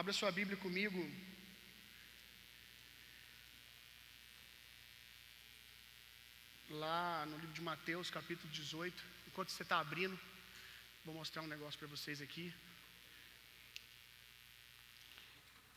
Abra 0.00 0.12
sua 0.12 0.30
Bíblia 0.30 0.58
comigo. 0.58 0.98
Lá 6.68 7.24
no 7.24 7.38
livro 7.38 7.54
de 7.58 7.62
Mateus, 7.62 8.10
capítulo 8.10 8.52
18. 8.52 9.02
Enquanto 9.28 9.48
você 9.52 9.62
está 9.62 9.78
abrindo, 9.80 10.16
vou 11.02 11.14
mostrar 11.14 11.40
um 11.40 11.46
negócio 11.46 11.78
para 11.78 11.88
vocês 11.88 12.20
aqui. 12.20 12.52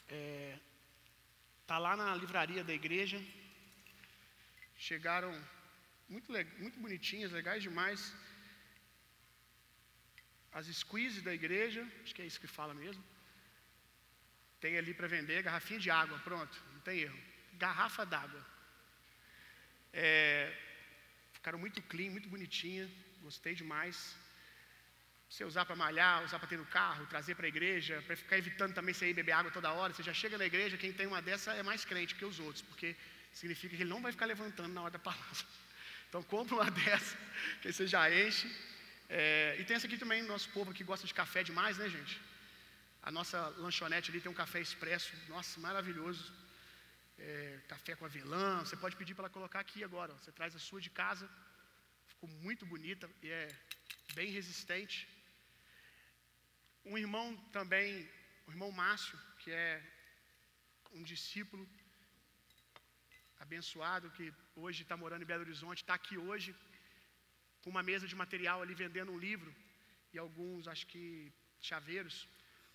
É, 0.09 0.59
tá 1.65 1.77
lá 1.77 1.95
na 1.95 2.13
livraria 2.13 2.61
da 2.61 2.73
igreja. 2.73 3.21
Chegaram 4.77 5.31
muito, 6.09 6.29
muito 6.63 6.77
bonitinhas, 6.77 7.31
legais 7.31 7.63
demais. 7.63 8.13
As 10.51 10.67
squeezes 10.81 11.23
da 11.29 11.33
igreja, 11.33 11.87
acho 12.03 12.13
que 12.13 12.21
é 12.21 12.25
isso 12.25 12.41
que 12.41 12.57
fala 12.59 12.73
mesmo. 12.73 13.01
Tem 14.61 14.77
ali 14.77 14.93
para 14.93 15.07
vender, 15.07 15.41
garrafinha 15.41 15.79
de 15.79 15.89
água, 15.89 16.17
pronto, 16.19 16.55
não 16.73 16.81
tem 16.81 16.99
erro. 16.99 17.19
Garrafa 17.53 18.05
d'água. 18.05 18.45
É, 19.93 20.53
ficaram 21.33 21.57
muito 21.57 21.81
clean, 21.83 22.11
muito 22.11 22.29
bonitinha, 22.29 22.89
gostei 23.21 23.55
demais. 23.55 24.15
Você 25.29 25.43
usar 25.45 25.63
para 25.65 25.75
malhar, 25.75 26.23
usar 26.23 26.39
para 26.39 26.47
ter 26.47 26.57
no 26.57 26.65
carro, 26.65 27.05
trazer 27.05 27.35
para 27.35 27.45
a 27.45 27.49
igreja, 27.49 28.03
para 28.05 28.15
ficar 28.15 28.37
evitando 28.37 28.73
também 28.73 28.93
você 28.93 29.09
ir 29.09 29.13
beber 29.13 29.33
água 29.33 29.51
toda 29.51 29.71
hora. 29.71 29.93
Você 29.93 30.01
já 30.01 30.13
chega 30.13 30.37
na 30.37 30.45
igreja, 30.45 30.75
quem 30.77 30.91
tem 30.91 31.05
uma 31.05 31.21
dessa 31.21 31.53
é 31.53 31.61
mais 31.61 31.85
crente 31.85 32.15
que 32.15 32.25
os 32.25 32.39
outros, 32.39 32.63
porque 32.63 32.95
significa 33.31 33.75
que 33.75 33.83
ele 33.83 33.89
não 33.89 34.01
vai 34.01 34.11
ficar 34.11 34.25
levantando 34.25 34.73
na 34.73 34.81
hora 34.81 34.91
da 34.91 34.99
palavra. 34.99 35.25
Então 36.09 36.23
compra 36.23 36.55
uma 36.55 36.71
dessa, 36.81 37.15
que 37.61 37.71
você 37.71 37.85
já 37.85 38.11
enche. 38.11 38.47
É, 39.07 39.55
e 39.59 39.63
tem 39.63 39.75
essa 39.75 39.85
aqui 39.85 39.95
também, 39.95 40.23
nosso 40.23 40.49
povo 40.49 40.73
que 40.73 40.83
gosta 40.83 41.05
de 41.05 41.13
café 41.13 41.43
demais, 41.43 41.77
né, 41.77 41.87
gente? 41.87 42.19
A 43.01 43.11
nossa 43.11 43.37
lanchonete 43.63 44.11
ali 44.11 44.21
tem 44.21 44.31
um 44.31 44.41
café 44.43 44.59
expresso, 44.61 45.11
nossa, 45.27 45.59
maravilhoso. 45.59 46.33
É, 47.17 47.59
café 47.67 47.95
com 47.95 48.05
avelã, 48.05 48.59
você 48.59 48.77
pode 48.77 48.95
pedir 48.95 49.13
para 49.13 49.25
ela 49.25 49.33
colocar 49.37 49.59
aqui 49.59 49.83
agora. 49.83 50.13
Você 50.13 50.31
traz 50.31 50.55
a 50.55 50.59
sua 50.59 50.79
de 50.79 50.89
casa, 50.89 51.29
ficou 52.07 52.29
muito 52.45 52.65
bonita 52.65 53.09
e 53.21 53.29
é 53.29 53.47
bem 54.13 54.29
resistente. 54.31 55.07
Um 56.85 56.97
irmão 56.97 57.25
também, 57.57 57.89
o 58.47 58.51
irmão 58.51 58.71
Márcio, 58.71 59.17
que 59.39 59.51
é 59.51 59.81
um 60.91 61.03
discípulo 61.03 61.67
abençoado 63.39 64.11
que 64.11 64.33
hoje 64.55 64.83
está 64.83 64.95
morando 64.95 65.23
em 65.23 65.31
Belo 65.31 65.45
Horizonte, 65.45 65.83
está 65.83 65.95
aqui 65.95 66.17
hoje 66.17 66.55
com 67.61 67.69
uma 67.69 67.83
mesa 67.83 68.07
de 68.07 68.15
material 68.15 68.61
ali 68.61 68.73
vendendo 68.73 69.11
um 69.11 69.23
livro 69.27 69.53
e 70.13 70.17
alguns, 70.17 70.67
acho 70.67 70.85
que, 70.87 71.31
chaveiros, 71.59 72.27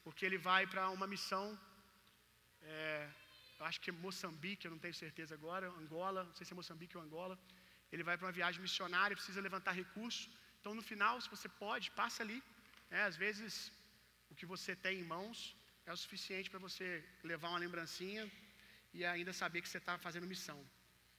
porque 0.05 0.25
ele 0.29 0.39
vai 0.51 0.63
para 0.73 0.85
uma 0.97 1.07
missão, 1.15 1.45
é, 2.63 3.09
acho 3.69 3.81
que 3.83 3.91
é 3.91 3.95
Moçambique, 4.07 4.67
eu 4.67 4.73
não 4.75 4.83
tenho 4.85 4.97
certeza 5.05 5.33
agora, 5.39 5.67
Angola, 5.83 6.25
não 6.29 6.35
sei 6.37 6.45
se 6.47 6.53
é 6.55 6.61
Moçambique 6.63 6.97
ou 6.99 7.03
Angola. 7.03 7.37
Ele 7.93 8.05
vai 8.09 8.17
para 8.17 8.27
uma 8.27 8.37
viagem 8.41 8.61
missionária, 8.67 9.17
precisa 9.21 9.41
levantar 9.49 9.73
recursos. 9.73 10.29
Então, 10.59 10.75
no 10.79 10.85
final, 10.91 11.15
se 11.25 11.31
você 11.35 11.49
pode, 11.65 11.91
passa 12.03 12.23
ali. 12.25 12.39
É, 12.91 13.03
às 13.11 13.17
vezes, 13.25 13.73
o 14.31 14.35
que 14.39 14.47
você 14.55 14.73
tem 14.85 14.95
em 15.01 15.09
mãos 15.17 15.39
é 15.87 15.93
o 15.93 16.01
suficiente 16.05 16.51
para 16.53 16.65
você 16.67 16.87
levar 17.31 17.49
uma 17.51 17.63
lembrancinha 17.67 18.25
e 18.93 19.05
ainda 19.05 19.33
saber 19.43 19.61
que 19.63 19.69
você 19.69 19.79
está 19.83 19.95
fazendo 20.07 20.33
missão. 20.35 20.59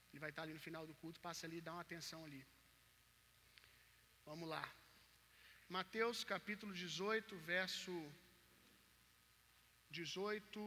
Ele 0.09 0.19
vai 0.23 0.31
estar 0.31 0.43
ali 0.43 0.53
no 0.53 0.63
final 0.67 0.83
do 0.89 0.95
culto, 1.01 1.19
passa 1.27 1.45
ali 1.47 1.57
e 1.57 1.65
dá 1.67 1.73
uma 1.73 1.85
atenção 1.87 2.19
ali. 2.27 2.41
Vamos 4.29 4.47
lá. 4.53 4.63
Mateus 5.77 6.23
capítulo 6.23 6.73
18, 6.73 7.37
verso 7.53 7.91
18 9.99 10.61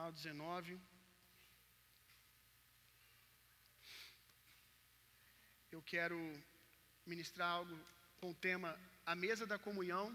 ao 0.00 0.10
19. 0.18 0.78
Eu 5.76 5.82
quero 5.92 6.18
ministrar 7.12 7.50
algo 7.58 7.76
com 8.20 8.30
o 8.32 8.40
tema 8.48 8.70
A 9.12 9.14
mesa 9.24 9.44
da 9.52 9.58
comunhão. 9.66 10.06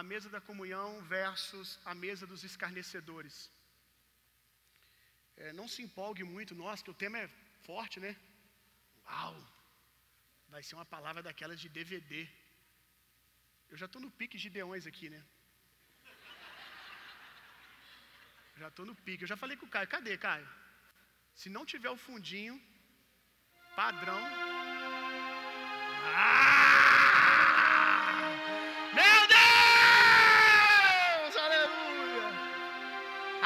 A 0.00 0.02
mesa 0.12 0.28
da 0.34 0.40
comunhão 0.48 0.88
versus 1.14 1.68
a 1.84 1.94
mesa 2.04 2.24
dos 2.32 2.42
escarnecedores. 2.50 3.36
É, 5.36 5.52
não 5.58 5.66
se 5.72 5.80
empolgue 5.86 6.24
muito, 6.34 6.54
nossa, 6.62 6.84
que 6.84 6.94
o 6.96 7.00
tema 7.04 7.18
é 7.24 7.28
forte, 7.68 7.96
né? 8.04 8.12
Uau! 9.06 9.36
Vai 10.54 10.62
ser 10.62 10.74
uma 10.78 10.90
palavra 10.94 11.22
daquelas 11.22 11.60
de 11.64 11.68
DVD. 11.78 12.18
Eu 13.70 13.76
já 13.80 13.86
estou 13.86 14.00
no 14.04 14.10
pique 14.18 14.38
de 14.44 14.50
Deões 14.58 14.86
aqui, 14.90 15.08
né? 15.14 15.22
Já 18.60 18.68
estou 18.68 18.84
no 18.84 18.94
pique. 19.06 19.22
Eu 19.22 19.28
já 19.32 19.36
falei 19.42 19.56
com 19.56 19.66
o 19.66 19.72
Caio. 19.74 19.88
Cadê, 19.94 20.14
Caio? 20.18 20.48
Se 21.40 21.48
não 21.48 21.64
tiver 21.72 21.90
o 21.90 21.96
fundinho, 22.06 22.60
padrão. 23.76 24.20
Ah! 26.14 26.88
Meu 29.00 29.20
Deus! 29.34 31.32
Aleluia! 31.44 32.28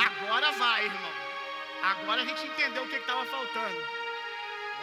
Agora 0.06 0.48
vai, 0.52 0.80
irmão. 0.86 1.14
Agora 1.92 2.22
a 2.22 2.24
gente 2.24 2.46
entendeu 2.46 2.82
o 2.84 2.88
que 2.88 2.96
estava 2.96 3.24
faltando. 3.26 3.80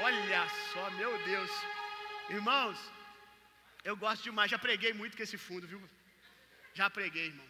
Olha 0.01 0.47
só, 0.71 0.83
meu 0.91 1.11
Deus. 1.23 1.51
Irmãos, 2.29 2.77
eu 3.83 3.97
gosto 3.97 4.23
demais. 4.23 4.51
Já 4.51 4.59
preguei 4.59 4.93
muito 4.93 5.17
com 5.17 5.23
esse 5.23 5.37
fundo, 5.37 5.65
viu? 5.65 5.81
Já 6.75 6.87
preguei, 6.89 7.27
irmão. 7.27 7.49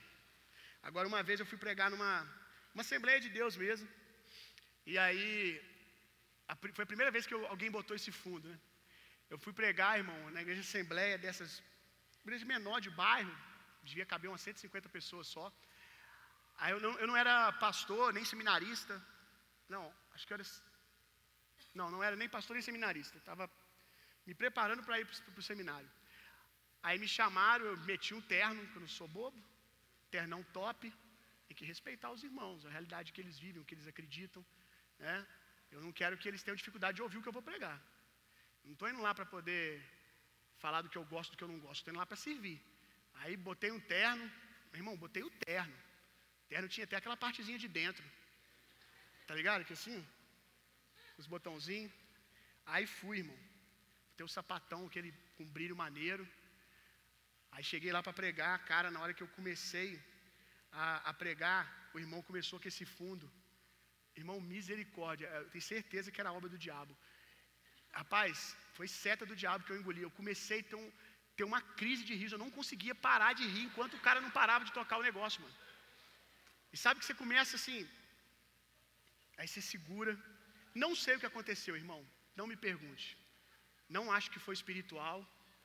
Agora, 0.82 1.08
uma 1.10 1.22
vez 1.22 1.40
eu 1.40 1.46
fui 1.46 1.58
pregar 1.58 1.92
numa 1.92 2.39
uma 2.74 2.84
Assembleia 2.86 3.20
de 3.26 3.30
Deus 3.38 3.56
mesmo. 3.64 3.88
E 4.92 4.98
aí, 4.98 5.30
a, 6.48 6.56
foi 6.78 6.84
a 6.84 6.92
primeira 6.94 7.12
vez 7.16 7.26
que 7.28 7.36
eu, 7.38 7.42
alguém 7.54 7.72
botou 7.78 7.96
esse 7.96 8.12
fundo, 8.12 8.48
né? 8.50 8.60
Eu 9.30 9.38
fui 9.44 9.54
pregar, 9.54 9.92
irmão, 10.02 10.20
na 10.32 10.42
igreja 10.42 10.62
de 10.62 10.68
Assembleia 10.68 11.18
dessas, 11.24 11.62
igreja 12.24 12.46
menor 12.54 12.80
de 12.86 12.90
bairro, 12.90 13.36
devia 13.84 14.06
caber 14.14 14.30
umas 14.32 14.42
150 14.42 14.90
pessoas 14.98 15.28
só. 15.28 15.46
Aí 16.58 16.72
eu 16.76 16.80
não, 16.86 16.94
eu 17.02 17.08
não 17.08 17.18
era 17.24 17.52
pastor, 17.66 18.12
nem 18.18 18.26
seminarista. 18.26 18.96
Não, 19.76 19.86
acho 20.14 20.26
que 20.26 20.34
eu 20.34 20.40
era. 20.40 20.46
Não, 21.80 21.90
não 21.94 22.04
era 22.04 22.16
nem 22.16 22.28
pastor 22.28 22.56
nem 22.56 22.64
seminarista. 22.70 23.18
Estava 23.18 23.50
me 24.26 24.34
preparando 24.34 24.84
para 24.84 25.00
ir 25.00 25.06
para 25.06 25.40
o 25.40 25.48
seminário. 25.52 25.90
Aí 26.82 26.98
me 26.98 27.08
chamaram, 27.08 27.66
eu 27.66 27.78
meti 27.92 28.14
um 28.14 28.22
terno, 28.22 28.66
que 28.68 28.78
eu 28.78 28.82
não 28.82 28.88
sou 28.88 29.08
bobo, 29.08 29.38
ternão 30.10 30.42
top. 30.60 30.92
Tem 31.50 31.58
que 31.60 31.66
respeitar 31.74 32.10
os 32.16 32.24
irmãos, 32.30 32.66
a 32.68 32.72
realidade 32.76 33.12
que 33.14 33.22
eles 33.24 33.38
vivem, 33.44 33.62
o 33.62 33.66
que 33.68 33.76
eles 33.76 33.88
acreditam. 33.92 34.42
Né? 35.04 35.16
Eu 35.76 35.82
não 35.86 35.92
quero 36.00 36.18
que 36.20 36.28
eles 36.30 36.44
tenham 36.44 36.60
dificuldade 36.64 36.98
de 36.98 37.04
ouvir 37.06 37.18
o 37.18 37.24
que 37.24 37.30
eu 37.32 37.38
vou 37.38 37.46
pregar. 37.52 37.78
Não 38.64 38.74
estou 38.74 38.88
indo 38.92 39.02
lá 39.08 39.14
para 39.18 39.26
poder 39.36 39.66
falar 40.64 40.82
do 40.84 40.90
que 40.92 41.00
eu 41.02 41.06
gosto, 41.14 41.32
do 41.32 41.38
que 41.38 41.46
eu 41.48 41.52
não 41.54 41.60
gosto. 41.66 41.80
Estou 41.80 41.92
indo 41.92 42.02
lá 42.04 42.06
para 42.12 42.24
servir. 42.28 42.58
Aí 43.22 43.36
botei 43.50 43.72
um 43.78 43.80
terno. 43.96 44.26
Meu 44.72 44.80
irmão, 44.82 44.96
botei 45.06 45.24
o 45.24 45.32
terno. 45.46 45.76
O 46.44 46.48
terno 46.54 46.70
tinha 46.74 46.86
até 46.88 46.98
aquela 46.98 47.18
partezinha 47.26 47.60
de 47.64 47.70
dentro. 47.80 48.06
Tá 49.28 49.34
ligado? 49.40 49.66
Que 49.66 49.74
assim, 49.80 49.98
os 51.18 51.26
botãozinhos. 51.26 51.92
Aí 52.74 52.86
fui, 52.86 53.18
irmão. 53.24 53.40
Botei 54.12 54.26
o 54.30 54.36
sapatão, 54.38 54.86
aquele 54.86 55.12
com 55.36 55.46
brilho 55.58 55.76
maneiro. 55.76 56.28
Aí 57.52 57.64
cheguei 57.64 57.92
lá 57.92 58.04
para 58.04 58.14
pregar, 58.22 58.54
cara, 58.72 58.92
na 58.92 59.00
hora 59.02 59.16
que 59.16 59.24
eu 59.24 59.28
comecei, 59.30 59.90
a, 60.72 61.10
a 61.10 61.14
pregar, 61.14 61.62
o 61.94 62.00
irmão 62.00 62.22
começou 62.22 62.60
com 62.60 62.68
esse 62.68 62.86
fundo. 62.86 63.30
Irmão, 64.16 64.40
misericórdia, 64.42 65.28
eu 65.28 65.50
tenho 65.50 65.62
certeza 65.62 66.12
que 66.12 66.22
era 66.22 66.32
obra 66.32 66.50
do 66.50 66.58
diabo. 66.58 66.96
Rapaz, 67.92 68.56
foi 68.74 68.88
seta 68.88 69.26
do 69.26 69.36
diabo 69.36 69.64
que 69.66 69.72
eu 69.72 69.80
engoli. 69.80 70.02
Eu 70.02 70.12
comecei 70.12 70.60
a 70.60 70.64
ter, 70.64 70.76
um, 70.76 70.92
ter 71.38 71.44
uma 71.44 71.62
crise 71.80 72.04
de 72.04 72.16
riso. 72.22 72.36
Eu 72.36 72.44
não 72.46 72.52
conseguia 72.52 72.94
parar 72.94 73.34
de 73.34 73.46
rir 73.54 73.64
enquanto 73.64 73.96
o 73.96 74.04
cara 74.08 74.22
não 74.22 74.32
parava 74.32 74.66
de 74.66 74.74
tocar 74.80 74.98
o 74.98 75.08
negócio, 75.10 75.42
mano. 75.42 75.56
E 76.74 76.78
sabe 76.78 77.00
que 77.00 77.06
você 77.06 77.16
começa 77.24 77.56
assim. 77.56 77.88
Aí 79.38 79.48
você 79.48 79.62
segura. 79.62 80.14
Não 80.84 80.96
sei 80.96 81.16
o 81.16 81.20
que 81.20 81.26
aconteceu, 81.26 81.76
irmão. 81.76 82.02
Não 82.36 82.48
me 82.52 82.56
pergunte. 82.56 83.18
Não 83.98 84.12
acho 84.12 84.30
que 84.30 84.40
foi 84.46 84.54
espiritual, 84.54 85.20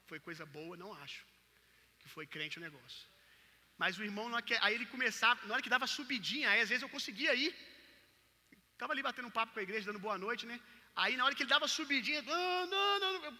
foi 0.06 0.18
coisa 0.18 0.46
boa, 0.46 0.76
não 0.76 0.92
acho. 1.04 1.20
Que 1.98 2.08
foi 2.08 2.26
crente 2.26 2.58
o 2.58 2.62
negócio. 2.68 3.13
Mas 3.82 3.98
o 3.98 4.04
irmão, 4.08 4.26
aí 4.64 4.74
ele 4.74 4.86
começava, 4.94 5.38
na 5.46 5.54
hora 5.54 5.62
que 5.62 5.74
dava 5.76 5.86
subidinha, 5.86 6.50
aí 6.50 6.60
às 6.64 6.68
vezes 6.68 6.82
eu 6.82 6.94
conseguia 6.96 7.34
ir. 7.34 7.50
Estava 8.72 8.92
ali 8.92 9.02
batendo 9.08 9.28
um 9.28 9.36
papo 9.38 9.52
com 9.52 9.60
a 9.60 9.66
igreja, 9.68 9.86
dando 9.86 10.04
boa 10.06 10.18
noite, 10.26 10.46
né? 10.50 10.58
Aí 11.02 11.16
na 11.16 11.24
hora 11.24 11.34
que 11.34 11.42
ele 11.42 11.54
dava 11.56 11.66
subidinha, 11.66 12.22
não, 12.22 12.66
não, 12.66 13.00
não, 13.00 13.12
eu... 13.28 13.34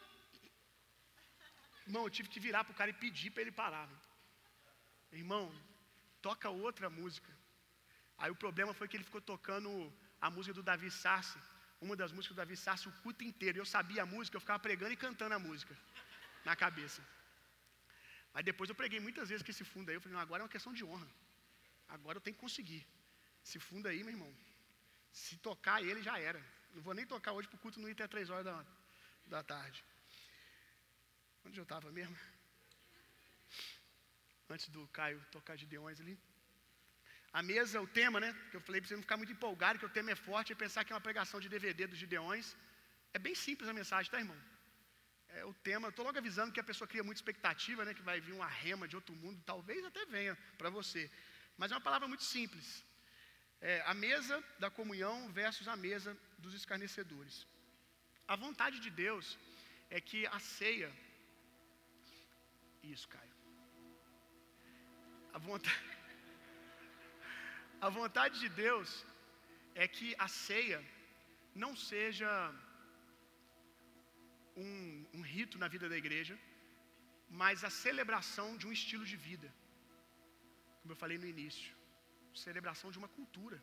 irmão, 1.86 2.04
eu 2.04 2.10
tive 2.10 2.28
que 2.28 2.40
virar 2.46 2.64
para 2.64 2.72
o 2.72 2.78
cara 2.80 2.90
e 2.90 3.00
pedir 3.04 3.30
para 3.30 3.42
ele 3.42 3.52
parar. 3.62 3.86
Né? 3.88 3.98
Irmão, 5.22 5.44
toca 6.20 6.48
outra 6.66 6.88
música. 6.90 7.30
Aí 8.18 8.30
o 8.30 8.40
problema 8.44 8.72
foi 8.78 8.88
que 8.88 8.96
ele 8.96 9.08
ficou 9.10 9.20
tocando 9.32 9.70
a 10.20 10.30
música 10.30 10.54
do 10.58 10.62
Davi 10.70 10.90
Sarce, 10.90 11.38
uma 11.80 11.96
das 12.00 12.12
músicas 12.12 12.34
do 12.36 12.42
Davi 12.42 12.56
Sarce 12.56 12.88
o 12.88 12.96
culto 13.02 13.22
inteiro. 13.30 13.58
Eu 13.58 13.66
sabia 13.76 14.02
a 14.02 14.10
música, 14.14 14.36
eu 14.36 14.44
ficava 14.44 14.58
pregando 14.66 14.92
e 14.94 15.02
cantando 15.04 15.34
a 15.34 15.38
música 15.48 15.76
na 16.44 16.56
cabeça. 16.64 17.02
Mas 18.34 18.44
depois 18.44 18.68
eu 18.68 18.74
preguei 18.74 18.98
muitas 19.06 19.28
vezes 19.28 19.44
com 19.44 19.52
esse 19.54 19.64
fundo 19.72 19.88
aí. 19.88 19.96
Eu 19.96 20.00
falei, 20.00 20.14
não, 20.16 20.24
agora 20.26 20.42
é 20.42 20.44
uma 20.44 20.54
questão 20.56 20.72
de 20.78 20.84
honra. 20.84 21.08
Agora 21.96 22.18
eu 22.18 22.20
tenho 22.20 22.34
que 22.36 22.40
conseguir. 22.46 22.84
Esse 23.46 23.58
fundo 23.68 23.86
aí, 23.86 24.00
meu 24.02 24.14
irmão, 24.16 24.32
se 25.12 25.36
tocar 25.48 25.78
ele 25.88 26.02
já 26.02 26.18
era. 26.18 26.42
Não 26.74 26.82
vou 26.82 26.94
nem 26.98 27.06
tocar 27.06 27.32
hoje 27.32 27.48
para 27.48 27.56
o 27.56 27.60
culto 27.64 27.80
não 27.80 27.88
ir 27.88 27.92
até 27.92 28.08
três 28.08 28.28
horas 28.30 28.44
da, 28.44 28.56
da 29.26 29.42
tarde. 29.42 29.84
Onde 31.44 31.60
eu 31.60 31.66
estava 31.68 31.92
mesmo? 31.98 32.16
Antes 34.50 34.68
do 34.68 34.82
Caio 34.88 35.24
tocar 35.36 35.56
de 35.56 35.66
Deões 35.66 36.00
ali. 36.00 36.18
A 37.32 37.42
mesa, 37.42 37.80
o 37.80 37.86
tema, 37.86 38.18
né? 38.24 38.30
Que 38.50 38.56
eu 38.56 38.60
falei 38.66 38.80
para 38.80 38.88
você 38.88 38.96
não 38.96 39.06
ficar 39.06 39.16
muito 39.16 39.32
empolgado, 39.32 39.78
que 39.78 39.86
o 39.86 39.94
tema 39.98 40.10
é 40.10 40.16
forte 40.16 40.52
e 40.52 40.56
pensar 40.64 40.84
que 40.84 40.92
é 40.92 40.96
uma 40.96 41.06
pregação 41.08 41.38
de 41.44 41.48
DVD 41.54 41.86
dos 41.86 41.98
Gideões. 41.98 42.56
É 43.12 43.18
bem 43.18 43.34
simples 43.34 43.68
a 43.68 43.72
mensagem, 43.80 44.10
tá, 44.10 44.18
irmão? 44.18 44.40
É 45.40 45.44
o 45.44 45.54
tema, 45.68 45.88
estou 45.88 46.04
logo 46.04 46.18
avisando 46.18 46.52
que 46.52 46.62
a 46.62 46.68
pessoa 46.70 46.86
cria 46.90 47.02
muita 47.06 47.20
expectativa, 47.20 47.84
né? 47.84 47.92
Que 47.98 48.08
vai 48.10 48.20
vir 48.26 48.34
uma 48.40 48.50
rema 48.64 48.86
de 48.90 48.96
outro 49.00 49.14
mundo, 49.22 49.42
talvez 49.44 49.84
até 49.84 50.02
venha 50.06 50.34
para 50.58 50.70
você. 50.70 51.10
Mas 51.58 51.72
é 51.72 51.74
uma 51.74 51.86
palavra 51.88 52.06
muito 52.06 52.24
simples. 52.34 52.66
É, 53.60 53.82
a 53.92 53.94
mesa 53.94 54.36
da 54.62 54.70
comunhão 54.78 55.16
versus 55.40 55.66
a 55.74 55.76
mesa 55.76 56.16
dos 56.38 56.54
escarnecedores. 56.60 57.36
A 58.28 58.36
vontade 58.36 58.78
de 58.84 58.90
Deus 58.90 59.36
é 59.90 60.00
que 60.00 60.20
a 60.26 60.38
ceia. 60.38 60.90
Isso, 62.82 63.08
Caio. 63.08 63.34
A 65.32 65.38
vontade, 65.38 65.84
a 67.86 67.88
vontade 68.00 68.38
de 68.38 68.48
Deus 68.48 69.04
é 69.74 69.88
que 69.88 70.14
a 70.26 70.28
ceia 70.28 70.80
não 71.54 71.74
seja 71.74 72.30
um, 74.56 75.06
um 75.14 75.20
rito 75.20 75.58
na 75.58 75.68
vida 75.74 75.88
da 75.88 75.96
igreja, 75.96 76.38
mas 77.28 77.64
a 77.64 77.70
celebração 77.70 78.56
de 78.56 78.66
um 78.66 78.72
estilo 78.72 79.04
de 79.04 79.16
vida. 79.16 79.48
Como 80.80 80.92
eu 80.92 80.96
falei 80.96 81.18
no 81.18 81.26
início, 81.26 81.74
celebração 82.34 82.90
de 82.90 82.98
uma 82.98 83.08
cultura. 83.08 83.58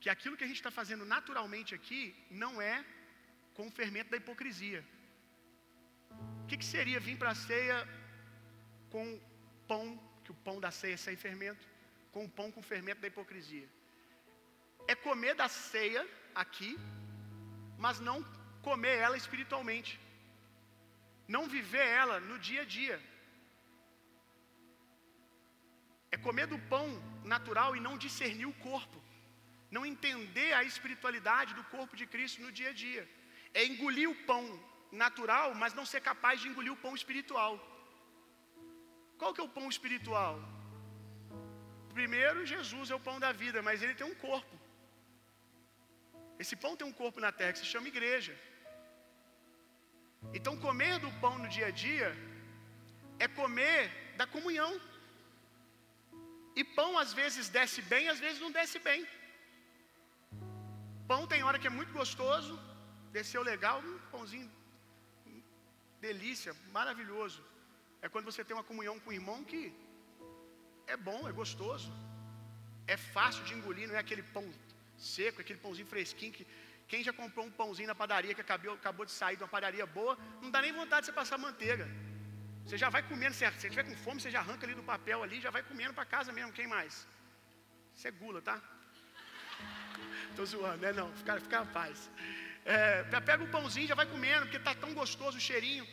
Que 0.00 0.10
aquilo 0.14 0.36
que 0.36 0.44
a 0.44 0.46
gente 0.46 0.62
está 0.62 0.70
fazendo 0.70 1.04
naturalmente 1.04 1.74
aqui 1.74 2.14
não 2.30 2.60
é 2.60 2.84
com 3.54 3.66
o 3.68 3.70
fermento 3.70 4.10
da 4.10 4.16
hipocrisia. 4.16 4.84
O 6.42 6.46
que, 6.46 6.56
que 6.56 6.64
seria 6.64 7.00
vir 7.00 7.16
para 7.18 7.30
a 7.30 7.34
ceia 7.34 7.76
com 8.90 9.20
pão, 9.66 9.84
que 10.24 10.30
o 10.30 10.34
pão 10.46 10.60
da 10.60 10.70
ceia 10.70 10.94
é 10.94 10.96
sem 10.96 11.16
fermento, 11.16 11.66
com 12.12 12.24
o 12.24 12.30
pão 12.38 12.50
com 12.52 12.62
fermento 12.62 13.00
da 13.00 13.08
hipocrisia? 13.08 13.68
É 14.86 14.94
comer 14.94 15.34
da 15.34 15.48
ceia 15.48 16.06
aqui, 16.34 16.78
mas 17.78 17.98
não 17.98 18.18
comer 18.68 18.96
ela 19.06 19.16
espiritualmente. 19.22 19.92
Não 21.34 21.42
viver 21.56 21.86
ela 22.02 22.16
no 22.30 22.36
dia 22.48 22.62
a 22.64 22.70
dia. 22.76 22.96
É 26.14 26.16
comer 26.26 26.46
do 26.52 26.58
pão 26.72 26.86
natural 27.34 27.70
e 27.76 27.84
não 27.86 27.94
discernir 28.06 28.48
o 28.52 28.58
corpo. 28.68 28.98
Não 29.76 29.84
entender 29.92 30.50
a 30.60 30.64
espiritualidade 30.72 31.52
do 31.58 31.64
corpo 31.74 31.94
de 32.00 32.06
Cristo 32.12 32.42
no 32.46 32.52
dia 32.58 32.70
a 32.72 32.76
dia. 32.84 33.04
É 33.58 33.64
engolir 33.70 34.08
o 34.10 34.20
pão 34.30 34.44
natural, 35.04 35.48
mas 35.62 35.76
não 35.78 35.86
ser 35.92 36.00
capaz 36.10 36.36
de 36.40 36.48
engolir 36.48 36.72
o 36.74 36.82
pão 36.84 36.94
espiritual. 37.00 37.54
Qual 39.20 39.32
que 39.34 39.42
é 39.42 39.46
o 39.46 39.54
pão 39.56 39.68
espiritual? 39.74 40.34
Primeiro, 41.98 42.46
Jesus 42.54 42.90
é 42.92 42.96
o 42.96 43.04
pão 43.08 43.18
da 43.24 43.32
vida, 43.42 43.60
mas 43.66 43.82
ele 43.82 43.98
tem 44.00 44.06
um 44.12 44.18
corpo. 44.26 44.54
Esse 46.42 46.56
pão 46.62 46.76
tem 46.78 46.86
um 46.86 46.96
corpo 47.02 47.20
na 47.24 47.30
terra 47.38 47.52
que 47.54 47.62
se 47.62 47.72
chama 47.72 47.92
igreja. 47.94 48.34
Então, 50.32 50.56
comer 50.56 50.98
do 50.98 51.10
pão 51.22 51.38
no 51.38 51.48
dia 51.48 51.66
a 51.66 51.70
dia 51.70 52.08
é 53.18 53.28
comer 53.28 53.90
da 54.16 54.26
comunhão. 54.26 54.72
E 56.56 56.62
pão 56.62 56.98
às 56.98 57.12
vezes 57.12 57.48
desce 57.48 57.82
bem, 57.82 58.08
às 58.08 58.20
vezes 58.20 58.40
não 58.40 58.50
desce 58.50 58.78
bem. 58.78 59.06
Pão 61.08 61.26
tem 61.26 61.42
hora 61.42 61.58
que 61.58 61.66
é 61.66 61.70
muito 61.78 61.92
gostoso, 61.92 62.58
desceu 63.12 63.42
legal, 63.42 63.80
um 63.80 63.98
pãozinho, 64.12 64.50
delícia, 66.00 66.54
maravilhoso. 66.72 67.42
É 68.00 68.08
quando 68.08 68.26
você 68.30 68.44
tem 68.44 68.56
uma 68.56 68.68
comunhão 68.70 68.98
com 69.00 69.10
o 69.10 69.18
irmão 69.20 69.42
que 69.50 69.60
é 70.86 70.96
bom, 70.96 71.20
é 71.28 71.32
gostoso, 71.32 71.90
é 72.86 72.96
fácil 72.96 73.42
de 73.44 73.54
engolir, 73.54 73.88
não 73.88 73.96
é 73.96 73.98
aquele 73.98 74.22
pão 74.22 74.46
seco, 74.96 75.40
aquele 75.40 75.58
pãozinho 75.58 75.86
fresquinho 75.86 76.32
que 76.32 76.46
quem 76.86 77.02
já 77.02 77.12
comprou 77.12 77.46
um 77.46 77.50
pãozinho 77.50 77.88
na 77.88 77.94
padaria 77.94 78.34
que 78.34 78.40
acabou, 78.40 78.74
acabou 78.74 79.06
de 79.06 79.12
sair 79.12 79.36
de 79.36 79.42
uma 79.42 79.48
padaria 79.48 79.86
boa, 79.86 80.18
não 80.42 80.50
dá 80.50 80.60
nem 80.60 80.72
vontade 80.72 81.02
de 81.02 81.06
você 81.06 81.12
passar 81.12 81.38
manteiga. 81.38 81.88
Você 82.64 82.76
já 82.78 82.88
vai 82.88 83.02
comendo, 83.02 83.34
se 83.34 83.44
você 83.46 83.66
estiver 83.66 83.84
com 83.84 83.96
fome, 83.96 84.20
você 84.20 84.30
já 84.30 84.40
arranca 84.40 84.66
ali 84.66 84.74
do 84.74 84.82
papel 84.82 85.22
ali, 85.22 85.40
já 85.40 85.50
vai 85.50 85.62
comendo 85.62 85.94
para 85.94 86.04
casa 86.04 86.32
mesmo. 86.32 86.52
Quem 86.52 86.66
mais? 86.66 87.06
Isso 87.96 88.08
é 88.08 88.10
gula, 88.10 88.40
tá? 88.40 88.60
Tô 90.36 90.44
zoando, 90.44 90.78
né? 90.78 90.92
Não, 90.92 91.12
fica, 91.12 91.40
fica 91.40 91.60
a 91.60 91.66
paz. 91.66 92.10
É, 92.64 93.02
pega 93.20 93.44
o 93.44 93.48
pãozinho, 93.48 93.86
já 93.86 93.94
vai 93.94 94.06
comendo, 94.06 94.46
porque 94.46 94.58
tá 94.58 94.74
tão 94.74 94.94
gostoso 94.94 95.36
o 95.36 95.40
cheirinho, 95.40 95.86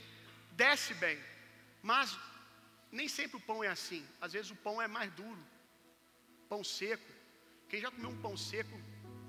desce 0.53 0.93
bem. 0.93 1.19
Mas 1.81 2.17
nem 2.91 3.07
sempre 3.07 3.38
o 3.38 3.41
pão 3.41 3.63
é 3.63 3.67
assim. 3.67 4.05
Às 4.19 4.33
vezes 4.33 4.51
o 4.51 4.55
pão 4.55 4.81
é 4.81 4.88
mais 4.88 5.11
duro, 5.11 5.43
pão 6.47 6.63
seco. 6.63 7.11
Quem 7.67 7.81
já 7.81 7.91
comeu 7.91 8.09
um 8.09 8.21
pão 8.21 8.35
seco 8.38 8.79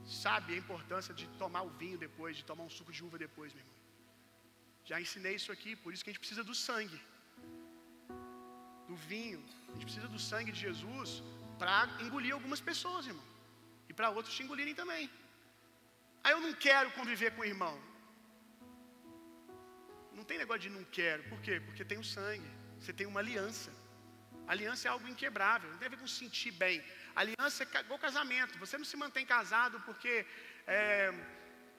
sabe 0.04 0.54
a 0.54 0.56
importância 0.56 1.14
de 1.14 1.26
tomar 1.42 1.62
o 1.62 1.70
vinho 1.70 1.98
depois, 1.98 2.36
de 2.36 2.44
tomar 2.44 2.64
um 2.64 2.70
suco 2.70 2.92
de 2.92 3.02
uva 3.04 3.18
depois, 3.18 3.52
meu 3.52 3.62
irmão. 3.62 3.78
Já 4.84 5.00
ensinei 5.00 5.34
isso 5.36 5.52
aqui, 5.52 5.76
por 5.76 5.92
isso 5.92 6.02
que 6.02 6.10
a 6.10 6.12
gente 6.12 6.20
precisa 6.24 6.42
do 6.42 6.54
sangue, 6.54 7.00
do 8.88 8.96
vinho. 8.96 9.42
A 9.68 9.72
gente 9.72 9.84
precisa 9.84 10.08
do 10.08 10.18
sangue 10.18 10.50
de 10.52 10.60
Jesus 10.66 11.22
para 11.58 11.76
engolir 12.04 12.34
algumas 12.34 12.60
pessoas, 12.60 13.06
irmão, 13.06 13.28
e 13.88 13.92
para 13.92 14.10
outros 14.10 14.34
te 14.34 14.42
engolirem 14.42 14.74
também. 14.74 15.08
Aí 16.24 16.32
eu 16.32 16.40
não 16.40 16.52
quero 16.66 16.90
conviver 16.92 17.30
com 17.34 17.42
o 17.42 17.44
irmão. 17.44 17.76
Não 20.16 20.24
tem 20.24 20.38
negócio 20.38 20.62
de 20.62 20.70
não 20.70 20.84
quero, 20.84 21.22
por 21.30 21.40
quê? 21.40 21.54
Porque 21.66 21.84
tem 21.84 21.98
o 21.98 22.04
sangue, 22.04 22.50
você 22.78 22.92
tem 22.92 23.06
uma 23.06 23.20
aliança. 23.20 23.70
Aliança 24.46 24.88
é 24.88 24.90
algo 24.90 25.06
inquebrável, 25.08 25.70
não 25.70 25.78
tem 25.78 25.86
a 25.86 25.90
ver 25.90 25.98
com 25.98 26.06
sentir 26.06 26.52
bem. 26.52 26.82
Aliança 27.14 27.64
é 27.64 27.80
igual 27.80 27.98
casamento. 27.98 28.58
Você 28.58 28.78
não 28.78 28.84
se 28.84 28.96
mantém 28.96 29.24
casado 29.26 29.80
porque 29.80 30.26
é, 30.66 31.12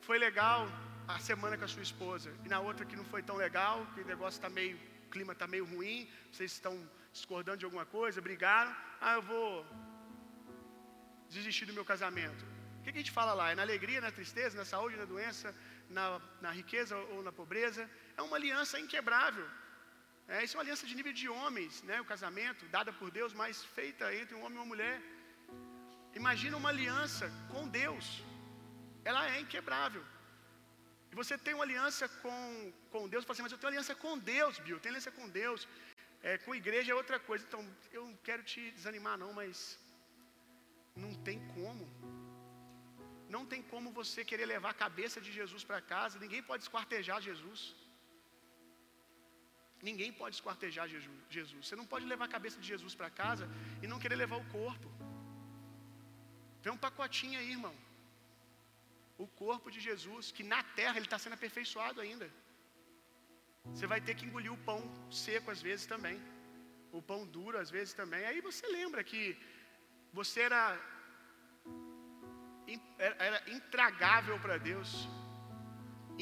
foi 0.01 0.17
legal 0.17 0.67
a 1.07 1.19
semana 1.19 1.57
com 1.57 1.65
a 1.65 1.67
sua 1.67 1.81
esposa 1.81 2.31
e 2.45 2.49
na 2.49 2.59
outra 2.59 2.85
que 2.85 2.95
não 2.95 3.05
foi 3.05 3.21
tão 3.23 3.35
legal, 3.35 3.85
que 3.93 4.01
o 4.01 4.05
negócio 4.05 4.37
está 4.37 4.49
meio, 4.49 4.77
o 5.05 5.09
clima 5.09 5.33
está 5.33 5.47
meio 5.47 5.65
ruim, 5.65 6.09
vocês 6.31 6.51
estão 6.51 6.75
discordando 7.11 7.57
de 7.57 7.65
alguma 7.65 7.85
coisa, 7.85 8.21
brigaram. 8.21 8.75
Ah, 9.01 9.13
eu 9.13 9.21
vou 9.21 9.65
desistir 11.29 11.65
do 11.65 11.73
meu 11.73 11.85
casamento. 11.85 12.45
O 12.79 12.83
que, 12.83 12.89
a 12.89 12.93
gente 12.93 13.11
fala 13.11 13.33
lá? 13.33 13.51
É 13.51 13.55
na 13.55 13.61
alegria, 13.61 14.01
na 14.01 14.11
tristeza, 14.11 14.57
na 14.57 14.65
saúde, 14.65 14.97
na 14.97 15.05
doença, 15.05 15.55
na, 15.89 16.21
na 16.41 16.51
riqueza 16.51 16.95
ou 17.13 17.23
na 17.23 17.31
pobreza? 17.31 17.89
É 18.17 18.21
uma 18.21 18.35
aliança 18.35 18.79
inquebrável. 18.79 19.47
É, 20.27 20.43
isso 20.43 20.55
é 20.55 20.57
uma 20.57 20.63
aliança 20.63 20.85
de 20.85 20.95
nível 20.95 21.13
de 21.13 21.27
homens, 21.29 21.81
né? 21.83 21.99
o 22.01 22.05
casamento, 22.05 22.65
dada 22.65 22.91
por 22.93 23.09
Deus, 23.11 23.33
mas 23.33 23.63
feita 23.63 24.13
entre 24.13 24.35
um 24.35 24.43
homem 24.43 24.57
e 24.57 24.61
uma 24.61 24.65
mulher. 24.65 25.01
Imagina 26.21 26.55
uma 26.61 26.69
aliança 26.69 27.25
com 27.51 27.67
Deus, 27.67 28.05
ela 29.09 29.23
é 29.35 29.39
inquebrável. 29.45 30.03
E 31.11 31.15
você 31.21 31.35
tem 31.45 31.53
uma 31.53 31.65
aliança 31.67 32.05
com, 32.21 32.39
com 32.91 33.01
Deus, 33.07 33.21
você 33.21 33.27
fala 33.27 33.35
assim, 33.35 33.45
mas 33.47 33.51
eu 33.55 33.59
tenho 33.61 33.71
aliança 33.71 33.95
com 34.03 34.13
Deus, 34.17 34.59
Bill, 34.65 34.77
eu 34.77 34.83
tenho 34.83 34.93
aliança 34.93 35.11
com 35.11 35.27
Deus. 35.41 35.67
É, 36.29 36.37
com 36.43 36.55
igreja 36.61 36.91
é 36.93 36.95
outra 36.95 37.19
coisa. 37.27 37.43
Então, 37.47 37.61
eu 37.97 38.03
não 38.07 38.15
quero 38.27 38.43
te 38.51 38.61
desanimar, 38.77 39.15
não, 39.23 39.31
mas 39.39 39.77
não 41.03 41.13
tem 41.27 41.39
como. 41.55 41.85
Não 43.35 43.43
tem 43.51 43.61
como 43.71 43.91
você 43.99 44.23
querer 44.29 44.47
levar 44.53 44.71
a 44.71 44.81
cabeça 44.85 45.19
de 45.25 45.31
Jesus 45.39 45.63
para 45.69 45.81
casa. 45.93 46.23
Ninguém 46.25 46.41
pode 46.49 46.63
esquartejar 46.63 47.19
Jesus. 47.29 47.61
Ninguém 49.89 50.11
pode 50.21 50.35
esquartejar 50.37 50.87
Jesus. 51.37 51.67
Você 51.67 51.75
não 51.75 51.87
pode 51.93 52.05
levar 52.05 52.25
a 52.25 52.35
cabeça 52.37 52.57
de 52.61 52.67
Jesus 52.73 52.95
para 52.99 53.09
casa 53.23 53.45
e 53.81 53.87
não 53.91 53.99
querer 54.03 54.17
levar 54.23 54.37
o 54.37 54.49
corpo. 54.59 54.89
Vem 56.63 56.73
um 56.75 56.83
pacotinho 56.85 57.37
aí, 57.39 57.49
irmão. 57.57 57.75
O 59.23 59.27
corpo 59.43 59.67
de 59.73 59.79
Jesus, 59.87 60.25
que 60.35 60.43
na 60.53 60.61
terra 60.79 60.95
ele 60.97 61.09
está 61.09 61.19
sendo 61.23 61.37
aperfeiçoado 61.39 61.99
ainda. 62.05 62.27
Você 63.71 63.87
vai 63.93 63.99
ter 64.05 64.15
que 64.17 64.25
engolir 64.27 64.53
o 64.53 64.61
pão 64.69 64.79
seco 65.23 65.51
às 65.55 65.61
vezes 65.67 65.85
também. 65.93 66.17
O 66.99 67.01
pão 67.09 67.21
duro 67.35 67.57
às 67.63 67.69
vezes 67.75 67.93
também. 68.01 68.23
Aí 68.29 68.39
você 68.49 68.65
lembra 68.79 69.03
que 69.11 69.21
você 70.19 70.39
era, 70.49 70.63
era 73.27 73.39
intragável 73.57 74.37
para 74.45 74.57
Deus, 74.69 74.89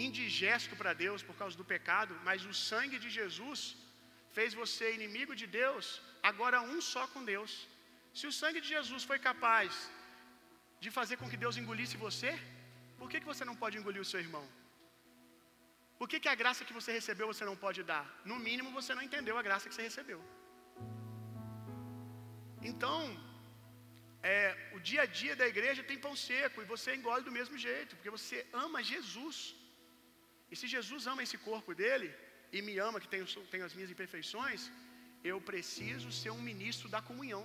indigesto 0.07 0.75
para 0.81 0.93
Deus 1.05 1.21
por 1.29 1.35
causa 1.41 1.57
do 1.61 1.69
pecado, 1.75 2.13
mas 2.27 2.45
o 2.51 2.53
sangue 2.69 2.99
de 3.05 3.09
Jesus 3.19 3.61
fez 4.37 4.53
você 4.61 4.85
inimigo 4.99 5.33
de 5.41 5.47
Deus, 5.61 5.87
agora 6.29 6.67
um 6.73 6.79
só 6.93 7.05
com 7.13 7.29
Deus. 7.33 7.53
Se 8.19 8.25
o 8.29 8.35
sangue 8.41 8.61
de 8.63 8.69
Jesus 8.75 9.03
foi 9.09 9.19
capaz 9.29 9.71
de 10.83 10.89
fazer 10.97 11.15
com 11.19 11.29
que 11.31 11.41
Deus 11.43 11.57
engolisse 11.61 12.03
você, 12.07 12.31
por 12.99 13.07
que, 13.09 13.19
que 13.21 13.31
você 13.31 13.43
não 13.49 13.55
pode 13.61 13.77
engolir 13.79 14.01
o 14.03 14.09
seu 14.11 14.19
irmão? 14.25 14.45
Por 15.99 16.07
que, 16.11 16.19
que 16.23 16.31
a 16.33 16.39
graça 16.41 16.65
que 16.67 16.77
você 16.77 16.91
recebeu 16.99 17.27
você 17.33 17.45
não 17.49 17.57
pode 17.65 17.81
dar? 17.91 18.05
No 18.31 18.37
mínimo 18.47 18.69
você 18.77 18.91
não 18.97 19.03
entendeu 19.07 19.35
a 19.37 19.43
graça 19.47 19.67
que 19.69 19.75
você 19.75 19.85
recebeu. 19.89 20.19
Então, 22.69 22.99
é, 24.31 24.41
o 24.77 24.79
dia 24.89 25.01
a 25.05 25.09
dia 25.19 25.35
da 25.41 25.47
igreja 25.53 25.87
tem 25.89 26.03
pão 26.05 26.15
seco 26.27 26.57
e 26.61 26.71
você 26.73 26.89
engole 26.95 27.23
do 27.27 27.35
mesmo 27.39 27.57
jeito, 27.67 27.95
porque 27.95 28.15
você 28.17 28.39
ama 28.65 28.87
Jesus. 28.91 29.37
E 30.51 30.55
se 30.61 30.67
Jesus 30.75 31.05
ama 31.11 31.23
esse 31.25 31.37
corpo 31.49 31.73
dele 31.81 32.09
e 32.55 32.61
me 32.67 32.75
ama, 32.87 33.01
que 33.03 33.11
tem, 33.13 33.23
tem 33.53 33.61
as 33.67 33.75
minhas 33.75 33.93
imperfeições, 33.95 34.61
eu 35.31 35.39
preciso 35.51 36.09
ser 36.21 36.31
um 36.37 36.45
ministro 36.51 36.89
da 36.95 37.01
comunhão. 37.09 37.43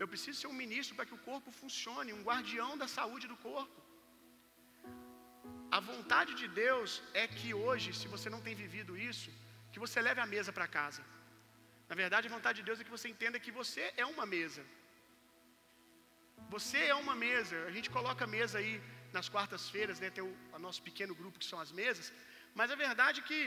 Eu 0.00 0.08
preciso 0.12 0.36
ser 0.40 0.48
um 0.52 0.58
ministro 0.64 0.94
para 0.96 1.08
que 1.08 1.16
o 1.18 1.24
corpo 1.30 1.50
funcione, 1.60 2.16
um 2.18 2.26
guardião 2.28 2.70
da 2.82 2.88
saúde 2.96 3.26
do 3.32 3.38
corpo. 3.48 3.78
A 5.76 5.80
vontade 5.92 6.32
de 6.40 6.46
Deus 6.62 6.90
é 7.22 7.24
que 7.38 7.50
hoje, 7.66 7.88
se 8.00 8.06
você 8.14 8.28
não 8.34 8.40
tem 8.46 8.54
vivido 8.64 8.92
isso, 9.10 9.30
que 9.72 9.82
você 9.84 9.98
leve 10.06 10.20
a 10.22 10.30
mesa 10.34 10.52
para 10.56 10.72
casa. 10.78 11.02
Na 11.90 11.96
verdade, 12.02 12.26
a 12.28 12.34
vontade 12.36 12.58
de 12.60 12.66
Deus 12.68 12.80
é 12.80 12.86
que 12.86 12.96
você 12.96 13.08
entenda 13.12 13.44
que 13.44 13.52
você 13.60 13.84
é 14.02 14.06
uma 14.14 14.26
mesa. 14.36 14.62
Você 16.54 16.80
é 16.92 16.96
uma 17.04 17.14
mesa. 17.26 17.56
A 17.70 17.72
gente 17.76 17.90
coloca 17.96 18.24
a 18.24 18.32
mesa 18.38 18.56
aí 18.60 18.74
nas 19.16 19.28
quartas-feiras, 19.34 20.00
né? 20.02 20.10
Tem 20.18 20.24
o, 20.28 20.34
o 20.56 20.60
nosso 20.66 20.82
pequeno 20.88 21.14
grupo 21.20 21.40
que 21.40 21.50
são 21.52 21.60
as 21.64 21.72
mesas. 21.80 22.06
Mas 22.58 22.70
a 22.74 22.82
verdade 22.86 23.20
é 23.20 23.28
que 23.30 23.40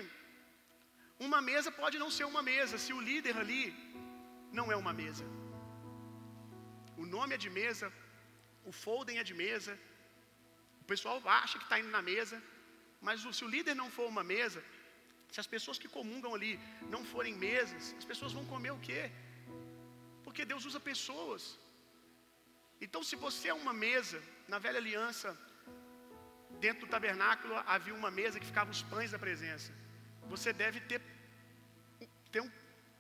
uma 1.28 1.42
mesa 1.52 1.72
pode 1.82 1.98
não 2.04 2.12
ser 2.18 2.26
uma 2.34 2.44
mesa 2.54 2.78
se 2.86 2.94
o 2.98 3.06
líder 3.10 3.38
ali 3.44 3.66
não 4.60 4.68
é 4.76 4.78
uma 4.84 4.94
mesa. 5.04 5.26
O 6.98 7.06
nome 7.16 7.36
é 7.36 7.38
de 7.46 7.50
mesa, 7.50 7.88
o 8.66 8.72
folden 8.72 9.18
é 9.20 9.24
de 9.24 9.34
mesa. 9.34 9.74
O 10.82 10.86
pessoal 10.86 11.22
acha 11.42 11.58
que 11.58 11.66
está 11.68 11.80
indo 11.80 11.92
na 11.98 12.02
mesa, 12.02 12.38
mas 13.02 13.22
se 13.38 13.44
o 13.46 13.52
líder 13.56 13.76
não 13.82 13.90
for 13.98 14.08
uma 14.14 14.24
mesa, 14.36 14.62
se 15.34 15.40
as 15.44 15.50
pessoas 15.56 15.80
que 15.82 15.94
comungam 15.98 16.32
ali 16.38 16.54
não 16.94 17.04
forem 17.14 17.34
mesas, 17.48 17.96
as 18.02 18.06
pessoas 18.12 18.34
vão 18.38 18.46
comer 18.54 18.72
o 18.72 18.84
quê? 18.88 19.04
Porque 20.24 20.46
Deus 20.52 20.66
usa 20.70 20.80
pessoas. 20.80 21.44
Então, 22.86 23.02
se 23.10 23.16
você 23.16 23.48
é 23.50 23.54
uma 23.64 23.74
mesa, 23.74 24.22
na 24.48 24.60
velha 24.66 24.80
aliança, 24.84 25.30
dentro 26.66 26.86
do 26.86 26.90
tabernáculo 26.96 27.56
havia 27.76 27.96
uma 28.02 28.12
mesa 28.20 28.40
que 28.40 28.52
ficava 28.52 28.72
os 28.76 28.84
pães 28.92 29.12
da 29.16 29.20
presença. 29.26 29.72
Você 30.34 30.52
deve 30.64 30.80
ter, 30.90 31.02
ter 32.32 32.42
um 32.42 32.52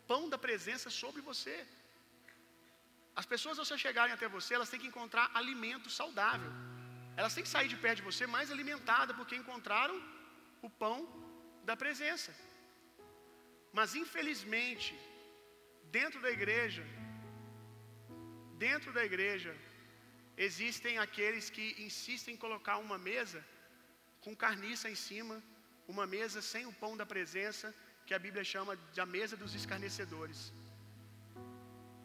pão 0.07 0.29
da 0.33 0.38
presença 0.38 0.89
sobre 0.89 1.21
você. 1.21 1.55
As 3.15 3.25
pessoas, 3.34 3.60
ao 3.60 3.77
chegarem 3.86 4.13
até 4.13 4.27
você, 4.38 4.51
elas 4.55 4.70
têm 4.72 4.79
que 4.84 4.91
encontrar 4.91 5.29
alimento 5.41 5.89
saudável. 6.00 6.51
Elas 7.20 7.34
têm 7.36 7.46
que 7.46 7.53
sair 7.55 7.67
de 7.74 7.77
perto 7.84 8.00
de 8.01 8.08
você 8.10 8.25
mais 8.36 8.50
alimentadas, 8.55 9.15
porque 9.15 9.36
encontraram 9.36 9.98
o 10.62 10.70
pão 10.84 10.98
da 11.70 11.75
presença. 11.84 12.32
Mas 13.77 13.93
infelizmente, 14.03 14.93
dentro 16.00 16.20
da 16.25 16.32
igreja, 16.38 16.84
dentro 18.67 18.91
da 18.98 19.03
igreja, 19.10 19.53
existem 20.48 20.98
aqueles 21.05 21.50
que 21.55 21.65
insistem 21.88 22.34
em 22.34 22.43
colocar 22.46 22.77
uma 22.88 22.98
mesa 22.98 23.39
com 24.24 24.36
carniça 24.43 24.89
em 24.93 25.00
cima, 25.08 25.36
uma 25.93 26.05
mesa 26.17 26.41
sem 26.41 26.65
o 26.65 26.74
pão 26.82 26.93
da 27.01 27.05
presença, 27.13 27.67
que 28.08 28.13
a 28.13 28.20
Bíblia 28.25 28.43
chama 28.53 28.75
de 28.93 29.00
a 29.05 29.08
mesa 29.17 29.36
dos 29.41 29.53
escarnecedores. 29.62 30.41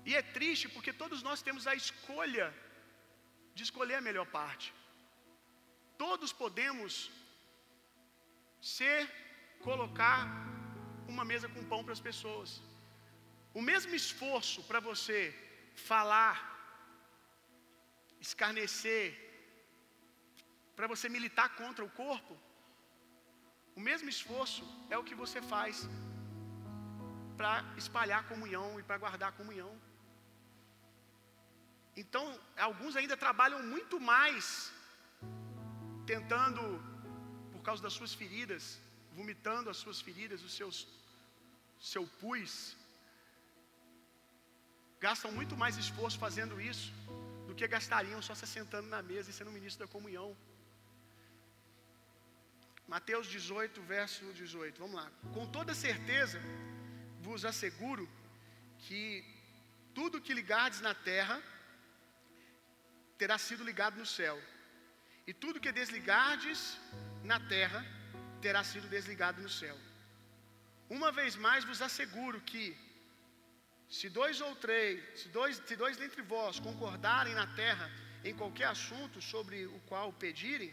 E 0.08 0.14
é 0.20 0.22
triste 0.36 0.66
porque 0.74 0.92
todos 1.02 1.20
nós 1.26 1.40
temos 1.46 1.64
a 1.70 1.74
escolha 1.82 2.46
de 3.56 3.62
escolher 3.66 3.96
a 3.98 4.06
melhor 4.08 4.26
parte. 4.38 4.68
Todos 6.02 6.30
podemos 6.42 6.92
ser 8.76 9.00
colocar 9.66 10.20
uma 11.12 11.24
mesa 11.30 11.48
com 11.54 11.68
pão 11.72 11.82
para 11.84 11.96
as 11.96 12.04
pessoas. 12.08 12.50
O 13.58 13.62
mesmo 13.70 13.94
esforço 14.02 14.62
para 14.68 14.80
você 14.88 15.20
falar, 15.90 16.36
escarnecer, 18.26 19.08
para 20.76 20.90
você 20.92 21.08
militar 21.16 21.48
contra 21.60 21.84
o 21.88 21.94
corpo, 22.02 22.34
o 23.78 23.82
mesmo 23.88 24.08
esforço 24.16 24.64
é 24.94 24.96
o 24.98 25.06
que 25.10 25.20
você 25.24 25.42
faz 25.54 25.76
para 27.38 27.52
espalhar 27.82 28.22
comunhão 28.32 28.70
e 28.80 28.82
para 28.88 29.02
guardar 29.04 29.32
comunhão. 29.40 29.72
Então, 32.02 32.24
alguns 32.68 32.94
ainda 33.00 33.16
trabalham 33.24 33.60
muito 33.74 33.96
mais 34.12 34.72
tentando, 36.12 36.62
por 37.52 37.62
causa 37.68 37.82
das 37.86 37.94
suas 37.98 38.12
feridas, 38.20 38.64
vomitando 39.18 39.70
as 39.72 39.78
suas 39.84 40.00
feridas, 40.06 40.44
os 40.48 40.54
seus 40.58 40.76
seu 41.90 42.04
pus, 42.20 42.52
gastam 45.06 45.30
muito 45.38 45.56
mais 45.62 45.76
esforço 45.84 46.18
fazendo 46.26 46.54
isso 46.70 46.88
do 47.48 47.54
que 47.58 47.66
gastariam 47.76 48.20
só 48.28 48.34
se 48.40 48.46
sentando 48.46 48.88
na 48.94 49.02
mesa 49.10 49.30
e 49.30 49.36
sendo 49.38 49.56
ministro 49.58 49.84
da 49.84 49.92
comunhão. 49.96 50.30
Mateus 52.94 53.26
18, 53.26 53.82
verso 53.82 54.24
18. 54.32 54.78
Vamos 54.84 54.96
lá. 55.00 55.08
Com 55.34 55.46
toda 55.58 55.74
certeza 55.86 56.40
vos 57.26 57.44
asseguro 57.44 58.08
que 58.86 59.02
tudo 59.94 60.24
que 60.26 60.38
ligardes 60.40 60.80
na 60.80 60.94
terra 60.94 61.36
terá 63.20 63.36
sido 63.46 63.64
ligado 63.64 63.96
no 64.02 64.06
céu, 64.06 64.36
e 65.26 65.32
tudo 65.42 65.60
que 65.64 65.72
desligardes 65.80 66.60
na 67.30 67.38
terra 67.54 67.80
terá 68.40 68.62
sido 68.64 68.88
desligado 68.88 69.42
no 69.42 69.52
céu. 69.60 69.76
Uma 70.88 71.10
vez 71.12 71.34
mais 71.46 71.64
vos 71.64 71.82
asseguro 71.82 72.40
que, 72.50 72.64
se 73.96 74.08
dois 74.08 74.40
ou 74.40 74.54
três, 74.56 75.20
se 75.20 75.28
dois, 75.28 75.56
se 75.68 75.76
dois 75.76 75.96
dentre 75.96 76.22
vós 76.22 76.58
concordarem 76.68 77.34
na 77.34 77.46
terra 77.62 77.90
em 78.24 78.34
qualquer 78.34 78.68
assunto 78.68 79.20
sobre 79.20 79.66
o 79.66 79.80
qual 79.88 80.12
pedirem, 80.12 80.72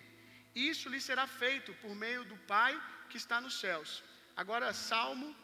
isso 0.53 0.87
lhe 0.87 1.01
será 1.01 1.27
feito 1.27 1.73
por 1.81 1.93
meio 1.95 2.23
do 2.23 2.37
Pai 2.53 2.73
que 3.09 3.17
está 3.17 3.41
nos 3.41 3.59
céus. 3.59 4.03
Agora, 4.35 4.73
Salmo, 4.73 5.35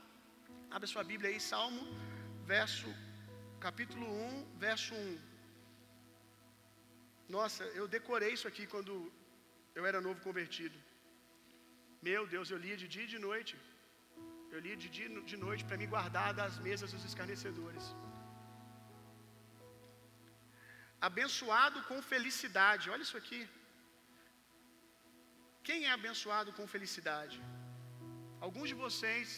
abre 0.69 0.87
sua 0.87 1.03
Bíblia 1.03 1.31
aí, 1.31 1.39
Salmo, 1.39 1.83
verso, 2.45 2.87
capítulo 3.59 4.07
1, 4.07 4.57
verso 4.57 4.93
1. 4.93 5.30
Nossa, 7.35 7.63
eu 7.79 7.85
decorei 7.95 8.31
isso 8.35 8.47
aqui 8.51 8.63
quando 8.73 8.93
eu 9.77 9.83
era 9.89 10.05
novo 10.07 10.19
convertido. 10.27 10.77
Meu 12.07 12.23
Deus, 12.33 12.47
eu 12.53 12.59
lia 12.65 12.77
de 12.81 12.87
dia 12.93 13.05
e 13.07 13.13
de 13.13 13.19
noite. 13.27 13.53
Eu 14.53 14.59
lia 14.65 14.77
de 14.83 14.89
dia 14.95 15.07
e 15.09 15.21
de 15.31 15.37
noite 15.45 15.63
para 15.67 15.79
me 15.81 15.87
guardar 15.93 16.29
das 16.39 16.55
mesas 16.67 16.91
dos 16.93 17.05
escarnecedores. 17.09 17.85
Abençoado 21.09 21.79
com 21.89 21.99
felicidade. 22.13 22.89
Olha 22.93 23.05
isso 23.07 23.19
aqui. 23.21 23.41
Quem 25.67 25.79
é 25.87 25.91
abençoado 25.99 26.51
com 26.57 26.73
felicidade? 26.75 27.37
Alguns 28.45 28.69
de 28.71 28.77
vocês 28.85 29.29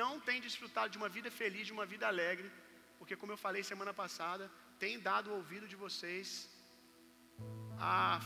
não 0.00 0.12
têm 0.26 0.44
desfrutado 0.48 0.92
de 0.94 1.00
uma 1.02 1.10
vida 1.16 1.30
feliz, 1.40 1.66
de 1.70 1.76
uma 1.78 1.86
vida 1.92 2.06
alegre, 2.12 2.48
porque, 2.98 3.16
como 3.20 3.32
eu 3.34 3.40
falei 3.46 3.62
semana 3.62 3.94
passada, 4.02 4.44
tem 4.82 4.94
dado 5.08 5.28
o 5.30 5.36
ouvido 5.40 5.66
de 5.72 5.78
vocês 5.86 6.28
a 7.78 8.20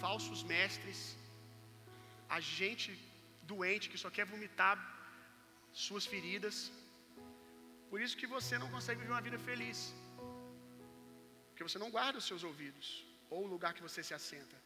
falsos 0.00 0.42
mestres, 0.42 1.00
a 2.28 2.40
gente 2.40 2.90
doente 3.52 3.88
que 3.90 3.98
só 4.04 4.10
quer 4.16 4.26
vomitar 4.34 4.76
suas 5.72 6.06
feridas. 6.12 6.56
Por 7.90 8.00
isso 8.00 8.18
que 8.20 8.26
você 8.36 8.56
não 8.62 8.70
consegue 8.74 9.00
viver 9.00 9.14
uma 9.14 9.26
vida 9.28 9.38
feliz. 9.38 9.78
Porque 11.48 11.66
você 11.68 11.78
não 11.82 11.90
guarda 11.96 12.18
os 12.18 12.28
seus 12.30 12.44
ouvidos 12.50 12.86
ou 13.30 13.40
o 13.44 13.50
lugar 13.54 13.72
que 13.76 13.86
você 13.88 14.02
se 14.08 14.14
assenta. 14.20 14.56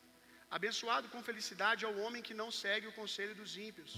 Abençoado 0.57 1.09
com 1.13 1.27
felicidade 1.31 1.85
é 1.85 1.89
o 1.89 2.01
homem 2.03 2.23
que 2.27 2.39
não 2.43 2.51
segue 2.51 2.87
o 2.87 2.97
conselho 3.01 3.35
dos 3.41 3.53
ímpios, 3.69 3.93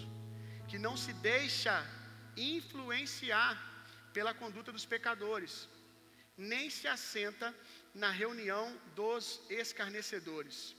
que 0.70 0.78
não 0.86 0.94
se 1.02 1.12
deixa 1.30 1.74
influenciar 2.36 3.52
pela 4.16 4.32
conduta 4.40 4.72
dos 4.76 4.86
pecadores, 4.94 5.68
nem 6.52 6.64
se 6.78 6.86
assenta 6.96 7.54
na 7.94 8.10
reunião 8.10 8.78
dos 8.94 9.40
escarnecedores. 9.50 10.76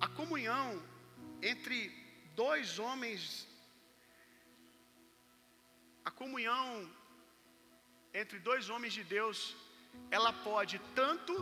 A 0.00 0.08
comunhão 0.08 0.82
entre 1.42 1.78
dois 2.34 2.78
homens, 2.78 3.46
a 6.04 6.10
comunhão 6.10 6.90
entre 8.12 8.38
dois 8.38 8.68
homens 8.70 8.92
de 8.92 9.04
Deus, 9.04 9.56
ela 10.10 10.32
pode 10.32 10.78
tanto 10.94 11.34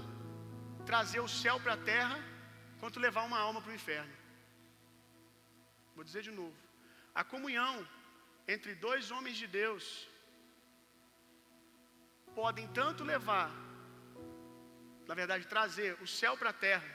trazer 0.87 1.20
o 1.20 1.28
céu 1.28 1.58
para 1.61 1.75
a 1.75 1.84
terra, 1.92 2.18
quanto 2.80 3.00
levar 3.00 3.25
uma 3.25 3.38
alma 3.38 3.61
para 3.62 3.73
o 3.73 3.75
inferno. 3.75 4.14
Vou 5.94 6.04
dizer 6.04 6.23
de 6.23 6.30
novo. 6.30 6.56
A 7.14 7.25
comunhão 7.25 7.88
entre 8.46 8.75
dois 8.75 9.11
homens 9.11 9.37
de 9.37 9.46
Deus 9.46 10.08
podem 12.41 12.67
tanto 12.81 13.03
levar, 13.12 13.50
na 15.09 15.14
verdade, 15.21 15.47
trazer 15.55 15.91
o 16.05 16.07
céu 16.07 16.35
para 16.41 16.50
a 16.50 16.61
terra, 16.69 16.93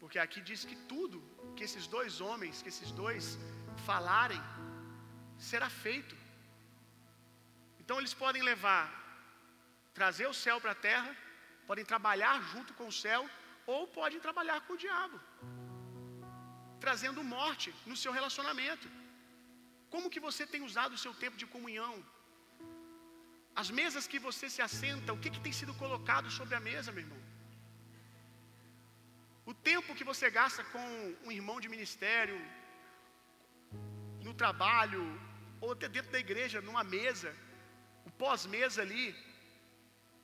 porque 0.00 0.18
aqui 0.24 0.40
diz 0.48 0.64
que 0.68 0.76
tudo 0.92 1.18
que 1.56 1.64
esses 1.68 1.86
dois 1.96 2.20
homens, 2.26 2.62
que 2.62 2.70
esses 2.74 2.90
dois 3.02 3.38
falarem, 3.86 4.42
será 5.50 5.68
feito. 5.84 6.14
Então 7.80 7.98
eles 8.00 8.14
podem 8.22 8.42
levar, 8.42 8.86
trazer 9.98 10.26
o 10.26 10.38
céu 10.44 10.60
para 10.60 10.72
a 10.72 10.82
terra, 10.88 11.12
podem 11.66 11.84
trabalhar 11.92 12.36
junto 12.52 12.72
com 12.78 12.86
o 12.88 12.96
céu, 13.04 13.22
ou 13.66 13.80
podem 13.98 14.20
trabalhar 14.26 14.60
com 14.66 14.74
o 14.74 14.82
diabo, 14.84 15.18
trazendo 16.84 17.24
morte 17.36 17.74
no 17.90 17.96
seu 18.02 18.12
relacionamento. 18.18 18.88
Como 19.94 20.10
que 20.12 20.24
você 20.28 20.46
tem 20.46 20.62
usado 20.68 20.94
o 20.94 21.02
seu 21.04 21.12
tempo 21.22 21.36
de 21.42 21.46
comunhão? 21.54 21.92
As 23.60 23.68
mesas 23.78 24.04
que 24.10 24.18
você 24.26 24.46
se 24.54 24.62
assenta, 24.66 25.14
o 25.14 25.20
que, 25.22 25.30
que 25.34 25.44
tem 25.46 25.54
sido 25.60 25.72
colocado 25.82 26.28
sobre 26.38 26.54
a 26.58 26.60
mesa, 26.68 26.92
meu 26.92 27.04
irmão? 27.04 27.22
O 29.50 29.54
tempo 29.70 29.96
que 29.98 30.08
você 30.10 30.26
gasta 30.38 30.62
com 30.72 30.86
um 31.26 31.32
irmão 31.38 31.56
de 31.62 31.68
ministério, 31.74 32.38
no 34.26 34.34
trabalho, 34.42 35.02
ou 35.62 35.72
até 35.72 35.88
dentro 35.96 36.12
da 36.16 36.20
igreja, 36.26 36.64
numa 36.68 36.84
mesa, 36.96 37.30
o 38.08 38.10
pós-mesa 38.22 38.80
ali, 38.86 39.06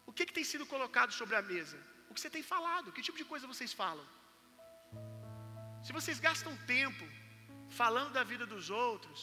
o 0.09 0.13
que, 0.13 0.27
que 0.27 0.37
tem 0.39 0.47
sido 0.53 0.67
colocado 0.75 1.13
sobre 1.21 1.37
a 1.41 1.45
mesa? 1.53 1.79
O 2.09 2.15
que 2.15 2.21
você 2.21 2.31
tem 2.37 2.45
falado? 2.55 2.93
Que 2.93 3.07
tipo 3.09 3.21
de 3.23 3.31
coisa 3.33 3.53
vocês 3.55 3.73
falam? 3.83 4.07
Se 5.87 5.93
vocês 5.99 6.21
gastam 6.29 6.57
tempo 6.77 7.07
falando 7.81 8.13
da 8.19 8.25
vida 8.33 8.47
dos 8.55 8.69
outros, 8.71 9.23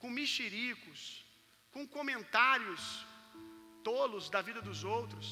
com 0.00 0.10
mexericos, 0.22 1.25
com 1.76 1.86
comentários 1.96 2.82
tolos 3.88 4.24
da 4.34 4.40
vida 4.48 4.60
dos 4.68 4.78
outros, 4.96 5.26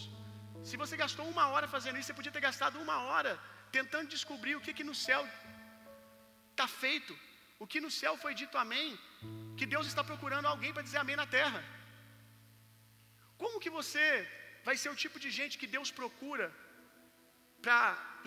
se 0.69 0.77
você 0.81 0.95
gastou 1.03 1.27
uma 1.35 1.45
hora 1.53 1.67
fazendo 1.75 1.99
isso, 1.99 2.09
você 2.09 2.19
podia 2.19 2.35
ter 2.37 2.43
gastado 2.49 2.83
uma 2.87 2.97
hora 3.07 3.33
tentando 3.77 4.13
descobrir 4.17 4.55
o 4.57 4.63
que, 4.65 4.75
que 4.79 4.87
no 4.91 4.97
céu 5.07 5.23
está 6.51 6.67
feito, 6.83 7.15
o 7.63 7.67
que 7.73 7.81
no 7.85 7.91
céu 8.01 8.13
foi 8.25 8.33
dito 8.43 8.59
amém, 8.65 8.91
que 9.59 9.71
Deus 9.75 9.87
está 9.93 10.05
procurando 10.11 10.51
alguém 10.53 10.75
para 10.75 10.87
dizer 10.89 11.01
amém 11.05 11.19
na 11.23 11.27
terra. 11.39 11.63
Como 13.43 13.63
que 13.65 13.75
você 13.79 14.07
vai 14.69 14.77
ser 14.83 14.91
o 14.93 15.01
tipo 15.05 15.19
de 15.25 15.33
gente 15.41 15.59
que 15.63 15.73
Deus 15.79 15.91
procura 16.01 16.49
para 17.65 17.81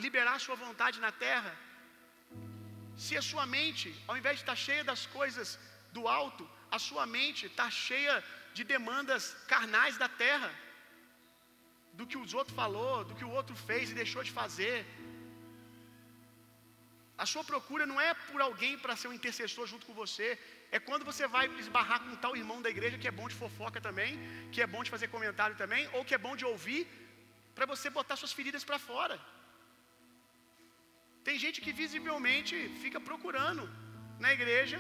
liberar 0.06 0.36
a 0.38 0.44
sua 0.48 0.60
vontade 0.66 1.00
na 1.08 1.14
terra? 1.28 1.54
Se 3.06 3.16
a 3.22 3.28
sua 3.32 3.46
mente, 3.58 3.90
ao 4.10 4.18
invés 4.20 4.38
de 4.38 4.44
estar 4.46 4.60
cheia 4.68 4.84
das 4.92 5.06
coisas 5.18 5.60
do 5.98 6.06
alto, 6.22 6.46
a 6.76 6.80
sua 6.88 7.06
mente 7.18 7.46
está 7.46 7.68
cheia 7.70 8.16
de 8.54 8.64
demandas 8.64 9.24
carnais 9.54 9.98
da 9.98 10.10
terra, 10.24 10.52
do 11.98 12.06
que 12.10 12.18
os 12.24 12.34
outros 12.40 12.56
falou, 12.56 13.04
do 13.10 13.16
que 13.16 13.26
o 13.30 13.34
outro 13.40 13.56
fez 13.68 13.90
e 13.90 14.00
deixou 14.02 14.24
de 14.28 14.32
fazer. 14.40 14.78
A 17.24 17.26
sua 17.32 17.44
procura 17.52 17.86
não 17.92 18.00
é 18.08 18.14
por 18.30 18.42
alguém 18.48 18.74
para 18.84 18.96
ser 18.96 19.08
um 19.08 19.18
intercessor 19.20 19.66
junto 19.72 19.86
com 19.88 19.94
você, 20.04 20.28
é 20.76 20.80
quando 20.88 21.08
você 21.10 21.26
vai 21.36 21.46
esbarrar 21.64 22.00
com 22.02 22.12
um 22.14 22.22
tal 22.26 22.36
irmão 22.42 22.60
da 22.66 22.70
igreja 22.76 23.00
que 23.02 23.10
é 23.12 23.16
bom 23.20 23.28
de 23.32 23.40
fofoca 23.42 23.80
também, 23.88 24.12
que 24.52 24.62
é 24.66 24.68
bom 24.76 24.84
de 24.86 24.94
fazer 24.96 25.08
comentário 25.16 25.56
também, 25.64 25.84
ou 25.96 26.06
que 26.06 26.16
é 26.18 26.24
bom 26.28 26.36
de 26.36 26.46
ouvir, 26.54 26.82
para 27.56 27.66
você 27.74 27.90
botar 27.90 28.16
suas 28.16 28.34
feridas 28.40 28.64
para 28.70 28.78
fora. 28.90 29.18
Tem 31.28 31.38
gente 31.44 31.60
que 31.64 31.74
visivelmente 31.84 32.56
fica 32.84 33.00
procurando 33.10 33.64
na 34.24 34.32
igreja 34.38 34.80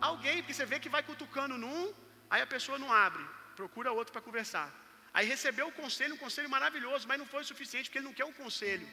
alguém, 0.00 0.36
porque 0.38 0.54
você 0.54 0.66
vê 0.72 0.78
que 0.78 0.94
vai 0.96 1.02
cutucando 1.02 1.56
num, 1.64 1.92
aí 2.30 2.42
a 2.42 2.46
pessoa 2.54 2.78
não 2.78 2.92
abre, 2.92 3.24
procura 3.56 3.92
outro 3.92 4.12
para 4.12 4.26
conversar. 4.28 4.68
Aí 5.12 5.26
recebeu 5.26 5.66
o 5.68 5.76
conselho, 5.80 6.14
um 6.14 6.24
conselho 6.24 6.50
maravilhoso, 6.56 7.06
mas 7.08 7.18
não 7.18 7.26
foi 7.26 7.42
o 7.42 7.50
suficiente, 7.52 7.86
porque 7.86 7.98
ele 7.98 8.08
não 8.10 8.18
quer 8.18 8.26
um 8.32 8.36
conselho, 8.42 8.86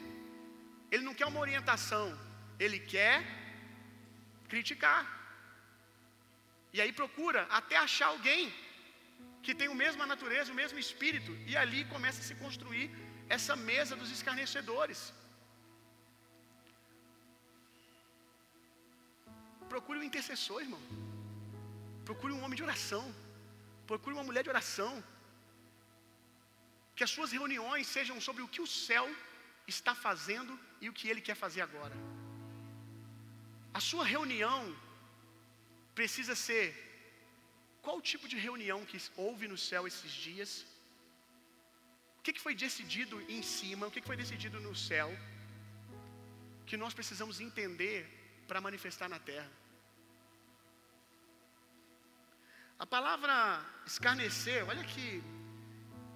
ele 0.90 1.04
não 1.08 1.14
quer 1.14 1.26
uma 1.26 1.40
orientação, 1.46 2.06
ele 2.58 2.78
quer 2.94 3.16
criticar. 4.48 5.00
E 6.72 6.80
aí 6.80 6.92
procura 7.00 7.42
até 7.58 7.76
achar 7.76 8.08
alguém 8.14 8.52
que 9.44 9.54
tem 9.54 9.68
a 9.68 9.74
mesma 9.84 10.04
natureza, 10.12 10.52
o 10.52 10.60
mesmo 10.62 10.78
espírito, 10.78 11.32
e 11.50 11.56
ali 11.56 11.84
começa 11.94 12.20
a 12.20 12.26
se 12.28 12.34
construir 12.34 12.86
essa 13.28 13.54
mesa 13.70 13.94
dos 14.00 14.10
escarnecedores. 14.10 15.00
Procure 19.74 19.98
um 20.00 20.08
intercessor, 20.10 20.60
irmão. 20.66 20.82
Procure 22.08 22.32
um 22.32 22.42
homem 22.42 22.56
de 22.60 22.66
oração. 22.68 23.04
Procure 23.90 24.14
uma 24.16 24.26
mulher 24.28 24.42
de 24.46 24.52
oração. 24.54 24.92
Que 26.96 27.04
as 27.06 27.12
suas 27.16 27.32
reuniões 27.38 27.86
sejam 27.96 28.18
sobre 28.26 28.42
o 28.42 28.48
que 28.54 28.62
o 28.66 28.72
céu 28.86 29.06
está 29.74 29.94
fazendo 30.06 30.52
e 30.80 30.88
o 30.88 30.96
que 30.98 31.08
ele 31.10 31.22
quer 31.28 31.36
fazer 31.44 31.62
agora. 31.68 31.96
A 33.78 33.80
sua 33.88 34.04
reunião 34.14 34.60
precisa 35.98 36.34
ser 36.46 36.64
qual 37.86 37.98
tipo 38.10 38.26
de 38.32 38.38
reunião 38.46 38.78
que 38.90 38.98
houve 39.24 39.46
no 39.50 39.58
céu 39.68 39.82
esses 39.90 40.12
dias? 40.26 40.50
O 42.18 42.22
que, 42.22 42.40
foi 42.44 42.54
decidido 42.66 43.16
em 43.36 43.42
cima? 43.56 43.86
O 43.86 43.92
que 43.94 44.08
foi 44.10 44.16
decidido 44.22 44.58
no 44.66 44.74
céu? 44.88 45.08
Que 46.68 46.76
nós 46.82 46.94
precisamos 46.98 47.36
entender 47.46 47.98
para 48.48 48.60
manifestar 48.66 49.08
na 49.14 49.20
terra. 49.30 49.50
A 52.84 52.86
palavra 52.94 53.34
escarnecer, 53.90 54.60
olha 54.70 54.84
que, 54.92 55.08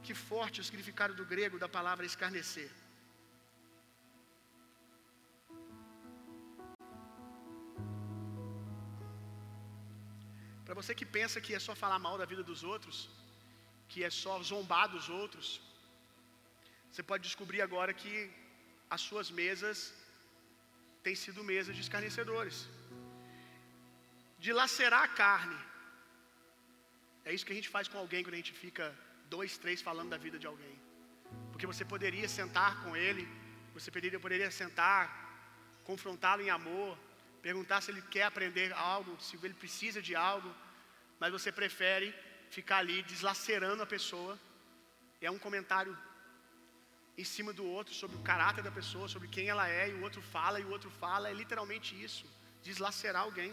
que 0.03 0.15
forte 0.29 0.61
o 0.61 0.65
significado 0.69 1.15
do 1.21 1.25
grego 1.33 1.59
da 1.65 1.69
palavra 1.79 2.05
escarnecer. 2.05 2.71
Para 10.67 10.75
você 10.81 10.95
que 10.99 11.07
pensa 11.19 11.41
que 11.45 11.55
é 11.59 11.61
só 11.69 11.75
falar 11.75 11.99
mal 11.99 12.17
da 12.21 12.27
vida 12.33 12.43
dos 12.51 12.63
outros, 12.73 12.99
que 13.89 14.05
é 14.09 14.11
só 14.23 14.35
zombar 14.51 14.87
dos 14.89 15.09
outros, 15.09 15.49
você 16.91 17.03
pode 17.11 17.23
descobrir 17.29 17.61
agora 17.63 17.93
que 18.03 18.15
as 18.95 19.01
suas 19.09 19.31
mesas 19.41 19.79
têm 21.05 21.15
sido 21.15 21.43
mesas 21.53 21.75
de 21.77 21.83
escarnecedores, 21.87 22.69
de 24.39 24.53
lacerar 24.53 25.03
a 25.05 25.13
carne. 25.23 25.59
É 27.25 27.33
isso 27.35 27.47
que 27.47 27.53
a 27.53 27.59
gente 27.59 27.73
faz 27.77 27.87
com 27.89 27.99
alguém 27.99 28.23
quando 28.23 28.35
a 28.39 28.43
gente 28.43 28.53
fica 28.65 28.87
dois, 29.35 29.59
três 29.59 29.81
falando 29.89 30.11
da 30.15 30.19
vida 30.27 30.39
de 30.39 30.47
alguém. 30.47 30.77
Porque 31.51 31.67
você 31.73 31.85
poderia 31.85 32.29
sentar 32.29 32.83
com 32.83 32.97
ele, 32.97 33.29
você 33.75 33.91
poderia, 33.91 34.21
poderia 34.27 34.51
sentar, 34.51 35.05
confrontá-lo 35.85 36.43
em 36.43 36.51
amor, 36.51 36.99
perguntar 37.43 37.81
se 37.81 37.91
ele 37.91 38.03
quer 38.15 38.25
aprender 38.25 38.73
algo, 38.73 39.21
se 39.21 39.37
ele 39.43 39.55
precisa 39.55 40.01
de 40.09 40.15
algo, 40.15 40.51
mas 41.19 41.33
você 41.37 41.51
prefere 41.61 42.15
ficar 42.51 42.79
ali 42.79 43.03
deslacerando 43.03 43.83
a 43.83 43.87
pessoa. 43.87 44.39
É 45.21 45.31
um 45.31 45.39
comentário 45.39 45.97
em 47.21 47.29
cima 47.35 47.53
do 47.59 47.65
outro 47.77 47.93
sobre 48.01 48.17
o 48.19 48.27
caráter 48.31 48.63
da 48.67 48.73
pessoa, 48.79 49.13
sobre 49.15 49.29
quem 49.35 49.47
ela 49.53 49.67
é, 49.81 49.85
e 49.91 49.95
o 49.99 50.03
outro 50.07 50.23
fala 50.35 50.61
e 50.61 50.67
o 50.69 50.73
outro 50.77 50.91
fala, 51.03 51.31
é 51.31 51.35
literalmente 51.41 51.91
isso, 52.07 52.25
deslacerar 52.69 53.23
alguém. 53.29 53.53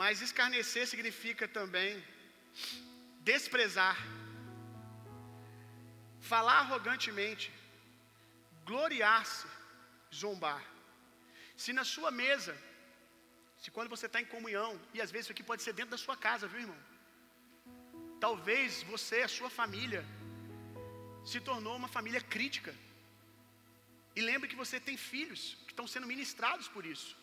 Mas 0.00 0.22
escarnecer 0.26 0.84
significa 0.92 1.46
também 1.58 1.92
desprezar, 3.30 3.96
falar 6.32 6.58
arrogantemente, 6.64 7.46
gloriar-se, 8.70 9.46
zombar. 10.22 10.62
Se 11.62 11.72
na 11.78 11.84
sua 11.94 12.10
mesa, 12.22 12.54
se 13.62 13.70
quando 13.74 13.92
você 13.94 14.06
está 14.06 14.20
em 14.20 14.30
comunhão, 14.34 14.70
e 14.94 15.00
às 15.04 15.10
vezes 15.12 15.26
isso 15.26 15.34
aqui 15.34 15.42
pode 15.50 15.62
ser 15.62 15.74
dentro 15.78 15.92
da 15.96 16.02
sua 16.04 16.16
casa, 16.26 16.48
viu 16.52 16.60
irmão? 16.60 16.80
Talvez 18.26 18.82
você, 18.94 19.18
a 19.22 19.34
sua 19.36 19.50
família, 19.60 20.02
se 21.24 21.40
tornou 21.40 21.74
uma 21.76 21.88
família 21.88 22.20
crítica. 22.20 22.74
E 24.16 24.20
lembre 24.20 24.48
que 24.48 24.60
você 24.62 24.78
tem 24.80 24.96
filhos 24.96 25.56
que 25.66 25.72
estão 25.72 25.86
sendo 25.86 26.06
ministrados 26.06 26.68
por 26.68 26.84
isso. 26.84 27.16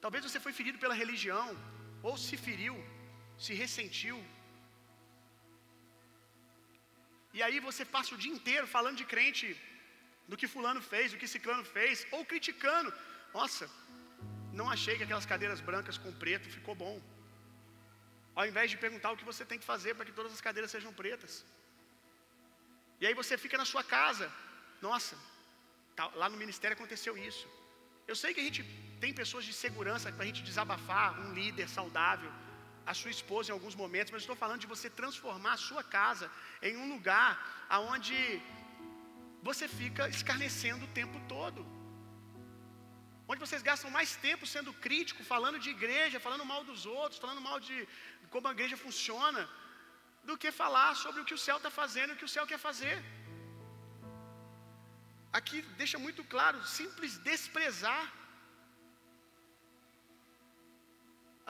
Talvez 0.00 0.24
você 0.24 0.40
foi 0.40 0.52
ferido 0.52 0.78
pela 0.78 0.94
religião, 0.94 1.48
ou 2.02 2.16
se 2.16 2.36
feriu, 2.36 2.76
se 3.38 3.52
ressentiu. 3.62 4.18
E 7.36 7.42
aí 7.42 7.58
você 7.68 7.84
passa 7.84 8.14
o 8.14 8.18
dia 8.18 8.32
inteiro 8.32 8.66
falando 8.66 8.96
de 9.02 9.04
crente, 9.04 9.48
do 10.30 10.36
que 10.40 10.52
fulano 10.54 10.80
fez, 10.80 11.12
do 11.12 11.18
que 11.18 11.28
ciclano 11.34 11.64
fez, 11.76 12.06
ou 12.10 12.24
criticando. 12.24 12.92
Nossa, 13.34 13.68
não 14.52 14.68
achei 14.74 14.96
que 14.96 15.04
aquelas 15.06 15.26
cadeiras 15.32 15.60
brancas 15.60 15.98
com 15.98 16.12
preto 16.12 16.48
ficou 16.56 16.74
bom. 16.74 16.96
Ao 18.34 18.46
invés 18.50 18.70
de 18.70 18.76
perguntar 18.84 19.10
o 19.12 19.16
que 19.16 19.30
você 19.30 19.44
tem 19.44 19.58
que 19.58 19.70
fazer 19.72 19.94
para 19.94 20.06
que 20.08 20.16
todas 20.18 20.32
as 20.32 20.40
cadeiras 20.40 20.70
sejam 20.70 20.92
pretas. 20.92 21.44
E 23.00 23.06
aí 23.06 23.14
você 23.20 23.34
fica 23.44 23.56
na 23.62 23.66
sua 23.72 23.84
casa. 23.96 24.26
Nossa, 24.88 25.14
tá, 25.96 26.06
lá 26.22 26.28
no 26.32 26.36
ministério 26.44 26.76
aconteceu 26.78 27.14
isso. 27.30 27.46
Eu 28.10 28.16
sei 28.20 28.30
que 28.34 28.42
a 28.42 28.46
gente 28.48 28.62
tem 29.02 29.12
pessoas 29.22 29.44
de 29.48 29.54
segurança 29.64 30.12
para 30.12 30.24
a 30.24 30.30
gente 30.30 30.42
desabafar, 30.50 31.08
um 31.24 31.32
líder 31.38 31.68
saudável, 31.78 32.30
a 32.92 32.94
sua 33.00 33.12
esposa 33.16 33.48
em 33.50 33.56
alguns 33.56 33.74
momentos, 33.82 34.12
mas 34.12 34.22
estou 34.22 34.38
falando 34.44 34.62
de 34.64 34.72
você 34.74 34.88
transformar 35.00 35.52
a 35.54 35.64
sua 35.68 35.82
casa 35.98 36.26
em 36.68 36.76
um 36.82 36.88
lugar 36.94 37.30
aonde 37.78 38.16
você 39.48 39.66
fica 39.80 40.08
escarnecendo 40.16 40.84
o 40.86 40.94
tempo 41.00 41.18
todo. 41.34 41.60
onde 43.30 43.42
vocês 43.44 43.62
gastam 43.66 43.90
mais 43.96 44.10
tempo 44.28 44.44
sendo 44.52 44.70
crítico, 44.84 45.20
falando 45.32 45.58
de 45.64 45.70
igreja, 45.76 46.22
falando 46.24 46.44
mal 46.52 46.62
dos 46.70 46.80
outros, 47.00 47.20
falando 47.24 47.42
mal 47.48 47.58
de 47.66 47.76
como 48.32 48.48
a 48.48 48.54
igreja 48.56 48.76
funciona, 48.86 49.42
do 50.28 50.36
que 50.42 50.50
falar 50.62 50.90
sobre 51.02 51.20
o 51.20 51.26
que 51.28 51.36
o 51.38 51.42
céu 51.46 51.56
está 51.58 51.70
fazendo 51.80 52.12
o 52.12 52.18
que 52.20 52.28
o 52.28 52.34
céu 52.36 52.46
quer 52.50 52.60
fazer. 52.68 52.96
Aqui 55.38 55.58
deixa 55.82 55.98
muito 56.06 56.22
claro, 56.34 56.58
simples 56.78 57.12
desprezar. 57.30 58.04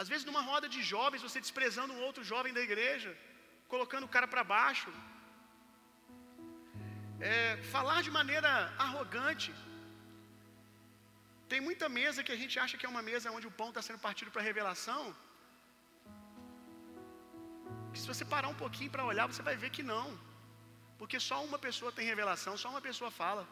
Às 0.00 0.09
vezes, 0.11 0.26
numa 0.28 0.42
roda 0.50 0.66
de 0.74 0.83
jovens, 0.94 1.24
você 1.26 1.38
desprezando 1.46 1.94
um 1.94 2.02
outro 2.09 2.22
jovem 2.33 2.52
da 2.59 2.62
igreja, 2.68 3.11
colocando 3.72 4.06
o 4.06 4.12
cara 4.14 4.28
para 4.33 4.44
baixo, 4.56 4.90
é, 7.30 7.56
falar 7.74 7.98
de 8.06 8.12
maneira 8.18 8.50
arrogante. 8.87 9.50
Tem 11.52 11.61
muita 11.68 11.87
mesa 12.00 12.24
que 12.26 12.35
a 12.37 12.40
gente 12.42 12.56
acha 12.64 12.78
que 12.78 12.87
é 12.87 12.92
uma 12.94 13.04
mesa 13.11 13.35
onde 13.37 13.48
o 13.50 13.56
pão 13.59 13.70
está 13.70 13.83
sendo 13.87 14.04
partido 14.09 14.30
para 14.33 14.48
revelação. 14.50 15.02
Que 17.92 18.00
se 18.03 18.09
você 18.12 18.24
parar 18.35 18.48
um 18.55 18.61
pouquinho 18.64 18.90
para 18.94 19.09
olhar, 19.11 19.26
você 19.26 19.42
vai 19.48 19.57
ver 19.62 19.70
que 19.76 19.85
não. 19.94 20.09
Porque 20.98 21.18
só 21.29 21.37
uma 21.48 21.59
pessoa 21.66 21.90
tem 21.96 22.07
revelação, 22.12 22.55
só 22.62 22.68
uma 22.74 22.83
pessoa 22.88 23.11
fala. 23.22 23.44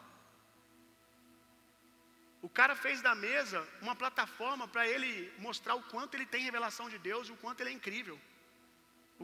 O 2.47 2.49
cara 2.57 2.75
fez 2.83 2.97
da 3.07 3.13
mesa 3.27 3.59
uma 3.85 3.95
plataforma 4.01 4.65
para 4.73 4.83
ele 4.91 5.11
mostrar 5.47 5.75
o 5.75 5.83
quanto 5.91 6.13
ele 6.15 6.27
tem 6.33 6.47
revelação 6.49 6.87
de 6.93 6.99
Deus 7.09 7.29
o 7.29 7.37
quanto 7.43 7.61
ele 7.61 7.71
é 7.71 7.77
incrível. 7.79 8.17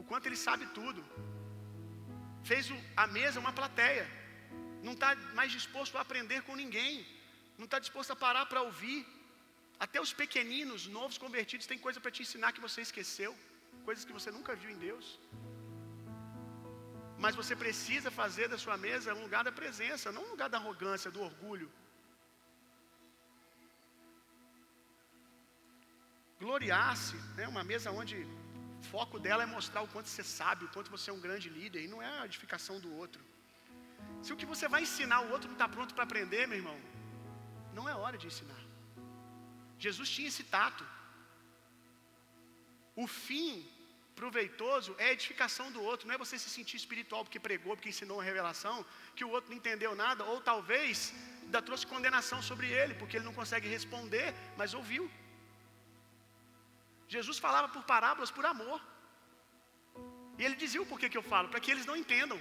O 0.00 0.02
quanto 0.08 0.26
ele 0.28 0.40
sabe 0.46 0.66
tudo. 0.78 1.02
Fez 2.50 2.66
a 3.04 3.06
mesa 3.18 3.40
uma 3.44 3.52
plateia. 3.60 4.06
Não 4.86 4.94
está 4.96 5.10
mais 5.38 5.50
disposto 5.58 5.96
a 5.96 6.02
aprender 6.06 6.40
com 6.46 6.54
ninguém. 6.62 6.94
Não 7.58 7.64
está 7.68 7.78
disposto 7.86 8.10
a 8.14 8.22
parar 8.24 8.44
para 8.50 8.62
ouvir. 8.68 9.00
Até 9.84 9.98
os 10.06 10.12
pequeninos, 10.22 10.86
novos 10.98 11.18
convertidos, 11.24 11.66
têm 11.70 11.78
coisa 11.86 12.00
para 12.02 12.14
te 12.16 12.22
ensinar 12.24 12.52
que 12.52 12.64
você 12.66 12.80
esqueceu. 12.88 13.32
Coisas 13.86 14.04
que 14.06 14.16
você 14.18 14.30
nunca 14.36 14.52
viu 14.62 14.70
em 14.74 14.80
Deus. 14.88 15.06
Mas 17.24 17.34
você 17.40 17.54
precisa 17.64 18.10
fazer 18.20 18.46
da 18.52 18.58
sua 18.64 18.76
mesa 18.86 19.14
um 19.18 19.24
lugar 19.26 19.42
da 19.48 19.52
presença, 19.60 20.12
não 20.16 20.22
um 20.26 20.32
lugar 20.34 20.48
da 20.54 20.58
arrogância, 20.60 21.10
do 21.16 21.22
orgulho. 21.28 21.68
Gloriar-se, 26.40 27.16
né, 27.38 27.46
uma 27.54 27.64
mesa 27.70 27.90
onde 28.00 28.16
o 28.80 28.82
foco 28.94 29.18
dela 29.26 29.44
é 29.44 29.54
mostrar 29.58 29.82
o 29.86 29.88
quanto 29.94 30.08
você 30.10 30.24
sabe, 30.40 30.66
o 30.66 30.72
quanto 30.74 30.90
você 30.96 31.08
é 31.10 31.14
um 31.18 31.24
grande 31.26 31.48
líder, 31.58 31.80
e 31.84 31.88
não 31.92 32.02
é 32.02 32.10
a 32.18 32.26
edificação 32.30 32.76
do 32.84 32.90
outro. 33.02 33.22
Se 34.24 34.32
o 34.32 34.36
que 34.36 34.50
você 34.52 34.68
vai 34.74 34.82
ensinar 34.82 35.20
o 35.22 35.30
outro 35.34 35.48
não 35.48 35.58
está 35.58 35.68
pronto 35.76 35.94
para 35.94 36.04
aprender, 36.04 36.42
meu 36.46 36.58
irmão, 36.62 36.78
não 37.72 37.88
é 37.88 37.94
hora 37.94 38.18
de 38.18 38.26
ensinar. 38.26 38.62
Jesus 39.78 40.08
tinha 40.16 40.28
esse 40.28 40.44
tato. 40.56 40.84
O 43.04 43.06
fim 43.06 43.50
proveitoso 44.20 44.90
é 44.98 45.06
a 45.08 45.14
edificação 45.16 45.66
do 45.74 45.80
outro, 45.90 46.06
não 46.06 46.14
é 46.16 46.18
você 46.24 46.36
se 46.44 46.50
sentir 46.56 46.76
espiritual 46.82 47.22
porque 47.24 47.40
pregou, 47.46 47.74
porque 47.76 47.92
ensinou 47.94 48.16
uma 48.18 48.28
revelação, 48.30 48.76
que 49.16 49.24
o 49.26 49.30
outro 49.34 49.50
não 49.50 49.58
entendeu 49.60 49.92
nada, 50.04 50.24
ou 50.32 50.40
talvez 50.50 51.12
ainda 51.44 51.60
trouxe 51.68 51.86
condenação 51.94 52.40
sobre 52.50 52.68
ele, 52.80 52.94
porque 53.00 53.16
ele 53.16 53.28
não 53.28 53.38
consegue 53.40 53.68
responder, 53.76 54.28
mas 54.60 54.74
ouviu. 54.80 55.04
Jesus 57.14 57.38
falava 57.46 57.68
por 57.74 57.82
parábolas 57.94 58.32
por 58.36 58.44
amor. 58.54 58.80
E 60.38 60.44
ele 60.44 60.56
dizia 60.62 60.82
o 60.82 60.90
porquê 60.92 61.08
que 61.12 61.20
eu 61.20 61.26
falo, 61.32 61.48
para 61.48 61.60
que 61.60 61.70
eles 61.74 61.86
não 61.90 61.96
entendam. 62.02 62.40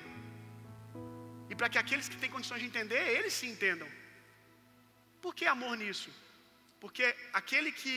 E 1.51 1.55
para 1.59 1.69
que 1.69 1.77
aqueles 1.83 2.09
que 2.11 2.17
têm 2.21 2.35
condições 2.35 2.61
de 2.61 2.67
entender, 2.71 3.03
eles 3.17 3.33
se 3.33 3.47
entendam. 3.53 3.89
Por 5.21 5.33
que 5.37 5.45
amor 5.45 5.75
nisso? 5.83 6.09
Porque 6.79 7.05
aquele 7.41 7.71
que 7.81 7.91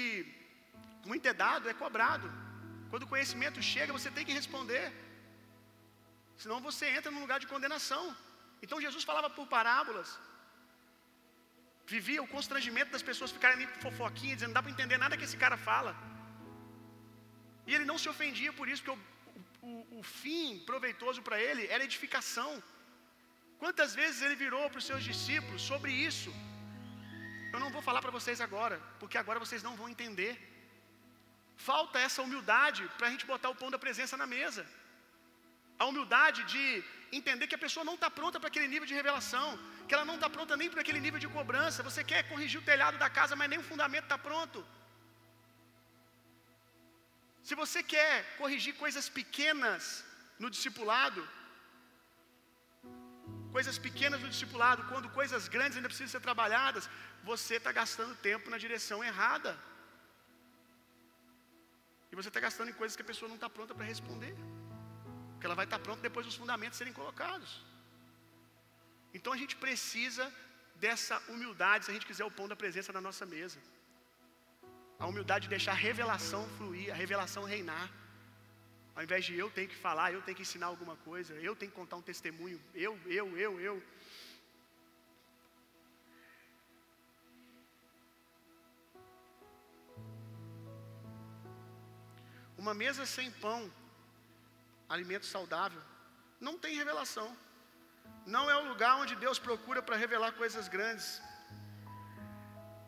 muito 1.10 1.26
é 1.26 1.32
dado 1.32 1.68
é 1.72 1.74
cobrado. 1.74 2.28
Quando 2.90 3.05
o 3.07 3.12
conhecimento 3.12 3.61
chega, 3.72 3.96
você 3.98 4.11
tem 4.16 4.27
que 4.29 4.38
responder. 4.40 4.85
Senão 6.42 6.59
você 6.68 6.87
entra 6.96 7.11
num 7.14 7.24
lugar 7.27 7.38
de 7.42 7.51
condenação. 7.53 8.05
Então 8.64 8.83
Jesus 8.87 9.05
falava 9.11 9.31
por 9.37 9.46
parábolas. 9.57 10.11
Vivia 11.94 12.22
o 12.24 12.31
constrangimento 12.37 12.90
das 12.94 13.05
pessoas 13.11 13.35
ficarem 13.37 13.57
ali 13.57 13.66
fofoquinha, 13.85 14.35
dizendo, 14.37 14.51
não 14.51 14.59
dá 14.59 14.62
para 14.64 14.74
entender 14.77 14.98
nada 15.05 15.16
que 15.18 15.27
esse 15.29 15.38
cara 15.44 15.57
fala. 15.70 15.92
E 17.68 17.74
ele 17.74 17.87
não 17.90 17.98
se 18.03 18.09
ofendia 18.14 18.53
por 18.59 18.66
isso, 18.72 18.83
porque 18.83 18.98
o, 18.98 19.68
o, 19.70 20.01
o 20.01 20.03
fim 20.03 20.59
proveitoso 20.70 21.22
para 21.27 21.38
ele 21.48 21.64
era 21.74 21.88
edificação. 21.90 22.51
Quantas 23.62 23.94
vezes 24.01 24.20
ele 24.27 24.37
virou 24.44 24.64
para 24.70 24.81
os 24.83 24.88
seus 24.90 25.03
discípulos 25.11 25.62
sobre 25.70 25.90
isso? 26.09 26.31
Eu 27.53 27.61
não 27.62 27.70
vou 27.74 27.83
falar 27.88 28.01
para 28.05 28.16
vocês 28.18 28.40
agora, 28.46 28.77
porque 29.01 29.18
agora 29.22 29.42
vocês 29.44 29.62
não 29.66 29.74
vão 29.81 29.88
entender. 29.94 30.33
Falta 31.66 31.98
essa 32.06 32.22
humildade 32.26 32.82
para 32.96 33.06
a 33.08 33.10
gente 33.12 33.26
botar 33.32 33.50
o 33.50 33.58
pão 33.60 33.70
da 33.74 33.80
presença 33.84 34.16
na 34.22 34.26
mesa. 34.36 34.62
A 35.82 35.86
humildade 35.90 36.40
de 36.52 36.64
entender 37.18 37.46
que 37.48 37.58
a 37.58 37.64
pessoa 37.64 37.84
não 37.88 37.96
está 37.98 38.08
pronta 38.18 38.38
para 38.38 38.50
aquele 38.50 38.68
nível 38.72 38.88
de 38.90 38.98
revelação, 39.00 39.48
que 39.86 39.94
ela 39.96 40.04
não 40.10 40.16
está 40.18 40.28
pronta 40.36 40.56
nem 40.60 40.70
para 40.72 40.82
aquele 40.82 41.00
nível 41.06 41.20
de 41.24 41.28
cobrança. 41.36 41.86
Você 41.90 42.02
quer 42.10 42.22
corrigir 42.30 42.60
o 42.60 42.68
telhado 42.72 42.98
da 43.04 43.08
casa, 43.18 43.36
mas 43.40 43.50
nem 43.52 43.60
o 43.62 43.68
fundamento 43.70 44.04
está 44.08 44.18
pronto. 44.28 44.60
Se 47.48 47.54
você 47.62 47.82
quer 47.94 48.12
corrigir 48.40 48.74
coisas 48.84 49.06
pequenas 49.18 50.04
no 50.42 50.50
discipulado, 50.54 51.20
coisas 53.56 53.78
pequenas 53.86 54.20
no 54.24 54.28
discipulado, 54.34 54.84
quando 54.90 55.08
coisas 55.20 55.48
grandes 55.54 55.76
ainda 55.76 55.88
precisam 55.88 56.12
ser 56.14 56.24
trabalhadas, 56.28 56.88
você 57.30 57.54
está 57.56 57.72
gastando 57.72 58.20
tempo 58.28 58.50
na 58.52 58.58
direção 58.64 59.02
errada. 59.10 59.52
E 62.10 62.16
você 62.16 62.28
está 62.28 62.40
gastando 62.40 62.70
em 62.70 62.72
coisas 62.80 62.96
que 62.96 63.02
a 63.02 63.10
pessoa 63.12 63.28
não 63.28 63.36
está 63.36 63.48
pronta 63.50 63.74
para 63.74 63.84
responder. 63.84 64.34
Porque 65.32 65.46
ela 65.46 65.54
vai 65.54 65.66
estar 65.66 65.78
tá 65.78 65.84
pronta 65.84 66.00
depois 66.02 66.26
dos 66.26 66.34
fundamentos 66.34 66.78
serem 66.78 66.92
colocados. 66.92 67.50
Então 69.12 69.32
a 69.32 69.36
gente 69.36 69.56
precisa 69.56 70.32
dessa 70.76 71.18
humildade 71.28 71.84
se 71.84 71.90
a 71.90 71.94
gente 71.94 72.06
quiser 72.06 72.24
o 72.24 72.30
pão 72.30 72.48
da 72.48 72.56
presença 72.56 72.92
na 72.92 73.00
nossa 73.00 73.24
mesa. 73.26 73.58
A 74.98 75.06
humildade 75.06 75.44
de 75.44 75.50
deixar 75.56 75.72
a 75.72 75.82
revelação 75.88 76.48
fluir, 76.56 76.90
a 76.92 76.94
revelação 76.94 77.44
reinar. 77.44 77.88
Ao 78.96 79.02
invés 79.02 79.24
de 79.24 79.34
eu 79.38 79.48
tenho 79.48 79.68
que 79.68 79.76
falar, 79.76 80.12
eu 80.12 80.22
tenho 80.22 80.36
que 80.36 80.42
ensinar 80.42 80.66
alguma 80.66 80.96
coisa, 80.96 81.32
eu 81.34 81.54
tenho 81.54 81.70
que 81.70 81.76
contar 81.76 81.96
um 81.96 82.02
testemunho, 82.02 82.60
eu, 82.74 82.98
eu, 83.06 83.38
eu, 83.38 83.60
eu. 83.60 83.82
Uma 92.62 92.74
mesa 92.74 93.06
sem 93.06 93.30
pão, 93.44 93.60
alimento 94.88 95.26
saudável, 95.26 95.80
não 96.46 96.58
tem 96.58 96.74
revelação. 96.82 97.28
Não 98.26 98.50
é 98.50 98.56
o 98.56 98.68
lugar 98.68 98.96
onde 99.02 99.14
Deus 99.24 99.38
procura 99.38 99.80
para 99.80 99.96
revelar 99.96 100.32
coisas 100.32 100.66
grandes. 100.68 101.22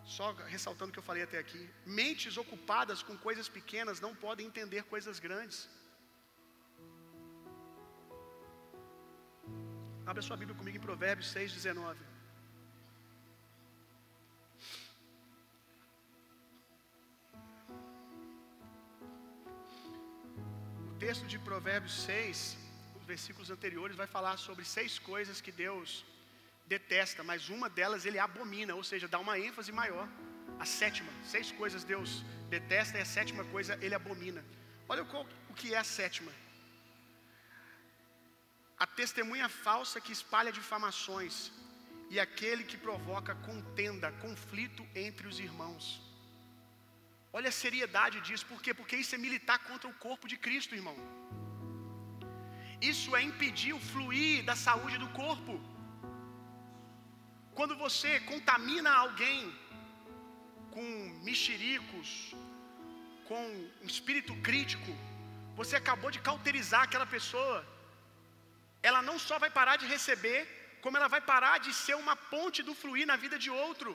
Só 0.05 0.33
ressaltando 0.55 0.91
o 0.91 0.93
que 0.93 0.99
eu 0.99 1.09
falei 1.11 1.23
até 1.23 1.39
aqui. 1.39 1.63
Mentes 1.87 2.37
ocupadas 2.37 3.03
com 3.03 3.17
coisas 3.17 3.49
pequenas 3.49 4.01
não 4.01 4.13
podem 4.15 4.47
entender 4.47 4.83
coisas 4.95 5.19
grandes. 5.21 5.69
Abra 10.05 10.23
sua 10.23 10.37
Bíblia 10.37 10.59
comigo 10.59 10.77
em 10.77 10.81
Provérbios 10.81 11.31
6, 11.31 11.53
texto 21.05 21.27
de 21.33 21.39
Provérbios 21.39 21.95
6, 22.03 22.59
os 22.99 23.05
versículos 23.13 23.51
anteriores, 23.51 23.97
vai 23.97 24.07
falar 24.07 24.37
sobre 24.37 24.65
seis 24.67 24.99
coisas 24.99 25.41
que 25.41 25.51
Deus 25.51 26.05
detesta, 26.67 27.23
mas 27.23 27.49
uma 27.49 27.71
delas 27.71 28.05
ele 28.05 28.19
abomina, 28.19 28.75
ou 28.75 28.85
seja, 28.85 29.09
dá 29.09 29.19
uma 29.19 29.39
ênfase 29.39 29.73
maior. 29.73 30.07
A 30.59 30.67
sétima, 30.67 31.11
seis 31.25 31.51
coisas 31.51 31.85
Deus 31.85 32.23
detesta 32.51 32.99
e 32.99 33.01
a 33.01 33.07
sétima 33.07 33.45
coisa 33.45 33.79
ele 33.81 33.95
abomina. 33.95 34.45
Olha 34.87 35.03
qual, 35.05 35.27
o 35.49 35.55
que 35.55 35.73
é 35.75 35.79
a 35.79 35.85
sétima. 35.85 36.33
A 38.79 38.87
testemunha 38.87 39.49
falsa 39.49 40.03
que 40.03 40.13
espalha 40.13 40.53
difamações 40.53 41.51
e 42.11 42.21
aquele 42.21 42.63
que 42.63 42.77
provoca 42.77 43.35
contenda, 43.35 44.13
conflito 44.27 44.87
entre 44.95 45.27
os 45.27 45.41
irmãos. 45.41 46.10
Olha 47.39 47.51
a 47.53 47.59
seriedade 47.65 48.19
disso, 48.27 48.45
por 48.53 48.61
quê? 48.63 48.73
Porque 48.79 48.97
isso 49.03 49.15
é 49.15 49.19
militar 49.27 49.59
contra 49.69 49.89
o 49.89 49.99
corpo 50.07 50.27
de 50.33 50.37
Cristo, 50.45 50.79
irmão. 50.81 50.97
Isso 52.93 53.11
é 53.19 53.23
impedir 53.31 53.73
o 53.79 53.85
fluir 53.93 54.45
da 54.51 54.57
saúde 54.67 54.97
do 55.03 55.09
corpo. 55.23 55.55
Quando 57.59 57.75
você 57.85 58.11
contamina 58.31 58.91
alguém 59.05 59.41
com 60.75 60.87
mexericos, 61.29 62.09
com 63.29 63.43
um 63.83 63.89
espírito 63.95 64.35
crítico, 64.49 64.93
você 65.61 65.77
acabou 65.77 66.11
de 66.15 66.21
cauterizar 66.29 66.83
aquela 66.85 67.09
pessoa. 67.17 67.59
Ela 68.89 69.03
não 69.09 69.19
só 69.29 69.37
vai 69.45 69.51
parar 69.59 69.77
de 69.83 69.87
receber, 69.95 70.41
como 70.83 70.97
ela 70.99 71.09
vai 71.15 71.21
parar 71.33 71.57
de 71.67 71.73
ser 71.85 71.97
uma 72.05 72.17
ponte 72.33 72.61
do 72.69 72.75
fluir 72.83 73.07
na 73.11 73.17
vida 73.25 73.39
de 73.45 73.51
outro. 73.65 73.91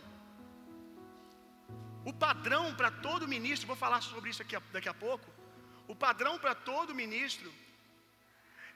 O 2.10 2.14
padrão 2.14 2.66
para 2.80 2.92
todo 2.92 3.28
ministro, 3.36 3.66
vou 3.68 3.76
falar 3.76 4.02
sobre 4.02 4.30
isso 4.30 4.42
aqui 4.44 4.56
daqui 4.72 4.88
a 4.88 4.94
pouco. 4.94 5.28
O 5.88 5.96
padrão 5.96 6.38
para 6.38 6.54
todo 6.54 7.00
ministro 7.04 7.52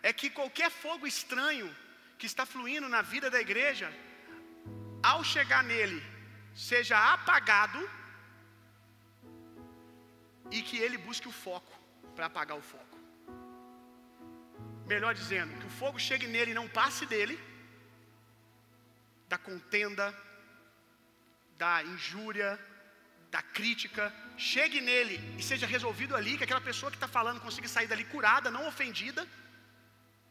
é 0.02 0.12
que 0.12 0.30
qualquer 0.30 0.72
fogo 0.72 1.06
estranho 1.06 1.70
que 2.18 2.26
está 2.26 2.46
fluindo 2.46 2.90
na 2.90 3.02
vida 3.02 3.30
da 3.30 3.40
igreja, 3.40 3.88
ao 5.12 5.24
chegar 5.24 5.64
nele, 5.64 6.02
seja 6.56 6.98
apagado 7.14 7.80
e 10.52 10.62
que 10.62 10.78
ele 10.78 10.98
busque 10.98 11.28
o 11.28 11.32
foco 11.32 11.74
para 12.16 12.26
apagar 12.26 12.58
o 12.58 12.62
foco. 12.62 12.98
Melhor 14.88 15.14
dizendo, 15.14 15.56
que 15.60 15.68
o 15.68 15.76
fogo 15.82 16.00
chegue 16.00 16.26
nele 16.26 16.52
e 16.52 16.60
não 16.60 16.68
passe 16.68 17.06
dele, 17.06 17.40
da 19.28 19.38
contenda, 19.38 20.06
da 21.58 21.84
injúria, 21.84 22.60
da 23.32 23.42
crítica, 23.42 24.14
chegue 24.38 24.80
nele 24.82 25.16
e 25.38 25.44
seja 25.44 25.68
resolvido 25.68 26.16
ali, 26.16 26.38
que 26.38 26.44
aquela 26.44 26.62
pessoa 26.62 26.92
que 26.92 26.98
está 26.98 27.08
falando 27.08 27.40
consiga 27.40 27.68
sair 27.68 27.88
dali 27.88 28.06
curada, 28.06 28.50
não 28.50 28.68
ofendida, 28.68 29.28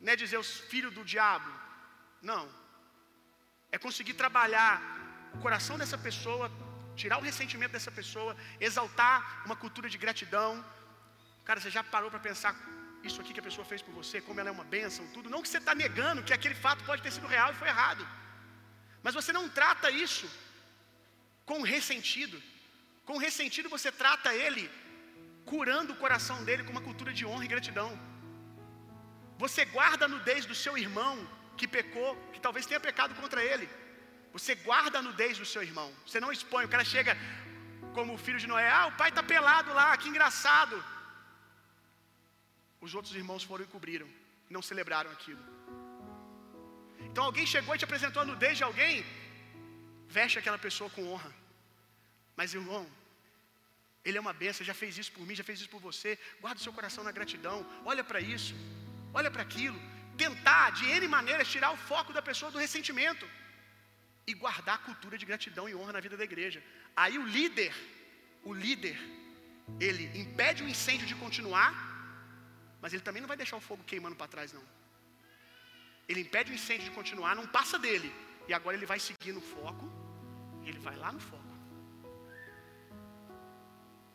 não 0.01 0.13
é 0.13 0.17
dizer 0.17 0.39
os 0.39 0.53
filhos 0.71 0.93
do 0.93 1.05
diabo, 1.05 1.51
não, 2.21 2.49
é 3.71 3.79
conseguir 3.79 4.15
trabalhar 4.15 4.75
o 5.35 5.39
coração 5.39 5.77
dessa 5.79 5.99
pessoa, 5.99 6.51
tirar 6.97 7.19
o 7.19 7.27
ressentimento 7.29 7.73
dessa 7.73 7.91
pessoa, 7.91 8.37
exaltar 8.59 9.43
uma 9.47 9.55
cultura 9.55 9.89
de 9.89 9.99
gratidão. 9.99 10.65
Cara, 11.45 11.61
você 11.61 11.71
já 11.71 11.85
parou 11.85 12.11
para 12.11 12.19
pensar 12.19 12.53
isso 13.05 13.21
aqui 13.21 13.33
que 13.33 13.41
a 13.41 13.49
pessoa 13.49 13.65
fez 13.65 13.81
por 13.81 13.95
você, 13.95 14.21
como 14.21 14.41
ela 14.41 14.49
é 14.49 14.53
uma 14.53 14.65
bênção, 14.65 15.07
tudo? 15.17 15.31
Não 15.31 15.43
que 15.43 15.49
você 15.49 15.59
está 15.59 15.75
negando 15.75 16.23
que 16.23 16.33
aquele 16.33 16.55
fato 16.55 16.83
pode 16.85 17.03
ter 17.03 17.13
sido 17.13 17.29
real 17.29 17.53
e 17.53 17.57
foi 17.57 17.69
errado, 17.69 18.07
mas 19.03 19.15
você 19.15 19.33
não 19.33 19.49
trata 19.49 19.91
isso 19.91 20.29
com 21.45 21.63
ressentido. 21.63 22.43
Com 23.09 23.16
ressentido 23.27 23.75
você 23.75 23.90
trata 24.03 24.31
ele 24.44 24.64
curando 25.51 25.92
o 25.92 26.01
coração 26.03 26.38
dele 26.47 26.64
com 26.64 26.75
uma 26.77 26.87
cultura 26.88 27.12
de 27.18 27.25
honra 27.29 27.44
e 27.47 27.53
gratidão. 27.53 27.90
Você 29.42 29.62
guarda 29.77 30.05
a 30.07 30.12
nudez 30.14 30.42
do 30.51 30.57
seu 30.62 30.75
irmão 30.87 31.14
que 31.59 31.66
pecou, 31.77 32.11
que 32.33 32.40
talvez 32.47 32.66
tenha 32.68 32.87
pecado 32.88 33.14
contra 33.21 33.40
ele. 33.51 33.66
Você 34.37 34.55
guarda 34.68 34.99
a 34.99 35.07
nudez 35.09 35.35
do 35.42 35.47
seu 35.53 35.62
irmão. 35.68 35.88
Você 36.05 36.21
não 36.25 36.33
expõe. 36.37 36.64
O 36.66 36.73
cara 36.75 36.85
chega 36.94 37.14
como 37.97 38.12
o 38.14 38.23
filho 38.27 38.42
de 38.44 38.51
Noé: 38.53 38.68
Ah, 38.79 38.87
o 38.90 38.97
pai 39.01 39.09
está 39.11 39.23
pelado 39.33 39.73
lá, 39.81 39.88
que 39.97 40.11
engraçado. 40.12 40.77
Os 42.87 42.94
outros 42.99 43.14
irmãos 43.23 43.42
foram 43.51 43.64
e 43.64 43.73
cobriram, 43.75 44.09
não 44.57 44.62
celebraram 44.71 45.11
aquilo. 45.16 45.44
Então 47.09 47.25
alguém 47.25 47.47
chegou 47.57 47.75
e 47.75 47.81
te 47.81 47.88
apresentou 47.88 48.23
a 48.23 48.31
nudez 48.31 48.57
de 48.61 48.64
alguém, 48.71 48.97
veste 50.18 50.38
aquela 50.38 50.61
pessoa 50.68 50.90
com 50.94 51.11
honra. 51.12 51.33
Mas 52.38 52.55
irmão, 52.59 52.83
ele 54.07 54.16
é 54.18 54.20
uma 54.24 54.35
benção, 54.42 54.68
já 54.70 54.74
fez 54.81 54.92
isso 55.01 55.12
por 55.14 55.24
mim, 55.27 55.35
já 55.40 55.46
fez 55.48 55.59
isso 55.61 55.72
por 55.74 55.81
você. 55.88 56.11
Guarda 56.42 56.61
o 56.61 56.64
seu 56.66 56.74
coração 56.77 57.03
na 57.09 57.12
gratidão. 57.16 57.59
Olha 57.90 58.05
para 58.11 58.20
isso, 58.35 58.55
olha 59.18 59.31
para 59.35 59.42
aquilo. 59.48 59.79
Tentar 60.24 60.66
de 60.79 60.85
N 60.98 61.09
maneiras 61.16 61.51
tirar 61.55 61.70
o 61.77 61.81
foco 61.90 62.12
da 62.18 62.22
pessoa 62.29 62.51
do 62.55 62.62
ressentimento 62.64 63.27
e 64.31 64.35
guardar 64.42 64.77
a 64.77 64.85
cultura 64.87 65.16
de 65.22 65.27
gratidão 65.31 65.66
e 65.68 65.74
honra 65.79 65.94
na 65.96 66.03
vida 66.07 66.16
da 66.20 66.27
igreja. 66.31 66.62
Aí 67.03 67.16
o 67.22 67.27
líder, 67.37 67.74
o 68.51 68.55
líder, 68.64 68.96
ele 69.87 70.05
impede 70.22 70.62
o 70.62 70.68
incêndio 70.74 71.09
de 71.11 71.16
continuar, 71.24 71.72
mas 72.83 72.92
ele 72.92 73.07
também 73.09 73.22
não 73.24 73.33
vai 73.33 73.38
deixar 73.42 73.57
o 73.57 73.66
fogo 73.68 73.83
queimando 73.90 74.16
para 74.20 74.33
trás, 74.37 74.53
não. 74.59 74.64
Ele 76.09 76.20
impede 76.27 76.53
o 76.53 76.57
incêndio 76.61 76.87
de 76.88 76.94
continuar, 77.01 77.35
não 77.35 77.48
passa 77.59 77.79
dele. 77.87 78.11
E 78.46 78.55
agora 78.59 78.77
ele 78.77 78.87
vai 78.94 79.01
seguir 79.09 79.33
no 79.38 79.44
foco, 79.55 79.87
ele 80.64 80.81
vai 80.88 80.96
lá 81.05 81.11
no 81.18 81.22
foco. 81.31 81.48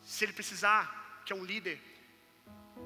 Se 0.04 0.26
ele 0.26 0.34
precisar, 0.34 1.22
que 1.26 1.34
é 1.34 1.36
um 1.36 1.44
líder, 1.44 1.82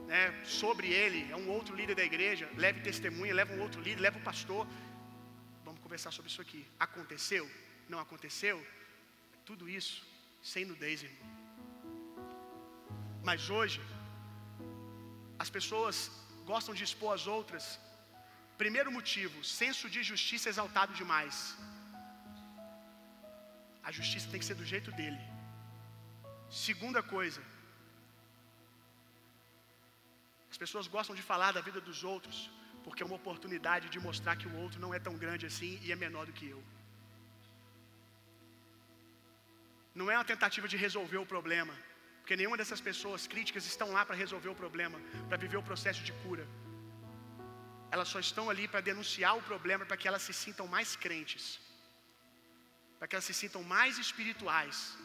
né, 0.07 0.43
sobre 0.45 0.87
ele, 0.89 1.31
é 1.31 1.35
um 1.35 1.49
outro 1.49 1.75
líder 1.75 1.95
da 1.95 2.03
igreja, 2.03 2.49
leve 2.55 2.81
testemunha, 2.81 3.33
leva 3.33 3.53
um 3.53 3.61
outro 3.61 3.81
líder, 3.81 4.01
leva 4.01 4.19
o 4.19 4.21
pastor. 4.21 4.67
Vamos 5.65 5.81
conversar 5.81 6.11
sobre 6.11 6.29
isso 6.31 6.41
aqui. 6.41 6.65
Aconteceu? 6.79 7.49
Não 7.89 7.99
aconteceu? 7.99 8.65
Tudo 9.45 9.67
isso 9.67 10.05
sem 10.41 10.65
nudez, 10.65 11.03
irmão. 11.03 11.35
Mas 13.23 13.49
hoje, 13.49 13.81
as 15.43 15.49
pessoas 15.49 16.11
gostam 16.45 16.73
de 16.73 16.83
expor 16.83 17.13
as 17.13 17.25
outras. 17.27 17.65
Primeiro 18.57 18.91
motivo, 18.91 19.43
senso 19.43 19.89
de 19.89 20.01
justiça 20.11 20.49
exaltado 20.49 20.93
demais. 20.93 21.35
A 23.83 23.91
justiça 23.91 24.29
tem 24.29 24.39
que 24.39 24.45
ser 24.45 24.55
do 24.61 24.65
jeito 24.65 24.91
dele. 24.99 25.19
Segunda 26.49 27.03
coisa, 27.03 27.41
as 30.49 30.57
pessoas 30.57 30.87
gostam 30.87 31.15
de 31.15 31.21
falar 31.21 31.51
da 31.51 31.61
vida 31.61 31.81
dos 31.81 32.03
outros, 32.03 32.49
porque 32.83 33.03
é 33.03 33.05
uma 33.05 33.15
oportunidade 33.15 33.89
de 33.89 33.99
mostrar 33.99 34.37
que 34.37 34.47
o 34.47 34.55
outro 34.55 34.79
não 34.79 34.93
é 34.93 34.99
tão 34.99 35.15
grande 35.17 35.45
assim 35.45 35.77
e 35.83 35.91
é 35.91 35.95
menor 35.95 36.25
do 36.25 36.31
que 36.31 36.47
eu. 36.47 36.63
Não 39.93 40.09
é 40.09 40.15
uma 40.17 40.23
tentativa 40.23 40.67
de 40.67 40.77
resolver 40.77 41.17
o 41.17 41.25
problema, 41.25 41.73
porque 42.19 42.35
nenhuma 42.35 42.55
dessas 42.55 42.79
pessoas 42.79 43.27
críticas 43.27 43.65
estão 43.65 43.91
lá 43.91 44.05
para 44.05 44.15
resolver 44.15 44.49
o 44.49 44.55
problema, 44.55 44.97
para 45.27 45.37
viver 45.37 45.57
o 45.57 45.63
processo 45.63 46.01
de 46.03 46.13
cura. 46.23 46.47
Elas 47.91 48.07
só 48.07 48.19
estão 48.19 48.49
ali 48.49 48.67
para 48.67 48.81
denunciar 48.81 49.35
o 49.37 49.41
problema, 49.41 49.85
para 49.85 49.97
que 49.97 50.07
elas 50.07 50.21
se 50.21 50.33
sintam 50.33 50.65
mais 50.67 50.95
crentes, 50.95 51.59
para 52.97 53.07
que 53.07 53.15
elas 53.15 53.25
se 53.25 53.33
sintam 53.33 53.63
mais 53.63 53.97
espirituais 53.97 54.97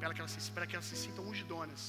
para 0.00 0.14
que 0.14 0.20
elas 0.22 0.32
se, 0.32 0.50
para 0.56 0.66
que 0.66 0.74
elas 0.76 0.88
se 0.90 0.96
sintam 1.04 1.24
ungidonas. 1.30 1.82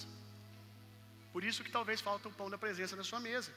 Por 1.33 1.43
isso 1.49 1.63
que 1.65 1.71
talvez 1.77 1.99
falta 2.07 2.27
o 2.29 2.33
pão 2.39 2.49
da 2.53 2.57
presença 2.65 2.95
na 3.01 3.05
sua 3.09 3.19
mesa. 3.27 3.51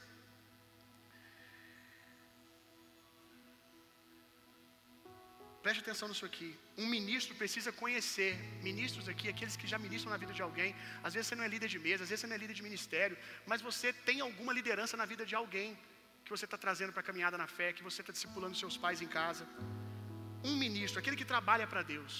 Preste 5.64 5.80
atenção 5.84 6.08
nisso 6.10 6.26
aqui. 6.30 6.48
Um 6.82 6.86
ministro 6.94 7.34
precisa 7.42 7.70
conhecer, 7.82 8.32
ministros 8.68 9.06
aqui, 9.12 9.26
aqueles 9.34 9.56
que 9.60 9.66
já 9.72 9.78
ministram 9.84 10.10
na 10.14 10.18
vida 10.24 10.34
de 10.38 10.42
alguém. 10.46 10.70
Às 11.02 11.14
vezes 11.14 11.26
você 11.26 11.36
não 11.38 11.44
é 11.46 11.48
líder 11.54 11.70
de 11.74 11.78
mesa, 11.86 12.02
às 12.04 12.10
vezes 12.10 12.20
você 12.20 12.28
não 12.30 12.36
é 12.38 12.40
líder 12.44 12.56
de 12.60 12.64
ministério, 12.68 13.16
mas 13.50 13.62
você 13.68 13.90
tem 14.08 14.20
alguma 14.20 14.52
liderança 14.58 14.94
na 15.02 15.06
vida 15.12 15.24
de 15.30 15.34
alguém 15.40 15.70
que 16.24 16.30
você 16.34 16.44
está 16.44 16.58
trazendo 16.64 16.92
para 16.92 17.00
a 17.04 17.08
caminhada 17.10 17.38
na 17.42 17.46
fé, 17.46 17.72
que 17.72 17.82
você 17.88 18.02
está 18.02 18.12
discipulando 18.12 18.62
seus 18.62 18.76
pais 18.76 19.00
em 19.00 19.10
casa. 19.18 19.46
Um 20.50 20.54
ministro, 20.64 20.98
aquele 21.00 21.16
que 21.16 21.24
trabalha 21.34 21.66
para 21.66 21.82
Deus 21.94 22.14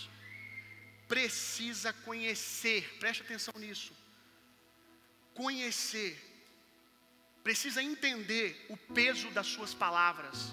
precisa 1.09 1.93
conhecer, 1.93 2.97
preste 2.99 3.23
atenção 3.23 3.55
nisso. 3.59 3.93
Conhecer, 5.35 6.12
precisa 7.43 7.83
entender 7.83 8.67
o 8.69 8.77
peso 8.77 9.31
das 9.31 9.47
suas 9.47 9.75
palavras. 9.75 10.53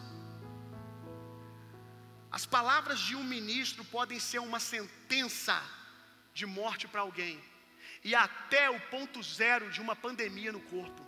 As 2.31 2.45
palavras 2.45 2.99
de 2.99 3.15
um 3.15 3.23
ministro 3.23 3.83
podem 3.85 4.19
ser 4.19 4.39
uma 4.39 4.59
sentença 4.59 5.61
de 6.33 6.45
morte 6.45 6.87
para 6.87 7.01
alguém, 7.01 7.41
e 8.03 8.15
até 8.15 8.69
o 8.69 8.79
ponto 8.89 9.21
zero 9.21 9.69
de 9.69 9.81
uma 9.81 9.95
pandemia 9.95 10.51
no 10.51 10.61
corpo. 10.61 11.05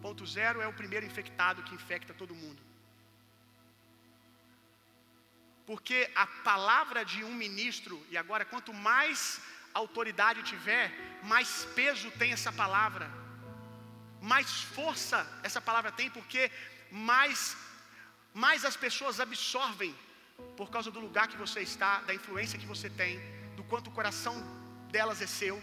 Ponto 0.00 0.26
zero 0.26 0.60
é 0.60 0.66
o 0.66 0.72
primeiro 0.72 1.06
infectado 1.06 1.62
que 1.62 1.74
infecta 1.74 2.12
todo 2.14 2.34
mundo. 2.34 2.73
Porque 5.66 6.10
a 6.14 6.26
palavra 6.26 7.04
de 7.04 7.24
um 7.24 7.34
ministro, 7.34 8.04
e 8.10 8.16
agora 8.16 8.44
quanto 8.44 8.72
mais 8.72 9.40
autoridade 9.72 10.42
tiver, 10.42 10.92
mais 11.22 11.64
peso 11.74 12.10
tem 12.12 12.32
essa 12.32 12.52
palavra, 12.52 13.10
mais 14.20 14.50
força 14.76 15.26
essa 15.42 15.60
palavra 15.60 15.90
tem, 15.90 16.10
porque 16.10 16.50
mais, 16.90 17.56
mais 18.32 18.64
as 18.64 18.76
pessoas 18.76 19.20
absorvem 19.20 19.94
por 20.56 20.70
causa 20.70 20.90
do 20.90 21.00
lugar 21.00 21.28
que 21.28 21.36
você 21.36 21.60
está, 21.60 22.00
da 22.00 22.14
influência 22.14 22.58
que 22.58 22.66
você 22.66 22.88
tem, 22.88 23.18
do 23.56 23.64
quanto 23.64 23.88
o 23.88 23.96
coração 23.98 24.36
delas 24.90 25.20
é 25.20 25.26
seu. 25.26 25.62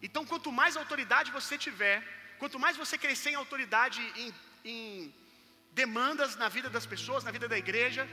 Então, 0.00 0.24
quanto 0.24 0.50
mais 0.52 0.76
autoridade 0.76 1.30
você 1.30 1.58
tiver, 1.58 1.96
quanto 2.38 2.58
mais 2.58 2.76
você 2.76 2.96
crescer 2.96 3.30
em 3.30 3.34
autoridade 3.34 4.00
em, 4.16 4.34
em 4.64 5.14
demandas 5.82 6.32
na 6.42 6.48
vida 6.56 6.68
das 6.76 6.86
pessoas, 6.92 7.26
na 7.26 7.34
vida 7.36 7.48
da 7.52 7.58
igreja, 7.64 8.04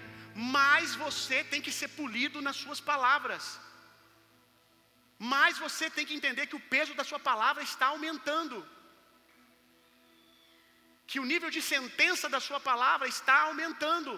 mais 0.55 0.89
você 1.05 1.37
tem 1.51 1.61
que 1.65 1.73
ser 1.79 1.89
polido 2.01 2.39
nas 2.47 2.57
suas 2.63 2.81
palavras. 2.91 3.43
Mais 5.33 5.57
você 5.65 5.85
tem 5.95 6.05
que 6.07 6.17
entender 6.19 6.45
que 6.49 6.59
o 6.59 6.65
peso 6.75 6.93
da 6.99 7.05
sua 7.09 7.19
palavra 7.29 7.63
está 7.71 7.87
aumentando. 7.93 8.57
Que 11.09 11.19
o 11.23 11.27
nível 11.31 11.49
de 11.55 11.61
sentença 11.73 12.27
da 12.35 12.41
sua 12.47 12.59
palavra 12.69 13.07
está 13.15 13.37
aumentando. 13.49 14.13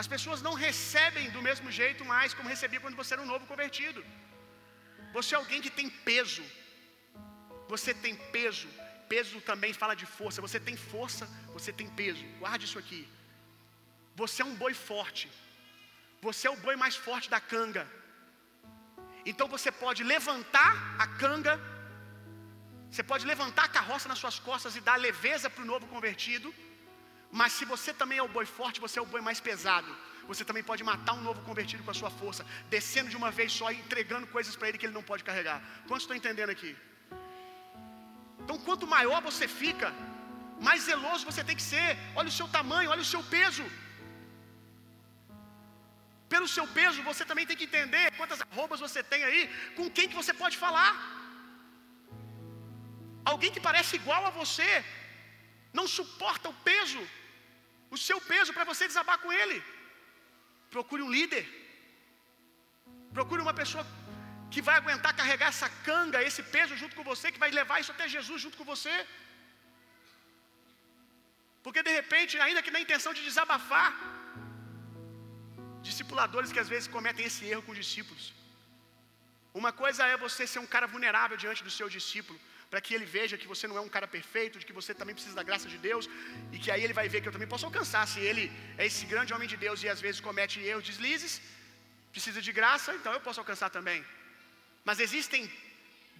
As 0.00 0.08
pessoas 0.14 0.40
não 0.46 0.54
recebem 0.66 1.26
do 1.36 1.42
mesmo 1.48 1.68
jeito 1.80 2.04
mais 2.14 2.34
como 2.36 2.52
recebia 2.54 2.82
quando 2.84 3.00
você 3.00 3.14
era 3.14 3.24
um 3.26 3.32
novo 3.34 3.46
convertido. 3.52 4.00
Você 5.16 5.30
é 5.34 5.38
alguém 5.42 5.62
que 5.66 5.76
tem 5.78 5.88
peso. 6.10 6.44
Você 7.72 7.92
tem 8.04 8.14
peso. 8.36 8.68
Peso 9.12 9.40
também 9.50 9.72
fala 9.72 9.94
de 9.94 10.06
força. 10.18 10.40
Você 10.46 10.58
tem 10.68 10.76
força, 10.76 11.26
você 11.56 11.72
tem 11.72 11.88
peso. 12.00 12.24
Guarde 12.40 12.64
isso 12.68 12.78
aqui. 12.78 13.02
Você 14.14 14.42
é 14.42 14.44
um 14.44 14.56
boi 14.62 14.74
forte. 14.74 15.26
Você 16.26 16.46
é 16.48 16.50
o 16.50 16.56
boi 16.66 16.76
mais 16.76 16.96
forte 16.96 17.28
da 17.34 17.40
canga. 17.52 17.84
Então 19.30 19.48
você 19.54 19.70
pode 19.84 20.02
levantar 20.04 20.72
a 21.04 21.06
canga, 21.22 21.54
você 22.90 23.02
pode 23.02 23.24
levantar 23.26 23.64
a 23.64 23.68
carroça 23.76 24.08
nas 24.08 24.18
suas 24.22 24.38
costas 24.38 24.76
e 24.76 24.80
dar 24.80 24.96
leveza 24.96 25.50
para 25.50 25.62
o 25.64 25.70
novo 25.72 25.86
convertido. 25.94 26.54
Mas 27.30 27.52
se 27.52 27.64
você 27.64 27.92
também 27.92 28.18
é 28.18 28.22
o 28.22 28.34
boi 28.36 28.46
forte, 28.46 28.80
você 28.80 28.98
é 28.98 29.02
o 29.02 29.12
boi 29.14 29.20
mais 29.20 29.40
pesado. 29.40 29.90
Você 30.28 30.44
também 30.44 30.62
pode 30.62 30.82
matar 30.82 31.14
um 31.14 31.22
novo 31.28 31.40
convertido 31.42 31.82
com 31.82 31.90
a 31.90 31.94
sua 31.94 32.10
força, 32.10 32.44
descendo 32.70 33.10
de 33.10 33.16
uma 33.16 33.30
vez 33.30 33.52
só 33.52 33.70
e 33.70 33.76
entregando 33.84 34.26
coisas 34.28 34.54
para 34.56 34.68
ele 34.68 34.78
que 34.78 34.86
ele 34.86 34.98
não 34.98 35.02
pode 35.02 35.24
carregar. 35.24 35.58
Quantos 35.88 36.04
estão 36.04 36.16
entendendo 36.16 36.50
aqui? 36.50 36.76
Então, 38.46 38.58
quanto 38.66 38.92
maior 38.96 39.20
você 39.28 39.46
fica, 39.60 39.88
mais 40.66 40.82
zeloso 40.88 41.28
você 41.30 41.42
tem 41.48 41.56
que 41.60 41.66
ser. 41.72 41.88
Olha 42.18 42.30
o 42.32 42.36
seu 42.38 42.46
tamanho, 42.56 42.90
olha 42.92 43.04
o 43.06 43.12
seu 43.12 43.22
peso. 43.36 43.64
Pelo 46.34 46.48
seu 46.54 46.66
peso, 46.78 47.06
você 47.08 47.24
também 47.30 47.46
tem 47.48 47.58
que 47.60 47.68
entender 47.70 48.04
quantas 48.18 48.40
arrobas 48.46 48.84
você 48.86 49.02
tem 49.12 49.22
aí, 49.28 49.42
com 49.76 49.90
quem 49.96 50.08
que 50.10 50.20
você 50.20 50.32
pode 50.42 50.56
falar. 50.64 50.92
Alguém 53.32 53.52
que 53.54 53.66
parece 53.68 53.92
igual 54.00 54.22
a 54.28 54.34
você, 54.40 54.70
não 55.78 55.86
suporta 55.98 56.48
o 56.52 56.58
peso, 56.70 57.02
o 57.96 57.98
seu 58.08 58.20
peso 58.32 58.52
para 58.56 58.68
você 58.72 58.86
desabar 58.92 59.18
com 59.24 59.32
ele. 59.40 59.58
Procure 60.76 61.02
um 61.06 61.14
líder. 61.18 61.44
Procure 63.18 63.42
uma 63.46 63.56
pessoa 63.62 63.84
que 64.52 64.62
vai 64.68 64.76
aguentar 64.78 65.12
carregar 65.20 65.48
essa 65.54 65.68
canga, 65.88 66.24
esse 66.28 66.42
peso 66.54 66.74
junto 66.82 66.96
com 66.98 67.04
você, 67.12 67.26
que 67.34 67.42
vai 67.44 67.50
levar 67.60 67.80
isso 67.82 67.94
até 67.94 68.06
Jesus 68.16 68.40
junto 68.44 68.58
com 68.58 68.66
você. 68.74 68.94
Porque 71.64 71.82
de 71.88 71.92
repente, 72.00 72.34
ainda 72.46 72.62
que 72.64 72.74
na 72.76 72.82
intenção 72.84 73.12
de 73.16 73.22
desabafar, 73.28 73.88
discipuladores 75.88 76.52
que 76.54 76.62
às 76.64 76.70
vezes 76.74 76.88
cometem 76.96 77.24
esse 77.30 77.44
erro 77.52 77.64
com 77.66 77.72
os 77.74 77.80
discípulos. 77.84 78.24
Uma 79.60 79.72
coisa 79.82 80.02
é 80.12 80.16
você 80.26 80.42
ser 80.52 80.60
um 80.64 80.70
cara 80.74 80.86
vulnerável 80.94 81.36
diante 81.44 81.62
do 81.66 81.72
seu 81.78 81.88
discípulo, 81.96 82.38
para 82.70 82.80
que 82.84 82.92
ele 82.96 83.06
veja 83.16 83.38
que 83.40 83.48
você 83.52 83.66
não 83.70 83.76
é 83.80 83.82
um 83.86 83.92
cara 83.96 84.08
perfeito, 84.16 84.58
de 84.60 84.66
que 84.68 84.76
você 84.78 84.92
também 85.00 85.14
precisa 85.18 85.36
da 85.40 85.44
graça 85.48 85.68
de 85.74 85.78
Deus, 85.88 86.04
e 86.54 86.58
que 86.62 86.70
aí 86.74 86.82
ele 86.86 86.96
vai 87.00 87.06
ver 87.12 87.20
que 87.20 87.28
eu 87.30 87.36
também 87.36 87.50
posso 87.54 87.66
alcançar. 87.70 88.02
Se 88.12 88.20
ele 88.30 88.44
é 88.80 88.86
esse 88.90 89.04
grande 89.12 89.32
homem 89.34 89.48
de 89.52 89.58
Deus 89.64 89.82
e 89.84 89.88
às 89.94 90.00
vezes 90.06 90.20
comete 90.28 90.58
erros, 90.70 90.84
deslizes, 90.90 91.34
precisa 92.14 92.42
de 92.48 92.52
graça, 92.60 92.92
então 92.98 93.12
eu 93.16 93.22
posso 93.28 93.40
alcançar 93.44 93.70
também. 93.78 94.00
Mas 94.88 95.00
existem 95.06 95.42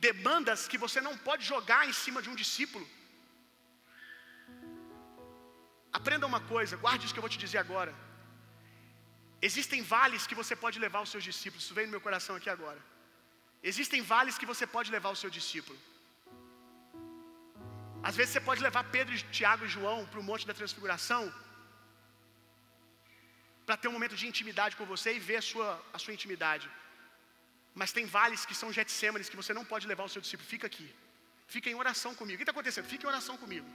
demandas 0.07 0.61
que 0.71 0.79
você 0.85 1.01
não 1.07 1.15
pode 1.29 1.45
jogar 1.53 1.83
em 1.91 1.95
cima 2.05 2.21
de 2.25 2.31
um 2.31 2.39
discípulo. 2.43 2.87
Aprenda 5.99 6.31
uma 6.33 6.41
coisa, 6.55 6.83
guarde 6.85 7.05
isso 7.05 7.15
que 7.15 7.21
eu 7.23 7.27
vou 7.27 7.35
te 7.35 7.43
dizer 7.45 7.61
agora. 7.67 7.93
Existem 9.49 9.81
vales 9.95 10.27
que 10.29 10.39
você 10.41 10.55
pode 10.65 10.79
levar 10.85 11.01
os 11.05 11.11
seus 11.15 11.25
discípulos. 11.31 11.65
Isso 11.65 11.77
vem 11.79 11.87
no 11.87 11.95
meu 11.95 12.05
coração 12.07 12.35
aqui 12.37 12.51
agora. 12.57 12.81
Existem 13.71 14.01
vales 14.13 14.39
que 14.41 14.51
você 14.53 14.67
pode 14.75 14.91
levar 14.97 15.11
o 15.15 15.21
seu 15.23 15.31
discípulo. 15.39 15.79
Às 18.09 18.17
vezes 18.19 18.33
você 18.33 18.43
pode 18.49 18.63
levar 18.69 18.83
Pedro, 18.97 19.15
Tiago 19.39 19.65
e 19.67 19.75
João 19.77 19.99
para 20.11 20.21
o 20.23 20.27
Monte 20.31 20.47
da 20.51 20.55
Transfiguração 20.59 21.23
para 23.67 23.77
ter 23.81 23.89
um 23.89 23.97
momento 23.97 24.17
de 24.21 24.27
intimidade 24.33 24.77
com 24.79 24.87
você 24.95 25.11
e 25.15 25.25
ver 25.29 25.39
a 25.43 25.47
sua, 25.51 25.69
a 25.97 25.99
sua 26.03 26.15
intimidade. 26.17 26.67
Mas 27.81 27.93
tem 27.97 28.07
vales 28.17 28.43
que 28.49 28.55
são 28.61 28.73
Getsêmanes 28.77 29.29
que 29.31 29.39
você 29.41 29.53
não 29.59 29.65
pode 29.73 29.87
levar 29.93 30.05
o 30.05 30.13
seu 30.13 30.23
discípulo. 30.25 30.49
Fica 30.55 30.67
aqui. 30.71 30.89
Fica 31.55 31.69
em 31.71 31.75
oração 31.83 32.13
comigo. 32.21 32.37
O 32.37 32.39
que 32.39 32.45
está 32.45 32.55
acontecendo? 32.57 32.87
Fica 32.93 33.05
em 33.05 33.11
oração 33.15 33.37
comigo. 33.43 33.69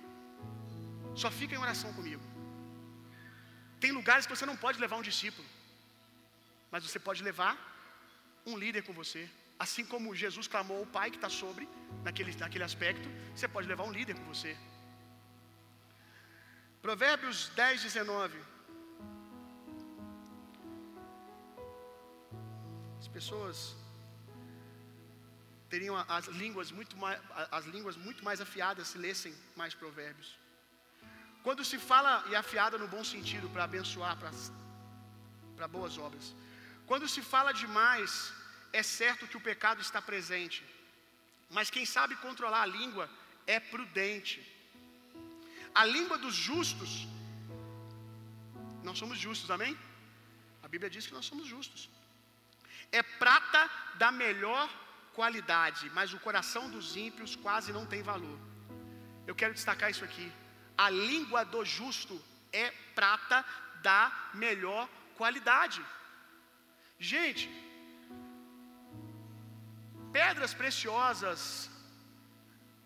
Só 1.22 1.30
fica 1.40 1.54
em 1.56 1.62
oração 1.66 1.92
comigo. 1.98 2.24
Tem 3.84 3.92
lugares 4.00 4.26
que 4.26 4.36
você 4.36 4.48
não 4.52 4.58
pode 4.64 4.80
levar 4.80 4.98
um 5.02 5.08
discípulo. 5.10 5.48
Mas 6.72 6.84
você 6.86 7.00
pode 7.08 7.22
levar 7.30 7.54
um 8.46 8.58
líder 8.64 8.82
com 8.88 8.94
você. 9.02 9.30
Assim 9.66 9.86
como 9.86 10.16
Jesus 10.16 10.48
clamou 10.48 10.80
ao 10.80 10.88
Pai 10.98 11.12
que 11.12 11.18
está 11.18 11.30
sobre, 11.30 11.70
naquele, 12.04 12.34
naquele 12.44 12.64
aspecto, 12.64 13.08
você 13.36 13.48
pode 13.48 13.68
levar 13.68 13.84
um 13.84 13.92
líder 13.92 14.16
com 14.16 14.26
você. 14.34 14.58
Provérbios 16.82 17.50
10, 17.50 17.84
19. 17.84 18.40
As 23.00 23.08
pessoas 23.08 23.58
teriam 25.72 25.96
as 26.18 26.26
línguas 26.42 26.70
muito 26.78 26.96
mais, 27.04 27.18
as 27.60 27.66
línguas 27.76 27.96
muito 28.06 28.22
mais 28.28 28.40
afiadas 28.46 28.90
se 28.92 28.98
lessem 29.06 29.34
mais 29.62 29.74
provérbios. 29.82 30.30
Quando 31.46 31.64
se 31.70 31.78
fala 31.92 32.12
e 32.32 32.36
afiada 32.42 32.78
no 32.82 32.88
bom 32.96 33.04
sentido 33.14 33.48
para 33.54 33.64
abençoar, 33.70 34.16
para 35.58 35.68
boas 35.78 35.96
obras. 36.08 36.26
Quando 36.90 37.08
se 37.14 37.22
fala 37.34 37.52
demais, 37.64 38.12
é 38.82 38.84
certo 39.00 39.30
que 39.30 39.40
o 39.40 39.46
pecado 39.50 39.82
está 39.88 40.02
presente. 40.12 40.60
Mas 41.58 41.72
quem 41.76 41.86
sabe 41.96 42.22
controlar 42.28 42.64
a 42.64 42.74
língua 42.80 43.06
é 43.56 43.60
prudente. 43.74 44.40
A 45.82 45.84
língua 45.96 46.18
dos 46.26 46.36
justos, 46.50 46.92
nós 48.88 48.98
somos 49.02 49.18
justos, 49.26 49.50
amém? 49.58 49.74
A 50.66 50.68
Bíblia 50.74 50.92
diz 50.96 51.06
que 51.08 51.18
nós 51.18 51.26
somos 51.32 51.48
justos. 51.56 51.90
É 53.00 53.02
prata 53.24 53.62
da 54.02 54.12
melhor 54.24 54.70
qualidade, 55.18 55.90
mas 55.98 56.14
o 56.14 56.20
coração 56.20 56.70
dos 56.70 56.96
ímpios 56.96 57.36
quase 57.36 57.72
não 57.78 57.86
tem 57.86 58.02
valor. 58.02 58.38
Eu 59.26 59.36
quero 59.36 59.54
destacar 59.54 59.90
isso 59.90 60.06
aqui. 60.10 60.32
A 60.78 60.90
língua 60.90 61.44
do 61.44 61.64
justo 61.64 62.16
é 62.52 62.72
prata 62.96 63.46
da 63.82 64.12
melhor 64.34 64.88
qualidade. 65.16 65.82
Gente, 67.00 67.50
pedras 70.12 70.54
preciosas, 70.54 71.70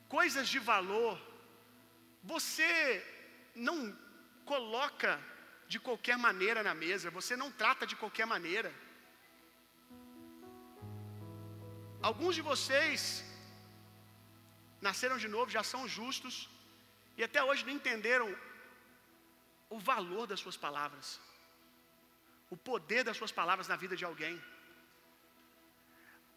coisas 0.07 0.47
de 0.47 0.59
valor, 0.59 1.19
você 2.23 2.71
não 3.55 3.77
coloca 4.45 5.19
de 5.67 5.79
qualquer 5.79 6.17
maneira 6.17 6.61
na 6.63 6.73
mesa, 6.73 7.09
você 7.19 7.35
não 7.35 7.51
trata 7.51 7.85
de 7.85 7.95
qualquer 7.95 8.25
maneira. 8.25 8.71
Alguns 12.09 12.33
de 12.37 12.43
vocês 12.49 12.99
nasceram 14.87 15.17
de 15.23 15.29
novo, 15.35 15.55
já 15.57 15.63
são 15.69 15.81
justos, 15.97 16.35
e 17.17 17.23
até 17.27 17.39
hoje 17.47 17.65
não 17.67 17.73
entenderam 17.77 18.27
o 19.75 19.79
valor 19.91 20.25
das 20.31 20.41
suas 20.43 20.57
palavras, 20.65 21.07
o 22.55 22.57
poder 22.69 23.01
das 23.07 23.17
suas 23.19 23.33
palavras 23.39 23.67
na 23.71 23.77
vida 23.83 23.95
de 24.01 24.05
alguém. 24.09 24.35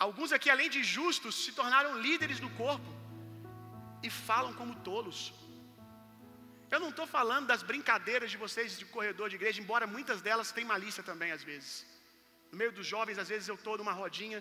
Alguns 0.07 0.33
aqui, 0.37 0.49
além 0.55 0.71
de 0.77 0.83
justos, 0.97 1.35
se 1.45 1.53
tornaram 1.61 2.01
líderes 2.07 2.41
do 2.45 2.51
corpo 2.63 2.91
e 4.07 4.11
falam 4.29 4.55
como 4.61 4.81
tolos. 4.91 5.21
Eu 6.75 6.81
não 6.85 6.91
estou 6.95 7.07
falando 7.19 7.47
das 7.53 7.65
brincadeiras 7.73 8.31
de 8.35 8.39
vocês 8.45 8.79
de 8.81 8.87
corredor 8.97 9.29
de 9.29 9.37
igreja, 9.41 9.61
embora 9.65 9.95
muitas 9.97 10.23
delas 10.29 10.53
tenham 10.57 10.75
malícia 10.75 11.03
também, 11.11 11.33
às 11.39 11.45
vezes. 11.51 11.73
No 12.51 12.57
meio 12.63 12.73
dos 12.79 12.87
jovens, 12.95 13.19
às 13.25 13.29
vezes 13.35 13.49
eu 13.49 13.59
estou 13.61 13.77
numa 13.77 13.93
rodinha 14.03 14.41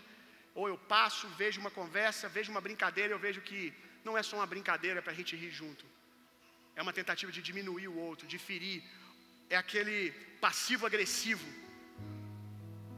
ou 0.60 0.67
eu 0.72 0.78
passo, 0.93 1.26
vejo 1.41 1.62
uma 1.63 1.72
conversa, 1.80 2.28
vejo 2.38 2.50
uma 2.54 2.63
brincadeira, 2.67 3.13
eu 3.13 3.20
vejo 3.26 3.41
que 3.50 3.60
não 4.04 4.17
é 4.20 4.24
só 4.30 4.36
uma 4.39 4.50
brincadeira 4.54 5.00
para 5.04 5.12
a 5.13 5.17
gente 5.20 5.36
rir 5.41 5.52
junto. 5.52 5.86
É 6.76 6.82
uma 6.86 6.93
tentativa 7.00 7.32
de 7.36 7.41
diminuir 7.50 7.88
o 7.88 7.98
outro, 8.08 8.26
de 8.34 8.39
ferir. 8.48 8.80
É 9.52 9.56
aquele 9.63 9.98
passivo 10.46 10.88
agressivo. 10.88 11.48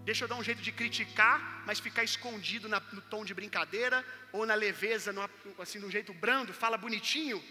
Deixa 0.05 0.23
eu 0.23 0.29
dar 0.29 0.37
um 0.41 0.47
jeito 0.49 0.61
de 0.61 0.71
criticar, 0.71 1.37
mas 1.67 1.81
ficar 1.87 2.05
escondido 2.11 2.69
na, 2.73 2.79
no 2.93 3.01
tom 3.13 3.25
de 3.25 3.33
brincadeira 3.33 4.05
ou 4.31 4.45
na 4.45 4.55
leveza, 4.55 5.11
no, 5.11 5.29
assim, 5.59 5.79
de 5.81 5.85
um 5.85 5.91
jeito 5.91 6.13
brando, 6.13 6.53
fala 6.53 6.77
bonitinho. 6.77 7.43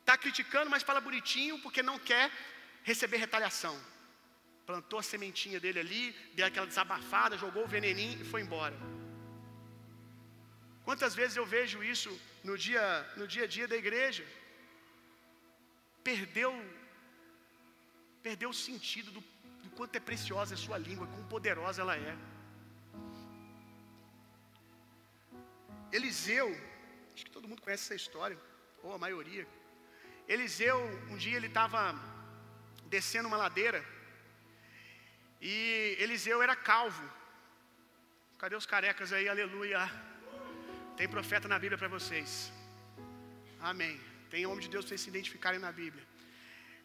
Está 0.00 0.16
criticando, 0.16 0.70
mas 0.70 0.82
fala 0.82 1.00
bonitinho 1.08 1.58
porque 1.58 1.82
não 1.82 1.98
quer 1.98 2.30
receber 2.84 3.18
retaliação. 3.18 3.78
Plantou 4.64 4.98
a 4.98 5.02
sementinha 5.02 5.60
dele 5.60 5.80
ali, 5.80 6.04
deu 6.34 6.46
aquela 6.46 6.66
desabafada, 6.66 7.36
jogou 7.36 7.64
o 7.64 7.68
veneninho 7.68 8.22
e 8.22 8.24
foi 8.24 8.40
embora. 8.40 8.95
Quantas 10.86 11.16
vezes 11.20 11.36
eu 11.36 11.44
vejo 11.44 11.78
isso 11.92 12.10
no 12.48 12.56
dia, 12.64 12.84
no 13.20 13.26
dia 13.26 13.44
a 13.46 13.48
dia 13.54 13.66
da 13.66 13.76
igreja? 13.76 14.24
Perdeu, 16.08 16.50
perdeu 18.26 18.50
o 18.50 18.60
sentido 18.68 19.10
do, 19.16 19.20
do 19.64 19.70
quanto 19.70 19.96
é 19.96 20.00
preciosa 20.10 20.54
a 20.54 20.62
sua 20.64 20.78
língua, 20.78 21.08
quão 21.08 21.24
poderosa 21.34 21.82
ela 21.82 21.96
é. 21.96 22.16
Eliseu, 25.98 26.48
acho 27.12 27.24
que 27.24 27.34
todo 27.36 27.48
mundo 27.48 27.62
conhece 27.62 27.84
essa 27.86 28.00
história, 28.02 28.38
ou 28.84 28.94
a 28.94 28.98
maioria. 29.06 29.44
Eliseu, 30.28 30.78
um 31.10 31.16
dia 31.16 31.36
ele 31.36 31.48
estava 31.48 31.80
descendo 32.84 33.26
uma 33.26 33.36
ladeira, 33.44 33.84
e 35.40 35.96
Eliseu 35.98 36.40
era 36.40 36.54
calvo. 36.54 37.06
Cadê 38.38 38.54
os 38.54 38.66
carecas 38.66 39.12
aí? 39.12 39.28
Aleluia. 39.28 39.80
Tem 40.98 41.06
profeta 41.06 41.46
na 41.52 41.58
Bíblia 41.62 41.78
para 41.80 41.88
vocês. 41.96 42.30
Amém. 43.70 43.94
Tem 44.30 44.46
homem 44.46 44.62
de 44.66 44.70
Deus 44.74 44.84
para 44.84 44.90
vocês 44.90 45.02
se 45.02 45.10
identificarem 45.14 45.60
na 45.64 45.70
Bíblia. 45.80 46.04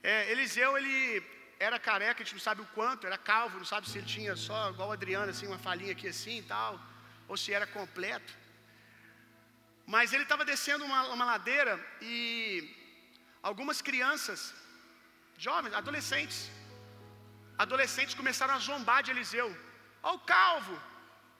É, 0.03 0.29
Eliseu, 0.31 0.77
ele 0.77 1.23
era 1.67 1.77
careca, 1.79 2.21
a 2.21 2.23
gente 2.25 2.33
não 2.37 2.45
sabe 2.47 2.61
o 2.61 2.71
quanto, 2.75 3.07
era 3.09 3.17
calvo, 3.17 3.59
não 3.59 3.69
sabe 3.73 3.87
se 3.89 3.97
ele 3.99 4.07
tinha 4.15 4.35
só, 4.35 4.69
igual 4.71 4.89
o 4.89 4.91
Adriano, 4.91 5.29
assim, 5.31 5.47
uma 5.47 5.59
falinha 5.67 5.93
aqui 5.93 6.07
assim 6.13 6.39
e 6.39 6.47
tal, 6.53 6.77
ou 7.29 7.37
se 7.37 7.53
era 7.53 7.65
completo. 7.65 8.33
Mas 9.85 10.11
ele 10.11 10.23
estava 10.23 10.43
descendo 10.43 10.83
uma, 10.83 11.01
uma 11.15 11.25
ladeira 11.31 11.73
e 12.01 12.19
algumas 13.41 13.81
crianças, 13.81 14.53
jovens, 15.37 15.73
adolescentes, 15.73 16.51
adolescentes 17.57 18.13
começaram 18.13 18.55
a 18.55 18.59
zombar 18.59 19.03
de 19.03 19.11
Eliseu. 19.11 19.49
Ó 20.03 20.15
o 20.15 20.19
calvo, 20.19 20.75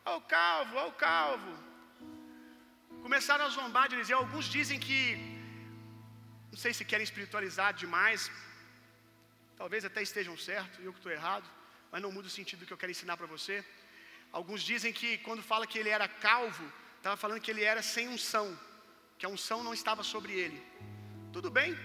ó 0.06 0.18
o 0.18 0.22
calvo, 0.22 0.78
ó 0.78 0.88
o 0.88 0.94
calvo. 0.94 1.71
Começaram 3.22 3.46
a 3.46 3.50
zombar 3.50 3.88
de 3.88 3.94
Eliseu. 3.96 4.18
Alguns 4.18 4.46
dizem 4.54 4.78
que, 4.86 5.00
não 6.52 6.58
sei 6.62 6.72
se 6.78 6.84
querem 6.92 7.04
espiritualizar 7.08 7.68
demais, 7.82 8.22
talvez 9.60 9.86
até 9.90 10.02
estejam 10.02 10.36
certos, 10.36 10.80
eu 10.84 10.92
que 10.92 10.98
estou 11.02 11.12
errado, 11.12 11.48
mas 11.92 12.02
não 12.02 12.12
muda 12.16 12.28
o 12.30 12.36
sentido 12.38 12.62
do 12.62 12.66
que 12.66 12.74
eu 12.74 12.80
quero 12.82 12.94
ensinar 12.96 13.18
para 13.18 13.28
você. 13.28 13.56
Alguns 14.40 14.64
dizem 14.64 14.92
que 15.00 15.20
quando 15.20 15.44
fala 15.52 15.68
que 15.68 15.78
ele 15.82 15.92
era 15.98 16.08
calvo, 16.08 16.66
estava 16.98 17.16
falando 17.16 17.44
que 17.46 17.52
ele 17.52 17.64
era 17.64 17.84
sem 17.84 18.08
unção, 18.16 18.48
que 19.20 19.26
a 19.28 19.30
unção 19.30 19.60
não 19.68 19.76
estava 19.80 20.02
sobre 20.14 20.34
ele. 20.34 20.60
Tudo 21.32 21.52
bem, 21.52 21.78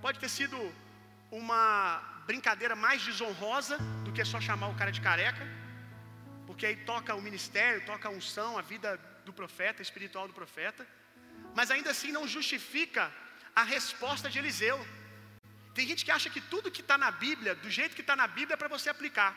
pode 0.00 0.20
ter 0.20 0.28
sido 0.38 0.56
uma 1.32 2.22
brincadeira 2.30 2.76
mais 2.76 3.02
desonrosa 3.02 3.76
do 4.04 4.12
que 4.12 4.24
só 4.24 4.40
chamar 4.40 4.68
o 4.68 4.76
cara 4.76 4.92
de 4.92 5.00
careca, 5.00 5.44
porque 6.46 6.64
aí 6.64 6.76
toca 6.92 7.12
o 7.16 7.20
ministério, 7.28 7.84
toca 7.84 8.06
a 8.08 8.12
unção, 8.20 8.56
a 8.56 8.62
vida 8.62 9.00
do 9.26 9.32
profeta, 9.40 9.86
espiritual 9.88 10.26
do 10.30 10.38
profeta, 10.40 10.82
mas 11.58 11.70
ainda 11.74 11.90
assim 11.94 12.10
não 12.16 12.24
justifica 12.36 13.04
a 13.62 13.64
resposta 13.76 14.28
de 14.32 14.38
Eliseu. 14.42 14.78
Tem 15.76 15.86
gente 15.90 16.04
que 16.06 16.14
acha 16.16 16.30
que 16.34 16.42
tudo 16.52 16.74
que 16.76 16.84
está 16.86 16.96
na 17.04 17.10
Bíblia, 17.24 17.54
do 17.64 17.70
jeito 17.78 17.96
que 17.98 18.04
está 18.06 18.16
na 18.22 18.28
Bíblia, 18.38 18.54
é 18.56 18.62
para 18.62 18.74
você 18.76 18.88
aplicar. 18.94 19.32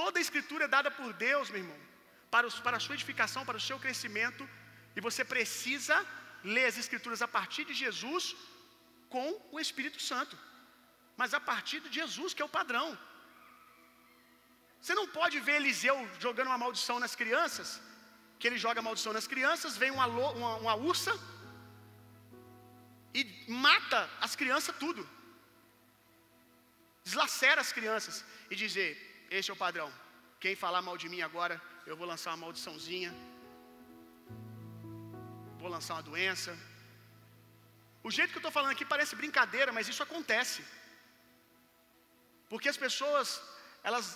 Toda 0.00 0.18
a 0.18 0.24
escritura 0.26 0.64
é 0.66 0.74
dada 0.76 0.90
por 0.98 1.10
Deus, 1.26 1.50
meu 1.52 1.60
irmão, 1.64 1.80
para, 2.34 2.46
os, 2.48 2.56
para 2.66 2.76
a 2.78 2.82
sua 2.84 2.96
edificação, 2.98 3.44
para 3.48 3.60
o 3.60 3.66
seu 3.68 3.78
crescimento, 3.84 4.42
e 4.96 5.00
você 5.08 5.24
precisa 5.34 5.96
ler 6.54 6.66
as 6.70 6.78
escrituras 6.82 7.20
a 7.26 7.28
partir 7.36 7.64
de 7.70 7.74
Jesus 7.82 8.24
com 9.14 9.28
o 9.50 9.60
Espírito 9.64 10.00
Santo, 10.10 10.36
mas 11.20 11.32
a 11.38 11.40
partir 11.50 11.80
de 11.84 11.92
Jesus, 12.00 12.32
que 12.34 12.42
é 12.42 12.48
o 12.48 12.56
padrão. 12.60 12.88
Você 14.80 14.94
não 14.94 15.06
pode 15.18 15.38
ver 15.40 15.56
Eliseu 15.56 15.96
jogando 16.18 16.48
uma 16.48 16.58
maldição 16.64 16.98
nas 17.04 17.14
crianças, 17.20 17.80
que 18.38 18.46
ele 18.48 18.58
joga 18.66 18.86
maldição 18.88 19.12
nas 19.12 19.26
crianças, 19.26 19.76
vem 19.76 19.90
uma, 19.90 20.06
uma, 20.06 20.56
uma 20.56 20.74
ursa 20.74 21.12
e 23.14 23.20
mata 23.66 24.08
as 24.20 24.34
crianças 24.40 24.74
tudo. 24.84 25.02
Deslacera 27.04 27.60
as 27.60 27.72
crianças 27.72 28.24
e 28.50 28.54
dizer: 28.64 28.90
Este 29.30 29.50
é 29.50 29.54
o 29.54 29.62
padrão. 29.64 29.90
Quem 30.42 30.54
falar 30.64 30.82
mal 30.88 30.96
de 31.02 31.08
mim 31.12 31.22
agora, 31.28 31.60
eu 31.86 31.96
vou 31.96 32.06
lançar 32.06 32.30
uma 32.30 32.42
maldiçãozinha. 32.44 33.12
Vou 35.62 35.70
lançar 35.76 35.94
uma 35.94 36.08
doença. 36.10 36.52
O 38.06 38.10
jeito 38.16 38.30
que 38.30 38.38
eu 38.38 38.44
estou 38.44 38.56
falando 38.56 38.74
aqui 38.74 38.84
parece 38.94 39.20
brincadeira, 39.22 39.72
mas 39.76 39.88
isso 39.92 40.02
acontece. 40.06 40.60
Porque 42.50 42.68
as 42.68 42.78
pessoas, 42.86 43.28
elas, 43.88 44.06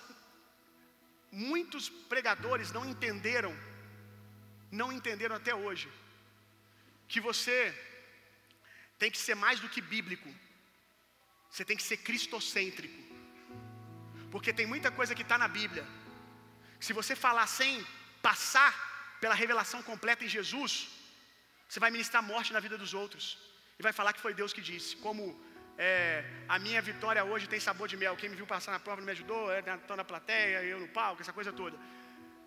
muitos 1.32 1.88
pregadores 1.88 2.70
não 2.70 2.84
entenderam, 2.84 3.52
não 4.70 4.92
entenderam 4.92 5.34
até 5.36 5.54
hoje, 5.54 5.88
que 7.08 7.20
você 7.20 7.56
tem 8.98 9.10
que 9.10 9.18
ser 9.18 9.34
mais 9.34 9.58
do 9.58 9.68
que 9.68 9.80
bíblico, 9.80 10.28
você 11.50 11.64
tem 11.64 11.76
que 11.76 11.82
ser 11.82 11.96
cristocêntrico, 11.96 13.00
porque 14.30 14.52
tem 14.52 14.66
muita 14.66 14.90
coisa 14.90 15.14
que 15.14 15.22
está 15.22 15.38
na 15.38 15.48
Bíblia, 15.48 15.86
se 16.78 16.92
você 16.92 17.14
falar 17.16 17.46
sem 17.46 17.84
passar 18.20 18.72
pela 19.20 19.34
revelação 19.34 19.82
completa 19.82 20.24
em 20.24 20.28
Jesus, 20.28 20.88
você 21.68 21.80
vai 21.80 21.90
ministrar 21.90 22.22
morte 22.22 22.52
na 22.52 22.60
vida 22.60 22.76
dos 22.76 22.92
outros 22.92 23.38
e 23.78 23.82
vai 23.82 23.92
falar 23.92 24.12
que 24.12 24.20
foi 24.20 24.34
Deus 24.34 24.52
que 24.52 24.60
disse. 24.60 24.96
Como 24.96 25.22
é, 25.78 26.24
a 26.48 26.58
minha 26.58 26.80
vitória 26.82 27.24
hoje 27.24 27.48
tem 27.48 27.60
sabor 27.60 27.88
de 27.88 27.96
mel. 27.96 28.16
Quem 28.16 28.30
me 28.30 28.36
viu 28.36 28.46
passar 28.46 28.72
na 28.72 28.80
prova 28.80 29.00
não 29.00 29.06
me 29.06 29.12
ajudou, 29.12 29.44
estou 29.52 29.96
na 29.96 30.04
plateia, 30.04 30.62
eu 30.62 30.80
no 30.80 30.88
palco, 30.88 31.22
essa 31.22 31.32
coisa 31.32 31.52
toda. 31.52 31.76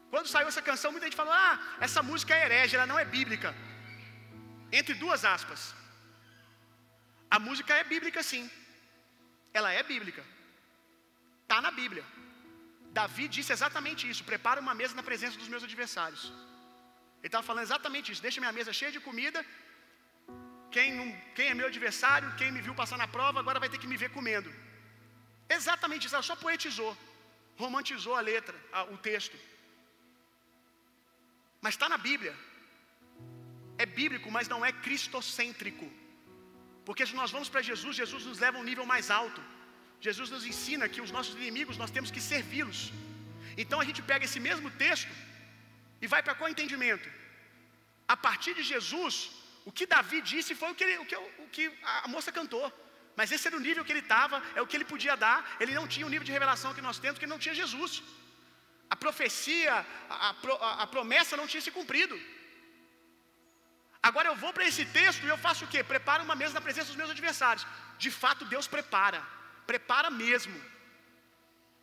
Quando 0.09 0.27
saiu 0.27 0.47
essa 0.47 0.61
canção, 0.61 0.91
muita 0.91 1.07
gente 1.07 1.15
falou: 1.15 1.33
Ah, 1.33 1.59
essa 1.79 2.01
música 2.03 2.35
é 2.35 2.45
herege, 2.45 2.75
ela 2.75 2.85
não 2.85 2.99
é 2.99 3.05
bíblica. 3.05 3.53
Entre 4.71 4.93
duas 4.93 5.25
aspas. 5.25 5.73
A 7.29 7.39
música 7.39 7.73
é 7.73 7.83
bíblica 7.83 8.21
sim. 8.31 8.49
Ela 9.53 9.71
é 9.71 9.83
bíblica. 9.83 10.23
Está 11.43 11.61
na 11.61 11.71
Bíblia. 11.71 12.03
Davi 12.97 13.27
disse 13.35 13.51
exatamente 13.55 14.09
isso: 14.11 14.23
prepara 14.31 14.59
uma 14.65 14.75
mesa 14.81 14.95
na 14.99 15.03
presença 15.09 15.37
dos 15.41 15.49
meus 15.53 15.63
adversários. 15.67 16.23
Ele 17.19 17.29
estava 17.31 17.45
falando 17.49 17.67
exatamente 17.69 18.11
isso: 18.11 18.21
deixa 18.27 18.41
minha 18.43 18.55
mesa 18.59 18.73
cheia 18.79 18.91
de 18.95 19.01
comida. 19.07 19.39
Quem, 20.75 20.87
não, 20.99 21.07
quem 21.35 21.47
é 21.49 21.53
meu 21.59 21.67
adversário, 21.71 22.35
quem 22.39 22.49
me 22.55 22.61
viu 22.65 22.73
passar 22.79 22.97
na 23.01 23.07
prova, 23.15 23.37
agora 23.41 23.61
vai 23.63 23.69
ter 23.73 23.79
que 23.81 23.89
me 23.91 23.97
ver 24.01 24.09
comendo. 24.15 24.49
Exatamente 25.57 26.05
isso, 26.05 26.15
ela 26.17 26.29
só 26.29 26.35
poetizou, 26.45 26.91
romantizou 27.61 28.13
a 28.19 28.23
letra, 28.29 28.57
a, 28.77 28.81
o 28.95 28.97
texto. 29.09 29.37
Mas 31.65 31.75
está 31.75 31.87
na 31.93 31.99
Bíblia. 32.07 32.33
É 33.83 33.85
bíblico, 33.99 34.27
mas 34.37 34.49
não 34.53 34.59
é 34.69 34.71
cristocêntrico. 34.87 35.87
Porque 36.87 37.05
se 37.09 37.15
nós 37.21 37.31
vamos 37.35 37.49
para 37.53 37.65
Jesus, 37.69 37.95
Jesus 38.01 38.25
nos 38.29 38.41
leva 38.45 38.57
a 38.57 38.61
um 38.63 38.69
nível 38.71 38.85
mais 38.93 39.09
alto. 39.21 39.41
Jesus 40.07 40.29
nos 40.35 40.45
ensina 40.51 40.91
que 40.93 41.01
os 41.05 41.13
nossos 41.17 41.35
inimigos 41.41 41.77
nós 41.83 41.93
temos 41.95 42.11
que 42.15 42.25
servi-los. 42.33 42.81
Então 43.63 43.79
a 43.79 43.87
gente 43.89 44.03
pega 44.11 44.25
esse 44.29 44.41
mesmo 44.49 44.69
texto 44.85 45.13
e 46.03 46.07
vai 46.13 46.21
para 46.21 46.35
qual 46.35 46.53
entendimento? 46.55 47.09
A 48.15 48.17
partir 48.27 48.53
de 48.59 48.65
Jesus, 48.73 49.13
o 49.69 49.71
que 49.77 49.85
Davi 49.93 50.19
disse 50.31 50.53
foi 50.61 50.69
o 50.71 50.75
que, 50.77 50.83
ele, 50.87 50.97
o, 51.03 51.05
que, 51.11 51.15
o 51.43 51.47
que 51.55 51.65
a 52.05 52.07
moça 52.07 52.31
cantou. 52.31 52.65
Mas 53.17 53.31
esse 53.31 53.47
era 53.47 53.57
o 53.57 53.65
nível 53.67 53.83
que 53.85 53.93
ele 53.93 54.05
estava, 54.07 54.37
é 54.57 54.61
o 54.61 54.67
que 54.67 54.75
ele 54.77 54.87
podia 54.93 55.15
dar. 55.25 55.37
Ele 55.59 55.73
não 55.79 55.87
tinha 55.93 56.05
o 56.05 56.13
nível 56.13 56.27
de 56.29 56.35
revelação 56.37 56.73
que 56.77 56.85
nós 56.87 56.99
temos, 57.03 57.15
porque 57.15 57.33
não 57.33 57.39
tinha 57.43 57.55
Jesus. 57.61 58.03
A 58.93 58.95
profecia, 58.95 59.73
a, 60.09 60.29
a, 60.29 60.83
a 60.83 60.87
promessa 60.95 61.37
não 61.41 61.47
tinha 61.51 61.63
se 61.67 61.71
cumprido. 61.77 62.15
Agora 64.07 64.27
eu 64.31 64.35
vou 64.43 64.51
para 64.55 64.67
esse 64.69 64.83
texto 64.97 65.23
e 65.23 65.31
eu 65.33 65.37
faço 65.45 65.65
o 65.65 65.67
quê? 65.73 65.79
Preparo 65.93 66.23
uma 66.27 66.35
mesa 66.41 66.53
na 66.57 66.61
presença 66.67 66.89
dos 66.91 66.99
meus 67.01 67.13
adversários. 67.15 67.65
De 68.03 68.11
fato, 68.11 68.45
Deus 68.53 68.67
prepara. 68.75 69.21
Prepara 69.71 70.09
mesmo. 70.11 70.57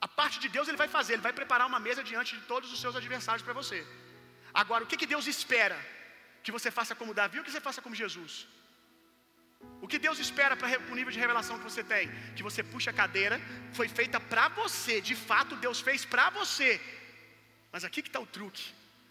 A 0.07 0.09
parte 0.21 0.39
de 0.45 0.49
Deus 0.55 0.69
ele 0.69 0.83
vai 0.83 0.91
fazer, 0.97 1.15
ele 1.15 1.29
vai 1.29 1.33
preparar 1.41 1.67
uma 1.73 1.81
mesa 1.89 2.03
diante 2.11 2.37
de 2.37 2.43
todos 2.53 2.73
os 2.73 2.81
seus 2.81 2.95
adversários 3.01 3.45
para 3.47 3.59
você. 3.61 3.81
Agora, 4.63 4.85
o 4.85 4.87
que, 4.87 5.01
que 5.01 5.11
Deus 5.15 5.27
espera? 5.27 5.79
Que 6.43 6.53
você 6.57 6.71
faça 6.71 6.95
como 6.95 7.15
Davi 7.21 7.39
ou 7.39 7.45
que 7.45 7.53
você 7.53 7.61
faça 7.69 7.83
como 7.85 7.95
Jesus? 8.03 8.35
O 9.81 9.89
que 9.91 9.99
Deus 9.99 10.19
espera 10.19 10.57
para 10.57 10.69
o 10.93 10.95
nível 10.95 11.13
de 11.13 11.19
revelação 11.25 11.59
que 11.59 11.65
você 11.71 11.83
tem? 11.93 12.11
Que 12.37 12.43
você 12.43 12.63
puxe 12.63 12.89
a 12.91 12.93
cadeira, 12.93 13.41
foi 13.73 13.89
feita 13.89 14.19
para 14.33 14.49
você, 14.49 15.01
de 15.01 15.15
fato 15.29 15.57
Deus 15.57 15.81
fez 15.81 16.05
para 16.05 16.31
você. 16.31 16.81
Mas 17.73 17.85
aqui 17.85 18.03
que 18.03 18.09
está 18.09 18.21
o 18.21 18.27
truque, 18.27 18.67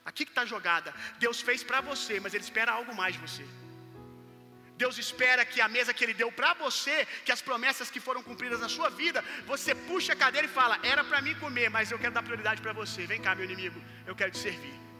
aqui 0.05 0.23
que 0.25 0.31
está 0.31 0.43
a 0.43 0.51
jogada. 0.53 0.93
Deus 1.19 1.41
fez 1.41 1.63
para 1.63 1.81
você, 1.81 2.19
mas 2.19 2.33
Ele 2.33 2.43
espera 2.43 2.71
algo 2.73 2.93
mais 3.01 3.13
de 3.15 3.21
você. 3.25 3.45
Deus 4.77 4.97
espera 4.97 5.45
que 5.45 5.59
a 5.61 5.67
mesa 5.67 5.93
que 5.93 6.03
Ele 6.03 6.13
deu 6.21 6.31
para 6.31 6.53
você, 6.53 7.07
que 7.25 7.31
as 7.31 7.41
promessas 7.41 7.91
que 7.91 7.99
foram 7.99 8.23
cumpridas 8.23 8.59
na 8.59 8.69
sua 8.69 8.89
vida, 8.89 9.23
você 9.45 9.73
puxa 9.89 10.13
a 10.13 10.15
cadeira 10.15 10.47
e 10.47 10.49
fala: 10.59 10.79
Era 10.83 11.03
para 11.03 11.21
mim 11.21 11.35
comer, 11.35 11.69
mas 11.69 11.91
eu 11.91 11.99
quero 11.99 12.13
dar 12.13 12.23
prioridade 12.23 12.61
para 12.61 12.73
você. 12.73 13.05
Vem 13.05 13.21
cá, 13.21 13.35
meu 13.35 13.45
inimigo, 13.45 13.79
eu 14.07 14.15
quero 14.15 14.31
te 14.31 14.39
servir. 14.39 14.90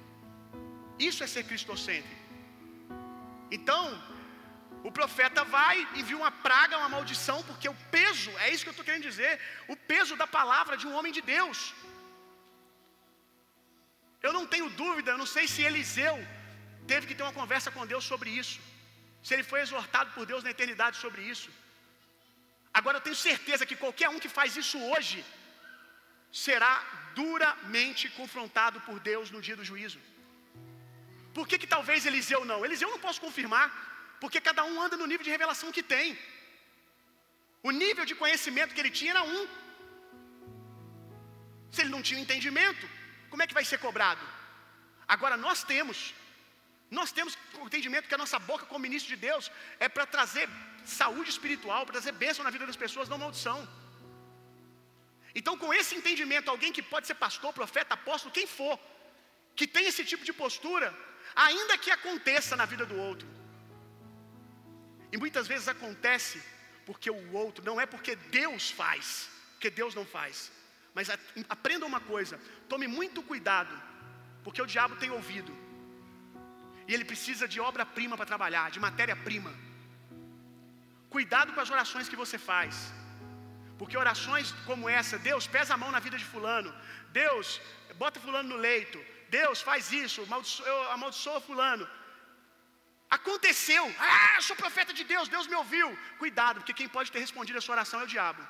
Isso 1.10 1.24
é 1.26 1.28
ser 1.34 1.44
cristocêntrico. 1.50 2.22
Então, 3.58 3.84
o 4.88 4.92
profeta 5.00 5.42
vai 5.58 5.76
e 5.98 6.04
viu 6.10 6.18
uma 6.24 6.34
praga, 6.48 6.80
uma 6.82 6.92
maldição, 6.96 7.38
porque 7.50 7.68
o 7.74 7.80
peso, 7.96 8.32
é 8.44 8.50
isso 8.52 8.64
que 8.64 8.72
eu 8.72 8.78
estou 8.78 8.88
querendo 8.88 9.10
dizer, 9.12 9.32
o 9.74 9.78
peso 9.94 10.16
da 10.22 10.28
palavra 10.40 10.76
de 10.82 10.88
um 10.88 10.96
homem 10.98 11.14
de 11.18 11.24
Deus. 11.36 11.60
Eu 14.26 14.34
não 14.38 14.46
tenho 14.54 14.70
dúvida, 14.84 15.12
eu 15.12 15.22
não 15.24 15.30
sei 15.36 15.46
se 15.54 15.62
Eliseu 15.70 16.16
teve 16.92 17.08
que 17.08 17.16
ter 17.18 17.26
uma 17.28 17.40
conversa 17.42 17.70
com 17.76 17.90
Deus 17.94 18.06
sobre 18.12 18.30
isso 18.42 18.60
se 19.26 19.34
ele 19.36 19.46
foi 19.50 19.60
exortado 19.62 20.10
por 20.16 20.26
Deus 20.30 20.44
na 20.46 20.52
eternidade 20.56 20.98
sobre 21.04 21.22
isso. 21.34 21.50
Agora 22.80 22.98
eu 22.98 23.06
tenho 23.08 23.20
certeza 23.30 23.68
que 23.70 23.82
qualquer 23.84 24.10
um 24.14 24.22
que 24.24 24.32
faz 24.38 24.56
isso 24.62 24.78
hoje 24.92 25.20
será 26.46 26.74
duramente 27.20 28.10
confrontado 28.20 28.80
por 28.88 28.98
Deus 29.10 29.30
no 29.30 29.42
dia 29.48 29.58
do 29.60 29.68
juízo. 29.72 30.00
Por 31.38 31.48
que, 31.48 31.58
que 31.62 31.68
talvez 31.76 32.06
Eliseu 32.06 32.42
não? 32.52 32.60
Eliseu 32.68 32.90
não 32.94 33.00
posso 33.06 33.22
confirmar, 33.26 33.68
porque 34.22 34.40
cada 34.50 34.64
um 34.70 34.82
anda 34.86 34.98
no 35.02 35.08
nível 35.12 35.26
de 35.28 35.34
revelação 35.36 35.72
que 35.72 35.84
tem. 35.96 36.18
O 37.70 37.72
nível 37.84 38.06
de 38.10 38.16
conhecimento 38.22 38.74
que 38.74 38.82
ele 38.84 38.94
tinha 39.00 39.12
era 39.16 39.24
um. 39.24 39.42
Se 41.72 41.82
ele 41.82 41.94
não 41.96 42.02
tinha 42.08 42.20
entendimento, 42.26 42.86
como 43.30 43.44
é 43.44 43.48
que 43.48 43.58
vai 43.60 43.66
ser 43.72 43.80
cobrado? 43.86 44.24
Agora 45.08 45.38
nós 45.38 45.64
temos. 45.64 46.14
Nós 47.00 47.12
temos 47.18 47.38
o 47.62 47.66
entendimento 47.68 48.08
que 48.10 48.16
a 48.18 48.24
nossa 48.24 48.38
boca, 48.50 48.66
como 48.66 48.86
ministro 48.88 49.16
de 49.16 49.20
Deus, 49.28 49.50
é 49.80 49.88
para 49.88 50.06
trazer 50.06 50.50
saúde 50.86 51.30
espiritual, 51.30 51.86
para 51.86 51.94
trazer 51.94 52.12
bênção 52.12 52.44
na 52.44 52.52
vida 52.56 52.66
das 52.70 52.76
pessoas, 52.76 53.08
não 53.08 53.18
maldição. 53.18 53.60
Então, 55.34 55.58
com 55.62 55.74
esse 55.74 55.96
entendimento, 55.96 56.50
alguém 56.50 56.74
que 56.78 56.84
pode 56.94 57.08
ser 57.08 57.16
pastor, 57.16 57.54
profeta, 57.54 57.94
apóstolo, 57.94 58.34
quem 58.38 58.46
for, 58.46 58.78
que 59.56 59.66
tem 59.76 59.86
esse 59.92 60.04
tipo 60.04 60.26
de 60.26 60.34
postura, 60.34 60.94
ainda 61.36 61.78
que 61.78 61.92
aconteça 61.92 62.56
na 62.56 62.66
vida 62.66 62.86
do 62.86 62.96
outro. 62.96 63.28
E 65.12 65.18
muitas 65.18 65.48
vezes 65.48 65.68
acontece 65.68 66.42
porque 66.86 67.10
o 67.10 67.34
outro, 67.34 67.64
não 67.64 67.80
é 67.80 67.86
porque 67.86 68.16
Deus 68.16 68.72
faz, 68.72 69.30
porque 69.54 69.70
Deus 69.70 69.94
não 69.94 70.06
faz. 70.06 70.52
Mas 70.94 71.10
aprenda 71.48 71.86
uma 71.86 72.00
coisa, 72.00 72.40
tome 72.68 72.88
muito 72.88 73.22
cuidado, 73.24 73.74
porque 74.44 74.62
o 74.62 74.66
diabo 74.66 74.96
tem 74.96 75.12
ouvido. 75.12 75.54
E 76.88 76.94
ele 76.94 77.06
precisa 77.06 77.48
de 77.48 77.60
obra-prima 77.60 78.18
para 78.18 78.26
trabalhar, 78.26 78.72
de 78.72 78.80
matéria-prima. 78.80 79.54
Cuidado 81.10 81.54
com 81.54 81.62
as 81.62 81.70
orações 81.70 82.10
que 82.10 82.22
você 82.24 82.38
faz. 82.38 82.76
Porque 83.78 83.98
orações 83.98 84.52
como 84.66 84.90
essa, 84.90 85.18
Deus 85.18 85.48
pesa 85.48 85.74
a 85.74 85.78
mão 85.78 85.92
na 85.92 86.00
vida 86.00 86.18
de 86.18 86.26
fulano. 86.26 86.74
Deus 87.12 87.62
bota 87.98 88.20
fulano 88.20 88.50
no 88.50 88.58
leito. 88.58 89.00
Deus 89.38 89.58
faz 89.70 89.92
isso, 90.04 90.20
amaldiçoa, 90.28 90.86
amaldiçoa 90.96 91.40
fulano. 91.50 91.86
Aconteceu. 93.18 93.84
Ah, 94.10 94.34
eu 94.38 94.44
sou 94.48 94.56
profeta 94.64 94.92
de 95.00 95.04
Deus, 95.14 95.32
Deus 95.36 95.48
me 95.52 95.58
ouviu. 95.62 95.88
Cuidado, 96.24 96.58
porque 96.60 96.78
quem 96.80 96.90
pode 96.98 97.12
ter 97.14 97.22
respondido 97.28 97.58
a 97.60 97.64
sua 97.66 97.76
oração 97.78 98.00
é 98.02 98.06
o 98.06 98.14
diabo. 98.16 98.44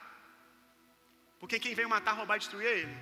Porque 1.39 1.57
quem 1.63 1.73
veio 1.79 1.89
matar, 1.95 2.13
roubar 2.19 2.37
e 2.37 2.43
destruir 2.43 2.67
é 2.71 2.75
ele. 2.81 2.95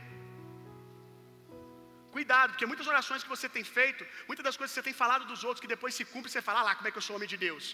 Cuidado, 2.15 2.49
porque 2.51 2.69
muitas 2.71 2.87
orações 2.93 3.23
que 3.23 3.33
você 3.35 3.47
tem 3.55 3.65
feito, 3.77 4.03
muitas 4.29 4.45
das 4.47 4.57
coisas 4.59 4.71
que 4.71 4.79
você 4.79 4.87
tem 4.89 4.99
falado 5.03 5.25
dos 5.31 5.41
outros, 5.47 5.61
que 5.63 5.73
depois 5.75 5.93
se 5.99 6.05
cumpre, 6.13 6.31
você 6.31 6.41
fala 6.49 6.61
ah 6.61 6.67
lá 6.67 6.75
como 6.77 6.87
é 6.87 6.91
que 6.93 6.99
eu 7.01 7.07
sou 7.07 7.15
homem 7.17 7.31
de 7.33 7.39
Deus. 7.47 7.65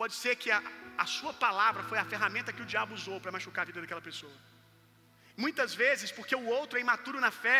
Pode 0.00 0.14
ser 0.22 0.34
que 0.42 0.50
a, 0.56 0.60
a 1.04 1.06
sua 1.18 1.32
palavra 1.46 1.82
foi 1.90 1.98
a 2.02 2.04
ferramenta 2.12 2.54
que 2.56 2.64
o 2.64 2.70
diabo 2.72 2.94
usou 3.00 3.18
para 3.22 3.34
machucar 3.36 3.62
a 3.64 3.70
vida 3.70 3.80
daquela 3.84 4.04
pessoa. 4.10 4.36
Muitas 5.44 5.72
vezes, 5.82 6.12
porque 6.18 6.36
o 6.42 6.46
outro 6.58 6.78
é 6.78 6.82
imaturo 6.86 7.18
na 7.26 7.32
fé, 7.44 7.58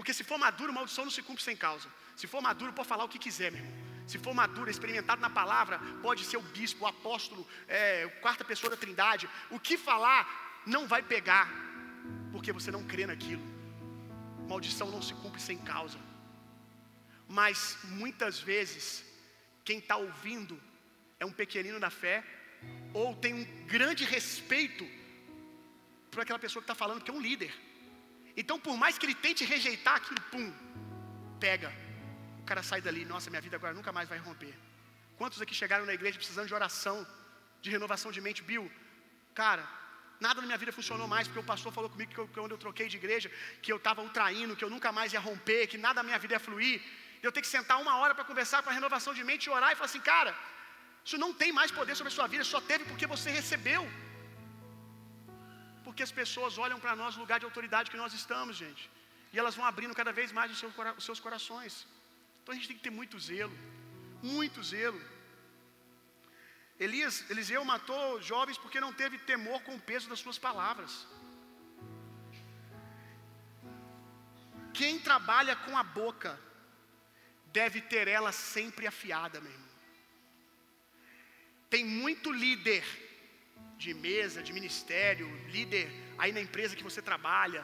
porque 0.00 0.14
se 0.14 0.24
for 0.24 0.38
maduro, 0.38 0.72
maldição 0.72 1.04
não 1.04 1.12
se 1.12 1.22
cumpre 1.22 1.44
sem 1.44 1.54
causa. 1.54 1.86
Se 2.16 2.26
for 2.26 2.40
maduro, 2.40 2.72
pode 2.72 2.88
falar 2.88 3.04
o 3.04 3.08
que 3.08 3.18
quiser, 3.18 3.52
meu 3.52 3.60
irmão. 3.62 3.74
Se 4.06 4.16
for 4.18 4.32
maduro, 4.32 4.70
experimentado 4.70 5.20
na 5.20 5.28
palavra, 5.28 5.78
pode 6.00 6.24
ser 6.24 6.38
o 6.38 6.40
bispo, 6.40 6.84
o 6.84 6.86
apóstolo, 6.86 7.46
é, 7.68 8.08
quarta 8.22 8.42
pessoa 8.42 8.70
da 8.70 8.78
trindade. 8.78 9.28
O 9.50 9.60
que 9.60 9.76
falar 9.76 10.62
não 10.64 10.88
vai 10.88 11.02
pegar, 11.02 11.46
porque 12.32 12.50
você 12.50 12.70
não 12.70 12.82
crê 12.82 13.06
naquilo. 13.06 13.42
Maldição 14.48 14.90
não 14.90 15.02
se 15.02 15.12
cumpre 15.12 15.38
sem 15.38 15.58
causa. 15.58 15.98
Mas 17.28 17.76
muitas 17.84 18.40
vezes, 18.40 19.04
quem 19.66 19.80
está 19.80 19.96
ouvindo 19.98 20.58
é 21.18 21.26
um 21.26 21.32
pequenino 21.42 21.78
da 21.78 21.90
fé, 21.90 22.24
ou 22.94 23.14
tem 23.16 23.34
um 23.34 23.44
grande 23.66 24.06
respeito 24.06 24.88
por 26.10 26.22
aquela 26.22 26.38
pessoa 26.38 26.62
que 26.62 26.72
está 26.72 26.74
falando, 26.74 27.02
que 27.02 27.10
é 27.10 27.14
um 27.14 27.20
líder. 27.20 27.52
Então, 28.36 28.58
por 28.58 28.76
mais 28.76 28.96
que 28.98 29.06
ele 29.06 29.14
tente 29.14 29.44
rejeitar 29.44 29.96
aquilo, 29.96 30.20
pum, 30.32 30.52
pega. 31.38 31.72
O 32.40 32.44
cara 32.44 32.62
sai 32.62 32.80
dali, 32.80 33.04
nossa, 33.04 33.30
minha 33.30 33.40
vida 33.40 33.56
agora 33.56 33.74
nunca 33.74 33.92
mais 33.92 34.08
vai 34.08 34.18
romper. 34.18 34.54
Quantos 35.18 35.40
aqui 35.42 35.54
chegaram 35.54 35.84
na 35.84 35.94
igreja 35.94 36.16
precisando 36.16 36.46
de 36.46 36.54
oração, 36.54 37.06
de 37.60 37.70
renovação 37.70 38.10
de 38.10 38.20
mente? 38.20 38.42
Bill, 38.42 38.70
cara, 39.34 39.64
nada 40.18 40.40
na 40.40 40.46
minha 40.46 40.58
vida 40.62 40.72
funcionou 40.72 41.06
mais, 41.06 41.26
porque 41.28 41.40
o 41.40 41.48
pastor 41.52 41.72
falou 41.72 41.90
comigo 41.90 42.10
que, 42.14 42.20
eu, 42.22 42.28
quando 42.28 42.52
eu 42.52 42.58
troquei 42.58 42.88
de 42.88 42.96
igreja, 42.96 43.30
que 43.62 43.72
eu 43.72 43.76
estava 43.76 44.00
ultraindo, 44.02 44.56
que 44.56 44.64
eu 44.64 44.70
nunca 44.70 44.90
mais 44.98 45.12
ia 45.12 45.20
romper, 45.20 45.66
que 45.66 45.78
nada 45.78 45.98
na 46.02 46.06
minha 46.08 46.18
vida 46.18 46.34
ia 46.36 46.40
fluir. 46.40 46.80
Eu 47.22 47.30
tenho 47.32 47.44
que 47.46 47.54
sentar 47.56 47.78
uma 47.84 47.96
hora 47.98 48.14
para 48.14 48.24
conversar 48.24 48.62
com 48.62 48.70
a 48.70 48.72
renovação 48.72 49.12
de 49.18 49.22
mente 49.30 49.44
e 49.46 49.50
orar 49.50 49.72
e 49.72 49.76
falar 49.76 49.90
assim, 49.92 50.00
cara, 50.00 50.34
isso 51.04 51.18
não 51.18 51.32
tem 51.32 51.52
mais 51.52 51.70
poder 51.70 51.94
sobre 51.94 52.12
a 52.12 52.16
sua 52.16 52.26
vida, 52.26 52.44
só 52.44 52.60
teve 52.60 52.84
porque 52.84 53.06
você 53.06 53.30
recebeu. 53.30 53.84
Porque 55.90 56.04
as 56.08 56.12
pessoas 56.22 56.56
olham 56.64 56.78
para 56.82 56.94
nós 57.00 57.14
no 57.16 57.22
lugar 57.24 57.38
de 57.40 57.46
autoridade 57.48 57.90
que 57.92 58.02
nós 58.02 58.12
estamos, 58.18 58.54
gente. 58.64 58.82
E 59.32 59.38
elas 59.40 59.56
vão 59.58 59.64
abrindo 59.70 59.94
cada 60.00 60.12
vez 60.18 60.30
mais 60.36 60.50
os 60.52 61.04
seus 61.06 61.20
corações. 61.24 61.74
Então 62.40 62.52
a 62.52 62.56
gente 62.56 62.68
tem 62.68 62.76
que 62.76 62.86
ter 62.88 62.94
muito 63.00 63.18
zelo. 63.18 63.56
Muito 64.22 64.62
zelo. 64.62 65.00
Elias, 66.86 67.16
Eliseu 67.32 67.64
matou 67.64 68.22
jovens 68.22 68.56
porque 68.62 68.84
não 68.86 68.92
teve 69.00 69.18
temor 69.32 69.58
com 69.66 69.74
o 69.74 69.84
peso 69.90 70.08
das 70.12 70.20
suas 70.20 70.38
palavras. 70.46 70.92
Quem 74.78 74.96
trabalha 75.10 75.56
com 75.56 75.76
a 75.76 75.82
boca 75.82 76.38
deve 77.60 77.80
ter 77.80 78.06
ela 78.06 78.30
sempre 78.30 78.86
afiada, 78.86 79.40
meu 79.40 79.52
irmão. 79.56 79.70
Tem 81.68 81.84
muito 81.84 82.30
líder 82.30 82.84
de 83.84 83.92
mesa, 84.08 84.42
de 84.46 84.52
ministério, 84.58 85.26
líder 85.56 85.86
aí 86.20 86.32
na 86.36 86.42
empresa 86.46 86.76
que 86.78 86.88
você 86.88 87.00
trabalha, 87.10 87.62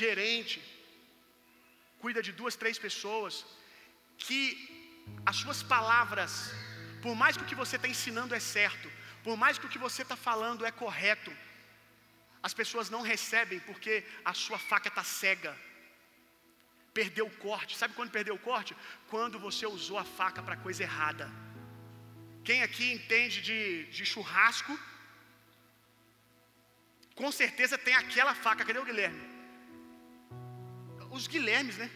gerente, 0.00 0.58
cuida 2.02 2.20
de 2.26 2.32
duas, 2.40 2.56
três 2.62 2.78
pessoas, 2.86 3.34
que 4.24 4.42
as 5.30 5.36
suas 5.42 5.60
palavras, 5.74 6.32
por 7.04 7.14
mais 7.22 7.36
que 7.36 7.44
o 7.44 7.50
que 7.50 7.60
você 7.62 7.76
está 7.76 7.88
ensinando 7.94 8.34
é 8.40 8.42
certo, 8.56 8.88
por 9.26 9.36
mais 9.42 9.58
que 9.58 9.66
o 9.66 9.72
que 9.74 9.84
você 9.86 10.02
está 10.02 10.16
falando 10.28 10.66
é 10.70 10.72
correto, 10.84 11.32
as 12.48 12.54
pessoas 12.60 12.88
não 12.94 13.02
recebem 13.12 13.60
porque 13.68 13.94
a 14.24 14.34
sua 14.44 14.58
faca 14.70 14.88
está 14.88 15.04
cega. 15.04 15.52
Perdeu 16.98 17.26
o 17.26 17.36
corte. 17.48 17.76
Sabe 17.80 17.94
quando 17.94 18.10
perdeu 18.16 18.34
o 18.34 18.44
corte? 18.50 18.76
Quando 19.12 19.38
você 19.46 19.64
usou 19.76 19.98
a 19.98 20.04
faca 20.18 20.42
para 20.42 20.56
coisa 20.56 20.82
errada. 20.82 21.26
Quem 22.48 22.62
aqui 22.66 22.86
entende 22.96 23.40
de, 23.48 23.60
de 23.96 24.04
churrasco, 24.04 24.76
com 27.14 27.30
certeza 27.30 27.76
tem 27.78 27.94
aquela 27.94 28.34
faca. 28.34 28.64
Cadê 28.64 28.78
o 28.78 28.84
Guilherme? 28.84 29.20
Os 31.10 31.26
Guilhermes, 31.26 31.76
né? 31.76 31.90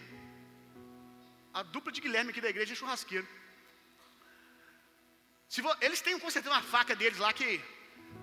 A 1.52 1.62
dupla 1.62 1.90
de 1.90 2.00
Guilherme 2.00 2.30
aqui 2.30 2.40
da 2.40 2.50
igreja 2.50 2.74
é 2.74 2.76
churrasqueiro. 2.76 3.26
Se 5.48 5.62
vo, 5.62 5.74
eles 5.80 6.00
têm 6.00 6.18
com 6.18 6.30
certeza 6.30 6.54
uma 6.54 6.62
faca 6.62 6.94
deles 6.94 7.18
lá 7.18 7.32
que. 7.32 7.62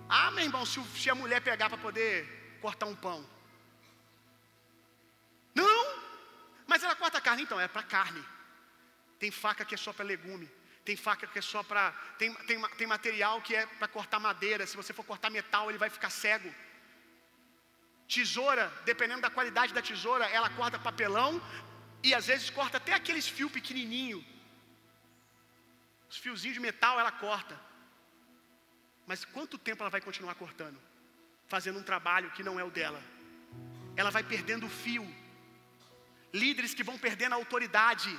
Ah, 0.08 0.30
meu 0.30 0.44
irmão, 0.44 0.64
se, 0.64 0.82
se 0.96 1.10
a 1.10 1.14
mulher 1.14 1.40
pegar 1.40 1.68
para 1.68 1.78
poder 1.78 2.58
cortar 2.60 2.86
um 2.86 2.94
pão. 2.94 3.28
Não! 5.54 6.04
Mas 6.66 6.82
ela 6.82 6.94
corta 6.94 7.20
carne, 7.20 7.42
então, 7.42 7.60
é 7.60 7.68
para 7.68 7.82
carne. 7.82 8.22
Tem 9.18 9.30
faca 9.30 9.64
que 9.64 9.74
é 9.74 9.78
só 9.78 9.92
para 9.92 10.04
legume. 10.04 10.50
Tem 10.84 10.96
faca 10.96 11.26
que 11.26 11.38
é 11.38 11.42
só 11.42 11.62
para. 11.62 11.92
Tem, 12.18 12.32
tem, 12.48 12.60
tem 12.78 12.86
material 12.86 13.40
que 13.40 13.54
é 13.54 13.66
para 13.66 13.88
cortar 13.88 14.20
madeira. 14.20 14.66
Se 14.66 14.76
você 14.76 14.92
for 14.92 15.04
cortar 15.04 15.30
metal, 15.30 15.70
ele 15.70 15.78
vai 15.78 15.88
ficar 15.88 16.10
cego. 16.10 16.54
Tesoura, 18.08 18.72
dependendo 18.84 19.22
da 19.22 19.30
qualidade 19.30 19.72
da 19.72 19.82
tesoura, 19.82 20.26
ela 20.26 20.50
corta 20.50 20.78
papelão 20.78 21.42
e 22.02 22.14
às 22.14 22.26
vezes 22.26 22.50
corta 22.50 22.76
até 22.76 22.92
aqueles 22.92 23.26
fios 23.26 23.50
pequenininho. 23.50 24.24
Os 26.10 26.18
fiozinhos 26.18 26.54
de 26.54 26.60
metal 26.60 27.00
ela 27.00 27.10
corta. 27.10 27.58
Mas 29.06 29.24
quanto 29.24 29.58
tempo 29.58 29.82
ela 29.82 29.90
vai 29.90 30.00
continuar 30.00 30.34
cortando? 30.34 30.78
Fazendo 31.46 31.78
um 31.78 31.82
trabalho 31.82 32.30
que 32.32 32.42
não 32.42 32.58
é 32.60 32.64
o 32.64 32.70
dela. 32.70 33.02
Ela 33.96 34.10
vai 34.10 34.22
perdendo 34.22 34.66
o 34.66 34.74
fio. 34.82 35.06
Líderes 36.32 36.74
que 36.74 36.84
vão 36.84 36.98
perdendo 36.98 37.32
a 37.32 37.36
autoridade, 37.36 38.12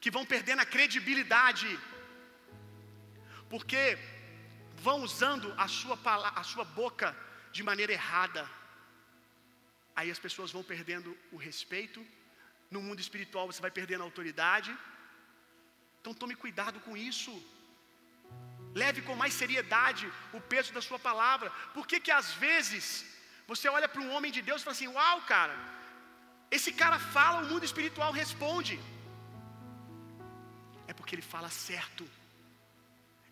que 0.00 0.10
vão 0.10 0.24
perdendo 0.26 0.60
a 0.60 0.66
credibilidade, 0.66 1.78
porque 3.48 3.98
vão 4.86 5.02
usando 5.02 5.54
a 5.56 5.68
sua, 5.68 5.96
a 6.34 6.42
sua 6.42 6.64
boca 6.64 7.14
de 7.56 7.62
maneira 7.68 7.92
errada. 8.00 8.42
Aí 9.98 10.10
as 10.14 10.20
pessoas 10.26 10.52
vão 10.56 10.64
perdendo 10.72 11.10
o 11.34 11.38
respeito. 11.48 12.00
No 12.74 12.80
mundo 12.86 13.00
espiritual 13.06 13.46
você 13.50 13.62
vai 13.66 13.72
perdendo 13.78 14.02
a 14.02 14.08
autoridade. 14.10 14.70
Então 15.98 16.14
tome 16.22 16.34
cuidado 16.44 16.78
com 16.86 16.94
isso. 17.10 17.32
Leve 18.82 19.00
com 19.06 19.14
mais 19.22 19.34
seriedade 19.40 20.04
o 20.38 20.40
peso 20.52 20.72
da 20.76 20.82
sua 20.88 20.98
palavra. 21.08 21.48
Por 21.74 21.84
que 21.90 21.98
que 22.04 22.12
às 22.20 22.28
vezes 22.44 22.84
você 23.50 23.68
olha 23.76 23.88
para 23.92 24.04
um 24.04 24.12
homem 24.14 24.32
de 24.36 24.42
Deus 24.48 24.60
e 24.60 24.64
fala 24.64 24.76
assim: 24.76 24.92
"Uau, 24.96 25.18
cara, 25.34 25.56
esse 26.56 26.72
cara 26.82 26.98
fala, 27.16 27.42
o 27.42 27.48
mundo 27.50 27.68
espiritual 27.70 28.12
responde". 28.22 28.76
É 30.90 30.94
porque 30.98 31.14
ele 31.14 31.30
fala 31.34 31.50
certo. 31.68 32.04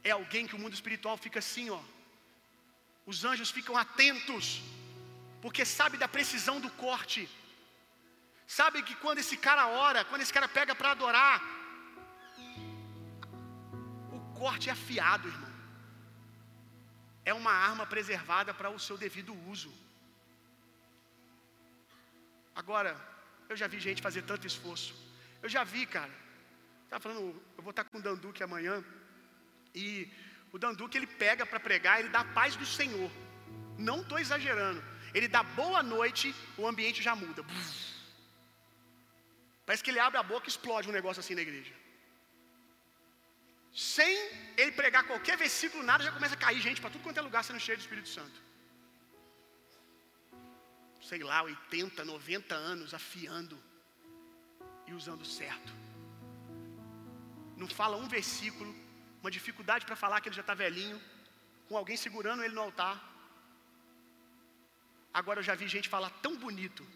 É 0.08 0.12
alguém 0.18 0.46
que 0.48 0.56
o 0.58 0.62
mundo 0.62 0.78
espiritual 0.78 1.16
fica 1.24 1.38
assim, 1.44 1.66
ó. 1.78 1.80
Os 3.10 3.18
anjos 3.30 3.50
ficam 3.56 3.76
atentos, 3.84 4.46
porque 5.42 5.64
sabe 5.78 5.96
da 6.02 6.08
precisão 6.16 6.56
do 6.64 6.70
corte. 6.84 7.22
Sabe 8.58 8.82
que 8.86 8.94
quando 9.02 9.18
esse 9.22 9.36
cara 9.46 9.64
ora, 9.86 10.04
quando 10.10 10.22
esse 10.24 10.34
cara 10.36 10.48
pega 10.58 10.74
para 10.80 10.92
adorar, 10.92 11.36
o 14.16 14.20
corte 14.42 14.68
é 14.68 14.72
afiado, 14.72 15.26
irmão. 15.34 15.52
É 17.30 17.34
uma 17.34 17.54
arma 17.70 17.84
preservada 17.94 18.54
para 18.60 18.70
o 18.70 18.78
seu 18.86 18.96
devido 19.04 19.34
uso. 19.52 19.72
Agora, 22.62 22.92
eu 23.48 23.56
já 23.60 23.66
vi 23.72 23.80
gente 23.88 24.06
fazer 24.08 24.22
tanto 24.22 24.46
esforço. 24.52 24.94
Eu 25.42 25.48
já 25.48 25.64
vi, 25.64 25.84
cara. 25.98 26.14
Estava 26.84 27.02
falando, 27.02 27.20
eu 27.56 27.62
vou 27.66 27.70
estar 27.70 27.84
com 27.84 27.98
o 27.98 28.02
Danduque 28.02 28.42
amanhã. 28.48 28.84
E 29.74 29.88
o 30.52 30.58
Danduque 30.58 30.98
ele 30.98 31.06
pega 31.06 31.46
para 31.46 31.60
pregar, 31.60 32.00
ele 32.00 32.08
dá 32.08 32.20
a 32.20 32.32
paz 32.38 32.56
do 32.56 32.66
Senhor. 32.66 33.10
Não 33.78 34.00
estou 34.02 34.18
exagerando. 34.18 34.82
Ele 35.14 35.28
dá 35.28 35.42
boa 35.42 35.82
noite, 35.82 36.34
o 36.56 36.66
ambiente 36.66 37.02
já 37.02 37.14
muda. 37.14 37.44
Parece 39.64 39.82
que 39.84 39.90
ele 39.90 40.00
abre 40.00 40.18
a 40.18 40.22
boca 40.22 40.46
e 40.46 40.50
explode 40.50 40.88
um 40.88 40.92
negócio 40.92 41.20
assim 41.20 41.34
na 41.34 41.42
igreja. 41.42 41.72
Sem 43.72 44.12
ele 44.56 44.72
pregar 44.72 45.06
qualquer 45.06 45.36
versículo, 45.36 45.82
nada, 45.82 46.02
já 46.02 46.12
começa 46.12 46.34
a 46.34 46.38
cair 46.38 46.60
gente 46.60 46.80
para 46.80 46.90
tudo 46.90 47.02
quanto 47.02 47.18
é 47.18 47.22
lugar 47.22 47.44
sendo 47.44 47.60
cheio 47.60 47.78
do 47.78 47.80
Espírito 47.80 48.08
Santo. 48.08 48.42
Sei 51.02 51.22
lá, 51.22 51.42
80, 51.42 52.04
90 52.04 52.54
anos 52.54 52.92
afiando 52.92 53.56
e 54.86 54.92
usando 54.92 55.24
certo. 55.24 55.72
Não 57.56 57.68
fala 57.68 57.96
um 57.96 58.08
versículo, 58.08 58.74
uma 59.22 59.30
dificuldade 59.30 59.86
para 59.86 59.96
falar 60.02 60.20
que 60.20 60.28
ele 60.28 60.40
já 60.40 60.44
está 60.46 60.54
velhinho, 60.54 61.00
com 61.68 61.76
alguém 61.76 61.96
segurando 61.96 62.42
ele 62.44 62.54
no 62.54 62.62
altar. 62.68 62.96
Agora 65.12 65.40
eu 65.40 65.48
já 65.48 65.54
vi 65.54 65.66
gente 65.76 65.88
falar 65.88 66.10
tão 66.24 66.36
bonito, 66.44 66.86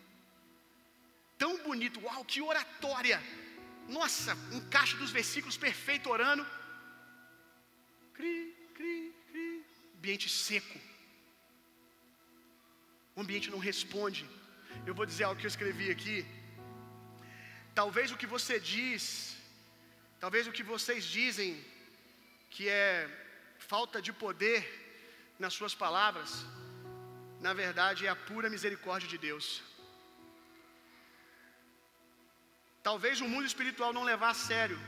tão 1.43 1.53
bonito, 1.69 2.01
uau, 2.05 2.25
que 2.25 2.41
oratória! 2.41 3.21
Nossa, 3.89 4.33
encaixe 4.59 4.97
dos 4.97 5.11
versículos 5.11 5.57
perfeito 5.57 6.11
orando. 6.17 6.45
Cri, 8.15 8.37
cri, 8.77 9.15
cri. 9.31 9.65
Ambiente 9.99 10.29
seco. 10.29 10.79
O 13.15 13.21
ambiente 13.21 13.51
não 13.51 13.59
responde. 13.71 14.23
Eu 14.87 14.95
vou 14.95 15.07
dizer 15.11 15.25
algo 15.25 15.39
que 15.41 15.47
eu 15.47 15.55
escrevi 15.55 15.91
aqui. 15.91 16.17
Talvez 17.75 18.11
o 18.11 18.17
que 18.17 18.27
você 18.35 18.59
diz, 18.59 19.37
talvez 20.23 20.47
o 20.47 20.53
que 20.57 20.63
vocês 20.63 21.05
dizem 21.05 21.51
que 22.55 22.65
é 22.69 22.89
falta 23.73 23.99
de 24.07 24.13
poder 24.25 24.61
nas 25.43 25.55
suas 25.59 25.75
palavras, 25.85 26.31
na 27.47 27.53
verdade 27.63 28.07
é 28.07 28.11
a 28.13 28.21
pura 28.29 28.49
misericórdia 28.55 29.09
de 29.13 29.19
Deus. 29.29 29.47
Talvez 32.89 33.21
o 33.25 33.29
mundo 33.33 33.47
espiritual 33.53 33.93
não 33.97 34.11
levar 34.13 34.31
a 34.33 34.41
sério. 34.51 34.79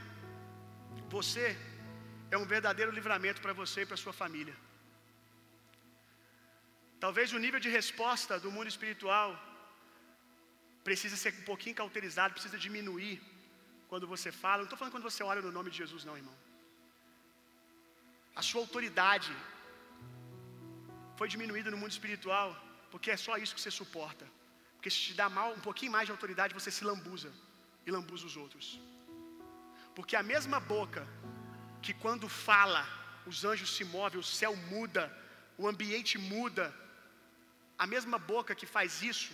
Você 1.17 1.47
é 2.35 2.39
um 2.43 2.49
verdadeiro 2.55 2.93
livramento 2.99 3.43
para 3.45 3.59
você 3.61 3.81
e 3.83 3.89
para 3.91 4.03
sua 4.05 4.15
família. 4.23 4.57
Talvez 7.05 7.33
o 7.33 7.43
nível 7.45 7.61
de 7.67 7.71
resposta 7.81 8.35
do 8.45 8.53
mundo 8.57 8.69
espiritual 8.75 9.31
precisa 10.89 11.17
ser 11.23 11.33
um 11.41 11.47
pouquinho 11.53 11.81
cauterizado, 11.83 12.37
precisa 12.39 12.59
diminuir 12.67 13.17
quando 13.91 14.07
você 14.15 14.31
fala. 14.45 14.59
Não 14.59 14.69
estou 14.69 14.79
falando 14.79 14.95
quando 14.97 15.11
você 15.11 15.23
ora 15.33 15.43
no 15.47 15.57
nome 15.59 15.71
de 15.73 15.79
Jesus, 15.85 16.05
não, 16.05 16.17
irmão. 16.23 16.46
A 18.41 18.43
sua 18.49 18.61
autoridade 18.67 19.33
foi 21.19 21.29
diminuída 21.35 21.71
no 21.71 21.79
mundo 21.83 21.95
espiritual, 21.97 22.49
porque 22.93 23.11
é 23.11 23.19
só 23.27 23.35
isso 23.43 23.55
que 23.57 23.63
você 23.63 23.75
suporta. 23.81 24.27
Porque 24.75 24.91
se 24.95 25.01
te 25.07 25.15
dá 25.21 25.29
mal, 25.39 25.51
um 25.59 25.65
pouquinho 25.69 25.93
mais 25.97 26.07
de 26.09 26.13
autoridade, 26.17 26.59
você 26.59 26.71
se 26.79 26.85
lambuza 26.91 27.31
e 27.87 27.91
lambuza 27.97 28.27
os 28.31 28.37
outros. 28.45 28.67
Porque 29.97 30.15
a 30.23 30.25
mesma 30.33 30.59
boca 30.75 31.03
que 31.85 31.95
quando 32.05 32.29
fala, 32.29 32.83
os 33.31 33.39
anjos 33.51 33.71
se 33.77 33.85
movem, 33.97 34.21
o 34.21 34.31
céu 34.41 34.55
muda, 34.75 35.05
o 35.57 35.67
ambiente 35.73 36.15
muda. 36.19 36.67
A 37.85 37.87
mesma 37.95 38.19
boca 38.33 38.55
que 38.61 38.67
faz 38.77 39.03
isso, 39.11 39.31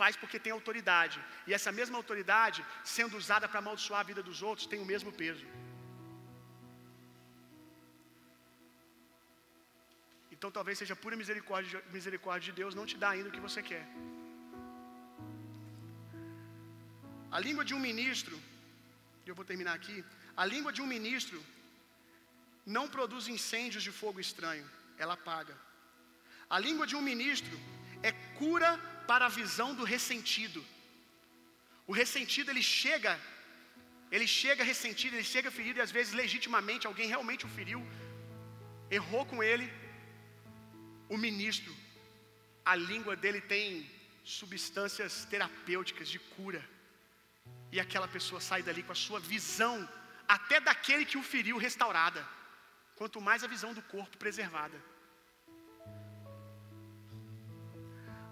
faz 0.00 0.14
porque 0.20 0.38
tem 0.44 0.52
autoridade. 0.52 1.18
E 1.46 1.52
essa 1.58 1.70
mesma 1.78 1.96
autoridade, 1.98 2.64
sendo 2.96 3.16
usada 3.22 3.46
para 3.48 3.60
amaldiçoar 3.60 4.00
a 4.00 4.08
vida 4.10 4.22
dos 4.22 4.40
outros, 4.48 4.66
tem 4.72 4.80
o 4.80 4.90
mesmo 4.92 5.12
peso. 5.22 5.46
Então 10.36 10.50
talvez 10.56 10.76
seja 10.80 10.94
pura 11.02 11.16
misericórdia, 11.22 11.82
misericórdia 11.96 12.46
de 12.48 12.56
Deus 12.60 12.74
não 12.78 12.86
te 12.90 12.96
dá 13.02 13.10
ainda 13.10 13.28
o 13.30 13.34
que 13.36 13.46
você 13.48 13.60
quer. 13.70 13.84
A 17.36 17.38
língua 17.46 17.64
de 17.68 17.74
um 17.76 17.82
ministro, 17.90 18.36
e 19.24 19.28
eu 19.30 19.36
vou 19.38 19.46
terminar 19.50 19.74
aqui, 19.74 19.96
a 20.42 20.44
língua 20.54 20.72
de 20.76 20.82
um 20.82 20.88
ministro 20.96 21.38
não 22.74 22.84
produz 22.96 23.24
incêndios 23.36 23.82
de 23.86 23.92
fogo 24.00 24.20
estranho, 24.26 24.66
ela 25.02 25.14
apaga. 25.14 25.56
A 26.56 26.58
língua 26.66 26.86
de 26.90 26.96
um 26.98 27.04
ministro 27.10 27.56
é 28.08 28.12
cura 28.40 28.70
para 29.10 29.26
a 29.26 29.34
visão 29.40 29.70
do 29.78 29.84
ressentido. 29.94 30.62
O 31.90 31.92
ressentido 32.00 32.50
ele 32.52 32.62
chega, 32.62 33.14
ele 34.16 34.28
chega 34.40 34.70
ressentido, 34.72 35.14
ele 35.16 35.28
chega 35.34 35.56
ferido 35.58 35.78
e 35.78 35.84
às 35.86 35.94
vezes 35.98 36.12
legitimamente 36.22 36.86
alguém 36.86 37.08
realmente 37.14 37.46
o 37.46 37.54
feriu, 37.56 37.82
errou 38.98 39.24
com 39.32 39.42
ele. 39.50 39.66
O 41.08 41.16
ministro, 41.16 41.74
a 42.64 42.74
língua 42.74 43.14
dele 43.16 43.40
tem 43.40 43.88
substâncias 44.24 45.24
terapêuticas 45.24 46.08
de 46.08 46.18
cura. 46.18 46.62
E 47.70 47.78
aquela 47.78 48.08
pessoa 48.08 48.40
sai 48.40 48.62
dali 48.62 48.82
com 48.82 48.92
a 48.92 49.02
sua 49.06 49.20
visão, 49.20 49.88
até 50.26 50.58
daquele 50.60 51.04
que 51.04 51.18
o 51.18 51.22
feriu, 51.22 51.56
restaurada. 51.56 52.26
Quanto 52.96 53.20
mais 53.20 53.44
a 53.44 53.46
visão 53.46 53.72
do 53.72 53.82
corpo 53.82 54.16
preservada. 54.16 54.78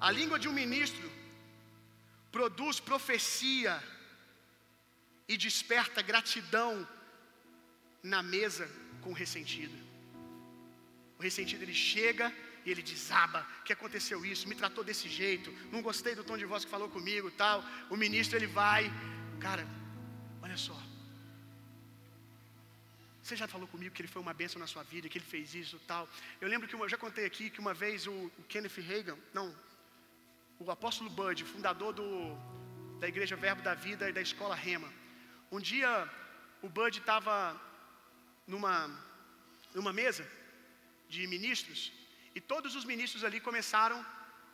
A 0.01 0.11
língua 0.11 0.39
de 0.39 0.49
um 0.49 0.53
ministro 0.53 1.11
produz 2.33 2.81
profecia 2.81 3.83
e 5.29 5.37
desperta 5.37 6.03
gratidão 6.03 6.87
na 8.03 8.23
mesa 8.23 8.69
com 9.01 9.11
o 9.11 9.19
ressentido. 9.23 9.77
O 11.19 11.23
ressentido 11.23 11.63
ele 11.63 11.75
chega 11.75 12.35
e 12.65 12.71
ele 12.71 12.83
desaba, 12.83 13.47
que 13.65 13.73
aconteceu 13.73 14.25
isso, 14.25 14.49
me 14.49 14.55
tratou 14.55 14.83
desse 14.83 15.09
jeito, 15.09 15.53
não 15.71 15.83
gostei 15.83 16.15
do 16.15 16.25
tom 16.25 16.37
de 16.37 16.47
voz 16.47 16.65
que 16.65 16.71
falou 16.71 16.89
comigo, 16.89 17.31
tal. 17.31 17.63
O 17.91 17.97
ministro 17.97 18.39
ele 18.39 18.47
vai, 18.47 18.91
cara, 19.41 19.67
olha 20.43 20.57
só. 20.57 20.79
Você 23.23 23.37
já 23.37 23.47
falou 23.49 23.67
comigo 23.69 23.95
que 23.95 24.03
ele 24.03 24.09
foi 24.09 24.21
uma 24.21 24.35
bênção 24.35 24.59
na 24.59 24.67
sua 24.67 24.83
vida, 24.83 25.09
que 25.09 25.19
ele 25.19 25.25
fez 25.25 25.55
isso, 25.55 25.79
tal. 25.87 26.09
Eu 26.41 26.49
lembro 26.49 26.69
que 26.69 26.75
uma, 26.77 26.85
eu 26.85 26.89
já 26.89 26.97
contei 26.99 27.25
aqui 27.25 27.51
que 27.51 27.61
uma 27.61 27.75
vez 27.75 28.07
o, 28.07 28.13
o 28.13 28.43
Kenneth 28.49 28.81
Reagan, 28.81 29.19
não, 29.33 29.55
o 30.59 30.71
apóstolo 30.71 31.11
Bud, 31.11 31.45
fundador 31.45 31.93
do, 31.93 32.37
da 33.01 33.09
Igreja 33.09 33.37
Verbo 33.37 33.63
da 33.63 33.75
Vida 33.75 34.09
e 34.09 34.13
da 34.13 34.21
Escola 34.21 34.55
Rema. 34.55 34.91
Um 35.51 35.61
dia 35.61 36.09
o 36.63 36.69
Bud 36.69 36.99
estava 36.99 37.61
numa, 38.47 38.91
numa 39.75 39.93
mesa 39.93 40.27
de 41.09 41.27
ministros 41.27 41.93
e 42.35 42.41
todos 42.41 42.75
os 42.75 42.85
ministros 42.85 43.25
ali 43.25 43.41
começaram 43.49 43.99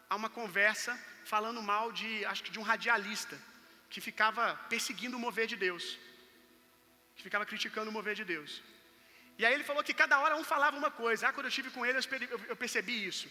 a 0.08 0.16
uma 0.16 0.30
conversa 0.38 0.92
falando 1.24 1.62
mal 1.62 1.92
de, 1.92 2.24
acho 2.26 2.42
que 2.44 2.50
de 2.50 2.58
um 2.58 2.62
radialista 2.62 3.36
que 3.88 4.00
ficava 4.00 4.44
perseguindo 4.68 5.16
o 5.16 5.20
mover 5.20 5.46
de 5.52 5.56
Deus, 5.56 5.84
que 7.16 7.22
ficava 7.22 7.46
criticando 7.46 7.90
o 7.90 7.92
mover 7.92 8.14
de 8.14 8.24
Deus. 8.24 8.62
E 9.38 9.46
aí 9.46 9.54
ele 9.54 9.64
falou 9.64 9.82
que 9.82 9.94
cada 9.94 10.18
hora 10.20 10.36
um 10.36 10.44
falava 10.44 10.76
uma 10.76 10.90
coisa. 10.90 11.28
Ah, 11.28 11.32
quando 11.32 11.46
eu 11.46 11.54
estive 11.54 11.70
com 11.70 11.84
ele, 11.86 11.98
eu 12.48 12.56
percebi 12.56 13.06
isso. 13.10 13.26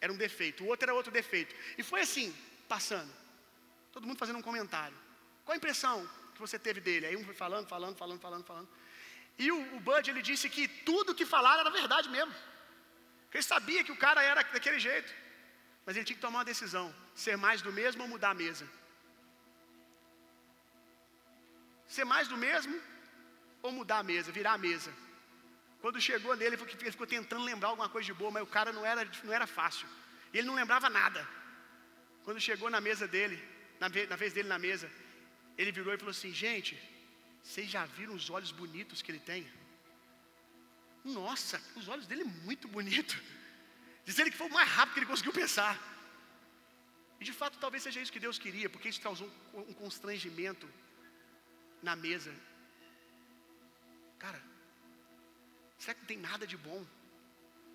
Era 0.00 0.12
um 0.12 0.16
defeito. 0.16 0.62
O 0.62 0.66
outro 0.66 0.84
era 0.84 0.94
outro 0.94 1.10
defeito. 1.10 1.54
E 1.78 1.82
foi 1.82 2.00
assim, 2.02 2.34
passando. 2.68 3.10
Todo 3.90 4.06
mundo 4.06 4.18
fazendo 4.18 4.38
um 4.38 4.42
comentário. 4.42 4.96
Qual 5.44 5.54
a 5.54 5.56
impressão 5.56 5.96
que 6.34 6.40
você 6.40 6.58
teve 6.58 6.80
dele? 6.80 7.06
Aí 7.06 7.16
um 7.16 7.24
foi 7.24 7.34
falando, 7.34 7.66
falando, 7.66 7.96
falando, 7.96 8.20
falando, 8.20 8.44
falando. 8.44 8.68
E 9.38 9.50
o, 9.50 9.76
o 9.76 9.80
Bud, 9.80 10.10
ele 10.10 10.20
disse 10.20 10.50
que 10.50 10.68
tudo 10.68 11.14
que 11.14 11.24
falaram 11.24 11.60
era 11.60 11.70
verdade 11.70 12.10
mesmo. 12.10 12.34
Que 13.34 13.38
ele 13.38 13.52
sabia 13.54 13.82
que 13.86 13.90
o 13.90 13.96
cara 14.02 14.22
era 14.22 14.40
daquele 14.44 14.78
jeito. 14.78 15.12
Mas 15.84 15.96
ele 15.96 16.04
tinha 16.04 16.18
que 16.18 16.24
tomar 16.26 16.38
uma 16.38 16.50
decisão: 16.50 16.84
ser 17.22 17.36
mais 17.36 17.60
do 17.66 17.72
mesmo 17.78 18.00
ou 18.02 18.08
mudar 18.12 18.30
a 18.30 18.40
mesa. 18.42 18.64
Ser 21.94 22.04
mais 22.04 22.28
do 22.32 22.36
mesmo 22.36 22.80
ou 23.60 23.72
mudar 23.78 23.98
a 23.98 24.04
mesa, 24.04 24.30
virar 24.30 24.52
a 24.52 24.62
mesa. 24.66 24.92
Quando 25.80 26.00
chegou 26.00 26.36
nele, 26.36 26.54
ele 26.54 26.92
ficou 26.92 27.08
tentando 27.08 27.42
lembrar 27.42 27.70
alguma 27.70 27.88
coisa 27.88 28.06
de 28.06 28.14
boa, 28.20 28.30
mas 28.30 28.44
o 28.44 28.52
cara 28.58 28.72
não 28.72 28.86
era, 28.86 29.02
não 29.24 29.32
era 29.32 29.48
fácil. 29.48 29.88
Ele 30.32 30.46
não 30.46 30.54
lembrava 30.54 30.88
nada. 30.88 31.26
Quando 32.22 32.46
chegou 32.48 32.70
na 32.70 32.80
mesa 32.88 33.08
dele, 33.16 33.36
na 33.80 33.88
na 34.12 34.16
vez 34.22 34.32
dele 34.32 34.48
na 34.48 34.60
mesa, 34.60 34.88
ele 35.58 35.72
virou 35.72 35.92
e 35.92 35.98
falou 35.98 36.12
assim: 36.12 36.32
Gente, 36.32 36.72
vocês 37.42 37.68
já 37.68 37.84
viram 37.98 38.14
os 38.14 38.30
olhos 38.30 38.52
bonitos 38.52 39.02
que 39.02 39.10
ele 39.10 39.24
tem? 39.32 39.44
Nossa, 41.04 41.62
os 41.76 41.86
olhos 41.86 42.06
dele 42.06 42.22
é 42.22 42.46
muito 42.46 42.66
bonito. 42.66 43.22
Diz 44.04 44.18
ele 44.18 44.30
que 44.30 44.36
foi 44.36 44.48
o 44.48 44.52
mais 44.52 44.68
rápido 44.68 44.94
que 44.94 45.00
ele 45.00 45.06
conseguiu 45.06 45.32
pensar. 45.32 45.78
E 47.20 47.24
de 47.24 47.32
fato, 47.32 47.58
talvez 47.58 47.82
seja 47.82 48.00
isso 48.00 48.12
que 48.12 48.20
Deus 48.20 48.38
queria, 48.38 48.68
porque 48.70 48.88
isso 48.88 49.00
causou 49.00 49.30
um 49.52 49.74
constrangimento 49.74 50.68
na 51.82 51.94
mesa. 51.94 52.34
Cara, 54.18 54.42
será 55.78 55.94
que 55.94 56.00
não 56.00 56.06
tem 56.06 56.18
nada 56.18 56.46
de 56.46 56.56
bom 56.56 56.84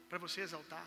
para 0.09 0.17
você 0.17 0.41
exaltar? 0.41 0.85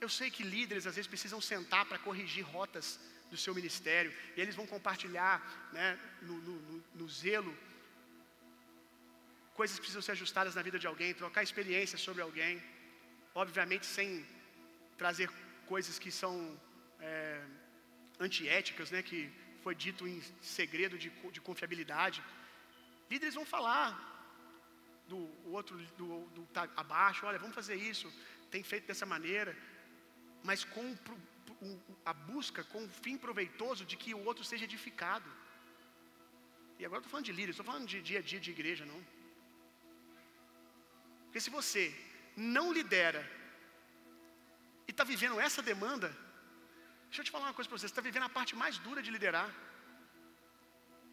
Eu 0.00 0.08
sei 0.08 0.30
que 0.30 0.42
líderes 0.42 0.86
às 0.86 0.94
vezes 0.94 1.08
precisam 1.08 1.40
sentar 1.40 1.84
para 1.86 1.98
corrigir 1.98 2.44
rotas 2.44 3.00
do 3.30 3.36
seu 3.36 3.52
ministério, 3.54 4.14
e 4.36 4.40
eles 4.40 4.54
vão 4.54 4.66
compartilhar 4.66 5.42
né, 5.72 5.98
no, 6.22 6.34
no, 6.38 6.60
no, 6.60 6.84
no 6.94 7.08
zelo 7.08 7.56
coisas 9.58 9.78
precisam 9.82 10.02
ser 10.06 10.12
ajustadas 10.12 10.54
na 10.58 10.62
vida 10.68 10.78
de 10.82 10.88
alguém, 10.90 11.18
trocar 11.22 11.42
experiências 11.48 12.00
sobre 12.06 12.22
alguém, 12.26 12.62
obviamente 13.42 13.86
sem 13.96 14.08
trazer 15.02 15.28
coisas 15.72 15.98
que 16.02 16.10
são 16.22 16.34
é, 17.00 17.42
antiéticas, 18.26 18.90
né, 18.94 19.02
que 19.10 19.20
foi 19.64 19.74
dito 19.74 20.02
em 20.12 20.18
segredo 20.40 20.96
de, 21.02 21.10
de 21.36 21.40
confiabilidade. 21.48 22.22
Líderes 23.10 23.34
vão 23.40 23.46
falar 23.56 23.88
do 25.12 25.20
outro, 25.56 25.76
do, 26.00 26.08
do 26.36 26.42
tá 26.56 26.68
abaixo, 26.76 27.26
olha, 27.26 27.38
vamos 27.38 27.54
fazer 27.60 27.76
isso, 27.92 28.06
tem 28.50 28.62
feito 28.62 28.86
dessa 28.90 29.06
maneira, 29.14 29.56
mas 30.48 30.64
com 30.64 30.86
a 32.04 32.12
busca, 32.12 32.62
com 32.72 32.84
o 32.84 32.88
fim 33.04 33.16
proveitoso 33.26 33.84
de 33.90 33.96
que 33.96 34.12
o 34.14 34.24
outro 34.24 34.44
seja 34.44 34.64
edificado. 34.64 35.28
E 36.78 36.84
agora 36.84 37.00
estou 37.00 37.10
falando 37.10 37.26
de 37.26 37.32
líderes, 37.32 37.54
estou 37.54 37.68
falando 37.70 37.86
de 37.92 38.00
dia 38.02 38.18
a 38.18 38.22
dia 38.22 38.40
de 38.46 38.50
igreja, 38.50 38.84
não. 38.84 39.00
Porque 41.36 41.48
se 41.48 41.56
você 41.60 41.82
não 42.52 42.66
lidera 42.76 43.22
e 44.88 44.90
está 44.92 45.04
vivendo 45.10 45.38
essa 45.46 45.62
demanda, 45.70 46.08
deixa 47.08 47.20
eu 47.20 47.26
te 47.26 47.32
falar 47.34 47.48
uma 47.48 47.56
coisa 47.56 47.68
para 47.68 47.76
você, 47.76 47.86
você 47.86 47.92
está 47.92 48.04
vivendo 48.06 48.26
a 48.28 48.34
parte 48.36 48.52
mais 48.62 48.78
dura 48.86 49.02
de 49.06 49.10
liderar. 49.16 49.50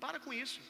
Para 0.03 0.21
com 0.25 0.31
isso. 0.43 0.61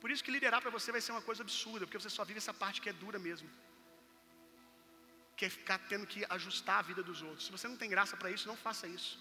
Por 0.00 0.10
isso 0.10 0.24
que 0.24 0.34
liderar 0.36 0.60
para 0.64 0.74
você 0.78 0.90
vai 0.96 1.02
ser 1.04 1.12
uma 1.16 1.24
coisa 1.28 1.44
absurda, 1.46 1.86
porque 1.86 2.00
você 2.02 2.12
só 2.16 2.24
vive 2.30 2.40
essa 2.44 2.56
parte 2.62 2.82
que 2.82 2.90
é 2.92 3.00
dura 3.04 3.20
mesmo. 3.28 3.48
Que 5.36 5.44
é 5.44 5.56
ficar 5.60 5.78
tendo 5.92 6.08
que 6.12 6.26
ajustar 6.38 6.78
a 6.80 6.86
vida 6.90 7.04
dos 7.04 7.22
outros. 7.22 7.46
Se 7.46 7.52
você 7.56 7.68
não 7.68 7.80
tem 7.82 7.94
graça 7.96 8.16
para 8.16 8.32
isso, 8.36 8.52
não 8.52 8.60
faça 8.66 8.88
isso. 8.98 9.12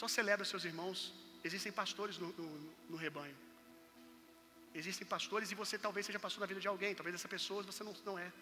Só 0.00 0.08
celebra 0.18 0.46
seus 0.54 0.64
irmãos. 0.72 1.12
Existem 1.44 1.78
pastores 1.82 2.16
no, 2.16 2.32
no, 2.42 2.50
no 2.88 2.96
rebanho. 3.06 3.36
Existem 4.80 5.06
pastores 5.06 5.50
e 5.50 5.54
você 5.54 5.76
talvez 5.78 6.06
seja 6.06 6.18
pastor 6.18 6.40
na 6.40 6.46
vida 6.46 6.60
de 6.60 6.68
alguém, 6.68 6.94
talvez 6.94 7.14
essa 7.14 7.28
pessoa 7.28 7.62
você 7.62 7.84
não, 7.84 7.94
não 8.04 8.18
é. 8.18 8.32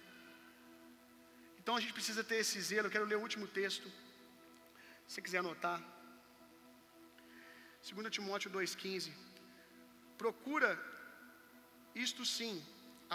Então 1.60 1.76
a 1.76 1.80
gente 1.80 1.92
precisa 1.92 2.22
ter 2.24 2.36
esse 2.36 2.60
zelo. 2.60 2.86
Eu 2.86 2.94
quero 2.94 3.04
ler 3.04 3.16
o 3.18 3.24
último 3.28 3.46
texto. 3.46 3.88
Se 5.06 5.14
você 5.14 5.22
quiser 5.22 5.38
anotar. 5.38 5.78
2 7.88 8.10
Timóteo 8.16 8.50
2,15. 8.50 9.12
Procura, 10.16 10.70
isto 11.94 12.24
sim, 12.24 12.54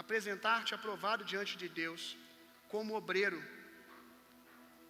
apresentar-te 0.02 0.74
aprovado 0.74 1.24
diante 1.24 1.56
de 1.56 1.68
Deus, 1.68 2.16
como 2.68 2.94
obreiro, 2.94 3.40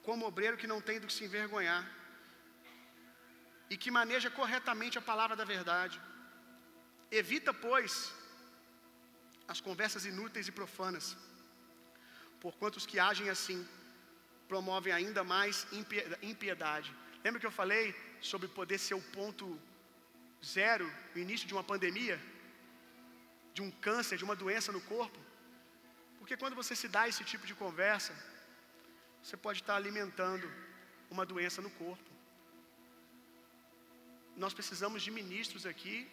como 0.02 0.26
obreiro 0.26 0.56
que 0.56 0.66
não 0.72 0.80
tem 0.80 0.98
do 0.98 1.06
que 1.06 1.12
se 1.12 1.24
envergonhar, 1.24 1.84
e 3.68 3.76
que 3.76 3.90
maneja 3.90 4.30
corretamente 4.30 4.98
a 4.98 5.02
palavra 5.10 5.36
da 5.36 5.44
verdade. 5.44 6.00
Evita, 7.10 7.52
pois, 7.54 8.12
as 9.46 9.60
conversas 9.60 10.04
inúteis 10.04 10.48
e 10.48 10.52
profanas, 10.52 11.16
porquanto 12.40 12.76
os 12.76 12.86
que 12.86 12.98
agem 12.98 13.28
assim 13.28 13.66
promovem 14.48 14.92
ainda 14.92 15.22
mais 15.24 15.66
impiedade. 16.22 16.94
Lembra 17.24 17.40
que 17.40 17.46
eu 17.46 17.50
falei 17.50 17.94
sobre 18.20 18.48
poder 18.48 18.78
ser 18.78 18.94
o 18.94 19.02
ponto 19.18 19.60
zero 20.44 20.86
no 21.14 21.20
início 21.20 21.46
de 21.46 21.54
uma 21.54 21.64
pandemia, 21.64 22.20
de 23.54 23.62
um 23.62 23.70
câncer, 23.70 24.16
de 24.18 24.24
uma 24.24 24.36
doença 24.36 24.70
no 24.70 24.80
corpo? 24.80 25.18
Porque 26.18 26.36
quando 26.36 26.54
você 26.54 26.74
se 26.76 26.88
dá 26.88 27.08
esse 27.08 27.24
tipo 27.24 27.46
de 27.46 27.54
conversa, 27.54 28.12
você 29.22 29.36
pode 29.36 29.60
estar 29.60 29.76
alimentando 29.76 30.50
uma 31.10 31.24
doença 31.24 31.62
no 31.62 31.70
corpo. 31.70 32.10
Nós 34.36 34.52
precisamos 34.52 35.02
de 35.02 35.10
ministros 35.10 35.64
aqui 35.66 36.08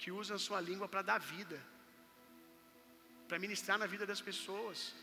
que 0.00 0.10
usam 0.20 0.36
a 0.36 0.44
sua 0.46 0.60
língua 0.68 0.88
para 0.92 1.02
dar 1.10 1.18
vida, 1.18 1.58
para 3.28 3.38
ministrar 3.44 3.78
na 3.82 3.88
vida 3.94 4.06
das 4.10 4.20
pessoas. 4.28 4.94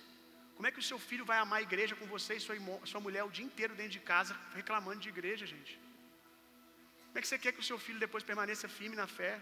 Como 0.55 0.67
é 0.67 0.71
que 0.71 0.79
o 0.83 0.87
seu 0.89 0.99
filho 1.09 1.25
vai 1.31 1.37
amar 1.37 1.59
a 1.59 1.67
igreja 1.69 1.95
com 1.99 2.05
você 2.15 2.35
e 2.35 2.43
sua, 2.45 2.55
sua 2.91 3.01
mulher 3.07 3.23
o 3.23 3.33
dia 3.37 3.45
inteiro 3.49 3.75
dentro 3.79 3.95
de 3.97 4.03
casa 4.13 4.33
reclamando 4.59 5.01
de 5.05 5.09
igreja, 5.15 5.45
gente? 5.45 5.73
Como 7.07 7.19
é 7.19 7.21
que 7.21 7.27
você 7.27 7.39
quer 7.43 7.51
que 7.55 7.63
o 7.65 7.69
seu 7.71 7.79
filho 7.85 7.99
depois 8.05 8.23
permaneça 8.29 8.67
firme 8.77 8.95
na 9.01 9.07
fé? 9.07 9.33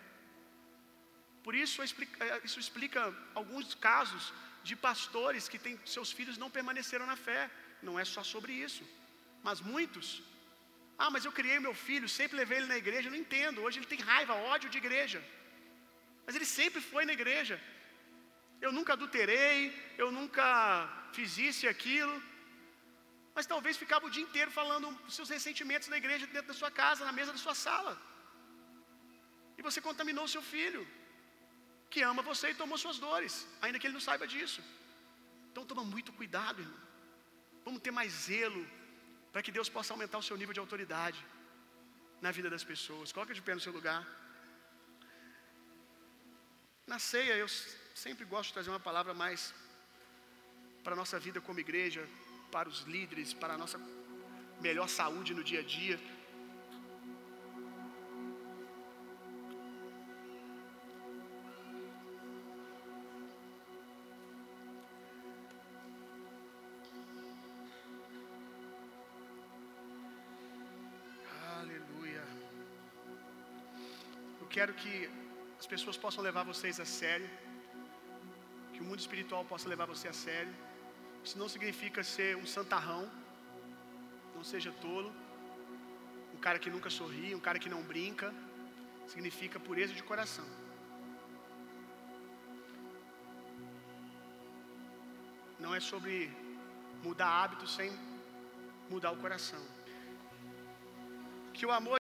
Por 1.46 1.54
isso, 1.64 1.82
eh, 1.84 2.42
isso 2.48 2.60
explica 2.66 3.02
alguns 3.40 3.74
casos 3.90 4.34
de 4.68 4.76
pastores 4.88 5.48
que 5.52 5.60
têm, 5.64 5.80
seus 5.96 6.12
filhos 6.18 6.38
não 6.44 6.50
permaneceram 6.58 7.06
na 7.06 7.18
fé. 7.28 7.42
Não 7.88 7.96
é 8.02 8.06
só 8.06 8.24
sobre 8.34 8.54
isso. 8.66 8.84
Mas 9.48 9.60
muitos. 9.60 10.08
Ah, 10.98 11.10
mas 11.14 11.26
eu 11.26 11.34
criei 11.40 11.60
meu 11.60 11.74
filho, 11.88 12.08
sempre 12.08 12.38
levei 12.42 12.60
ele 12.60 12.68
na 12.74 12.78
igreja. 12.84 13.10
Não 13.10 13.22
entendo. 13.26 13.62
Hoje 13.62 13.80
ele 13.80 13.92
tem 13.94 14.00
raiva, 14.00 14.36
ódio 14.54 14.70
de 14.70 14.78
igreja. 14.84 15.22
Mas 16.26 16.36
ele 16.36 16.50
sempre 16.60 16.82
foi 16.92 17.04
na 17.10 17.14
igreja. 17.20 17.56
Eu 18.66 18.72
nunca 18.78 18.94
adulterei, 18.94 19.58
eu 20.04 20.10
nunca 20.18 20.46
fiz 21.16 21.38
isso 21.50 21.62
e 21.66 21.70
aquilo. 21.76 22.16
Mas 23.36 23.46
talvez 23.54 23.76
ficava 23.84 24.06
o 24.08 24.14
dia 24.16 24.26
inteiro 24.28 24.52
falando 24.60 24.88
seus 25.18 25.30
ressentimentos 25.36 25.88
na 25.94 25.98
igreja, 26.02 26.26
dentro 26.36 26.50
da 26.54 26.60
sua 26.62 26.72
casa, 26.82 27.08
na 27.10 27.16
mesa 27.20 27.32
da 27.36 27.42
sua 27.46 27.56
sala. 27.66 27.94
E 29.58 29.62
você 29.68 29.80
contaminou 29.88 30.28
seu 30.36 30.44
filho, 30.54 30.84
que 31.94 32.02
ama 32.12 32.22
você 32.32 32.48
e 32.52 32.60
tomou 32.62 32.78
suas 32.84 33.00
dores, 33.06 33.34
ainda 33.64 33.80
que 33.80 33.88
ele 33.88 33.98
não 34.00 34.06
saiba 34.10 34.28
disso. 34.34 34.62
Então 35.50 35.66
toma 35.72 35.84
muito 35.96 36.12
cuidado, 36.20 36.62
irmão. 36.66 36.82
Vamos 37.66 37.82
ter 37.86 37.92
mais 38.00 38.12
zelo 38.28 38.64
para 39.32 39.44
que 39.46 39.52
Deus 39.58 39.70
possa 39.76 39.94
aumentar 39.94 40.18
o 40.20 40.28
seu 40.30 40.38
nível 40.42 40.56
de 40.58 40.64
autoridade 40.66 41.20
na 42.26 42.32
vida 42.38 42.50
das 42.56 42.64
pessoas. 42.72 43.12
Coloca 43.12 43.34
de 43.34 43.42
pé 43.48 43.54
no 43.56 43.66
seu 43.66 43.74
lugar. 43.80 44.02
Na 46.86 47.00
ceia, 47.00 47.36
eu 47.36 47.48
sempre 47.96 48.26
gosto 48.26 48.50
de 48.50 48.54
trazer 48.54 48.70
uma 48.70 48.80
palavra 48.80 49.14
mais 49.14 49.54
para 50.84 50.92
a 50.94 50.96
nossa 50.98 51.18
vida 51.18 51.40
como 51.40 51.60
igreja, 51.60 52.06
para 52.52 52.68
os 52.68 52.82
líderes, 52.82 53.34
para 53.34 53.54
a 53.54 53.58
nossa 53.58 53.80
melhor 54.60 54.90
saúde 54.90 55.34
no 55.34 55.44
dia 55.44 55.62
a 55.62 55.64
dia. 55.64 55.98
Aleluia. 71.62 72.24
Eu 74.42 74.48
quero 74.48 74.74
que 74.74 75.23
as 75.64 75.68
pessoas 75.74 75.98
possam 76.04 76.22
levar 76.28 76.44
vocês 76.50 76.78
a 76.84 76.86
sério, 77.00 77.28
que 78.74 78.82
o 78.82 78.86
mundo 78.88 79.02
espiritual 79.04 79.44
possa 79.52 79.70
levar 79.74 79.86
você 79.92 80.08
a 80.10 80.16
sério. 80.24 80.54
Isso 81.26 81.38
não 81.42 81.48
significa 81.54 82.02
ser 82.04 82.32
um 82.42 82.48
santarrão, 82.54 83.04
não 84.36 84.44
seja 84.44 84.72
tolo, 84.86 85.12
um 86.36 86.40
cara 86.46 86.60
que 86.64 86.70
nunca 86.76 86.90
sorri, 86.98 87.30
um 87.38 87.40
cara 87.48 87.60
que 87.64 87.70
não 87.76 87.82
brinca. 87.94 88.28
Significa 89.14 89.58
pureza 89.68 89.94
de 90.00 90.04
coração. 90.12 90.46
Não 95.64 95.74
é 95.74 95.80
sobre 95.92 96.16
mudar 97.06 97.32
hábitos 97.42 97.74
sem 97.78 97.90
mudar 98.90 99.12
o 99.12 99.22
coração. 99.26 99.64
Que 101.54 101.66
o 101.66 101.72
amor 101.72 101.92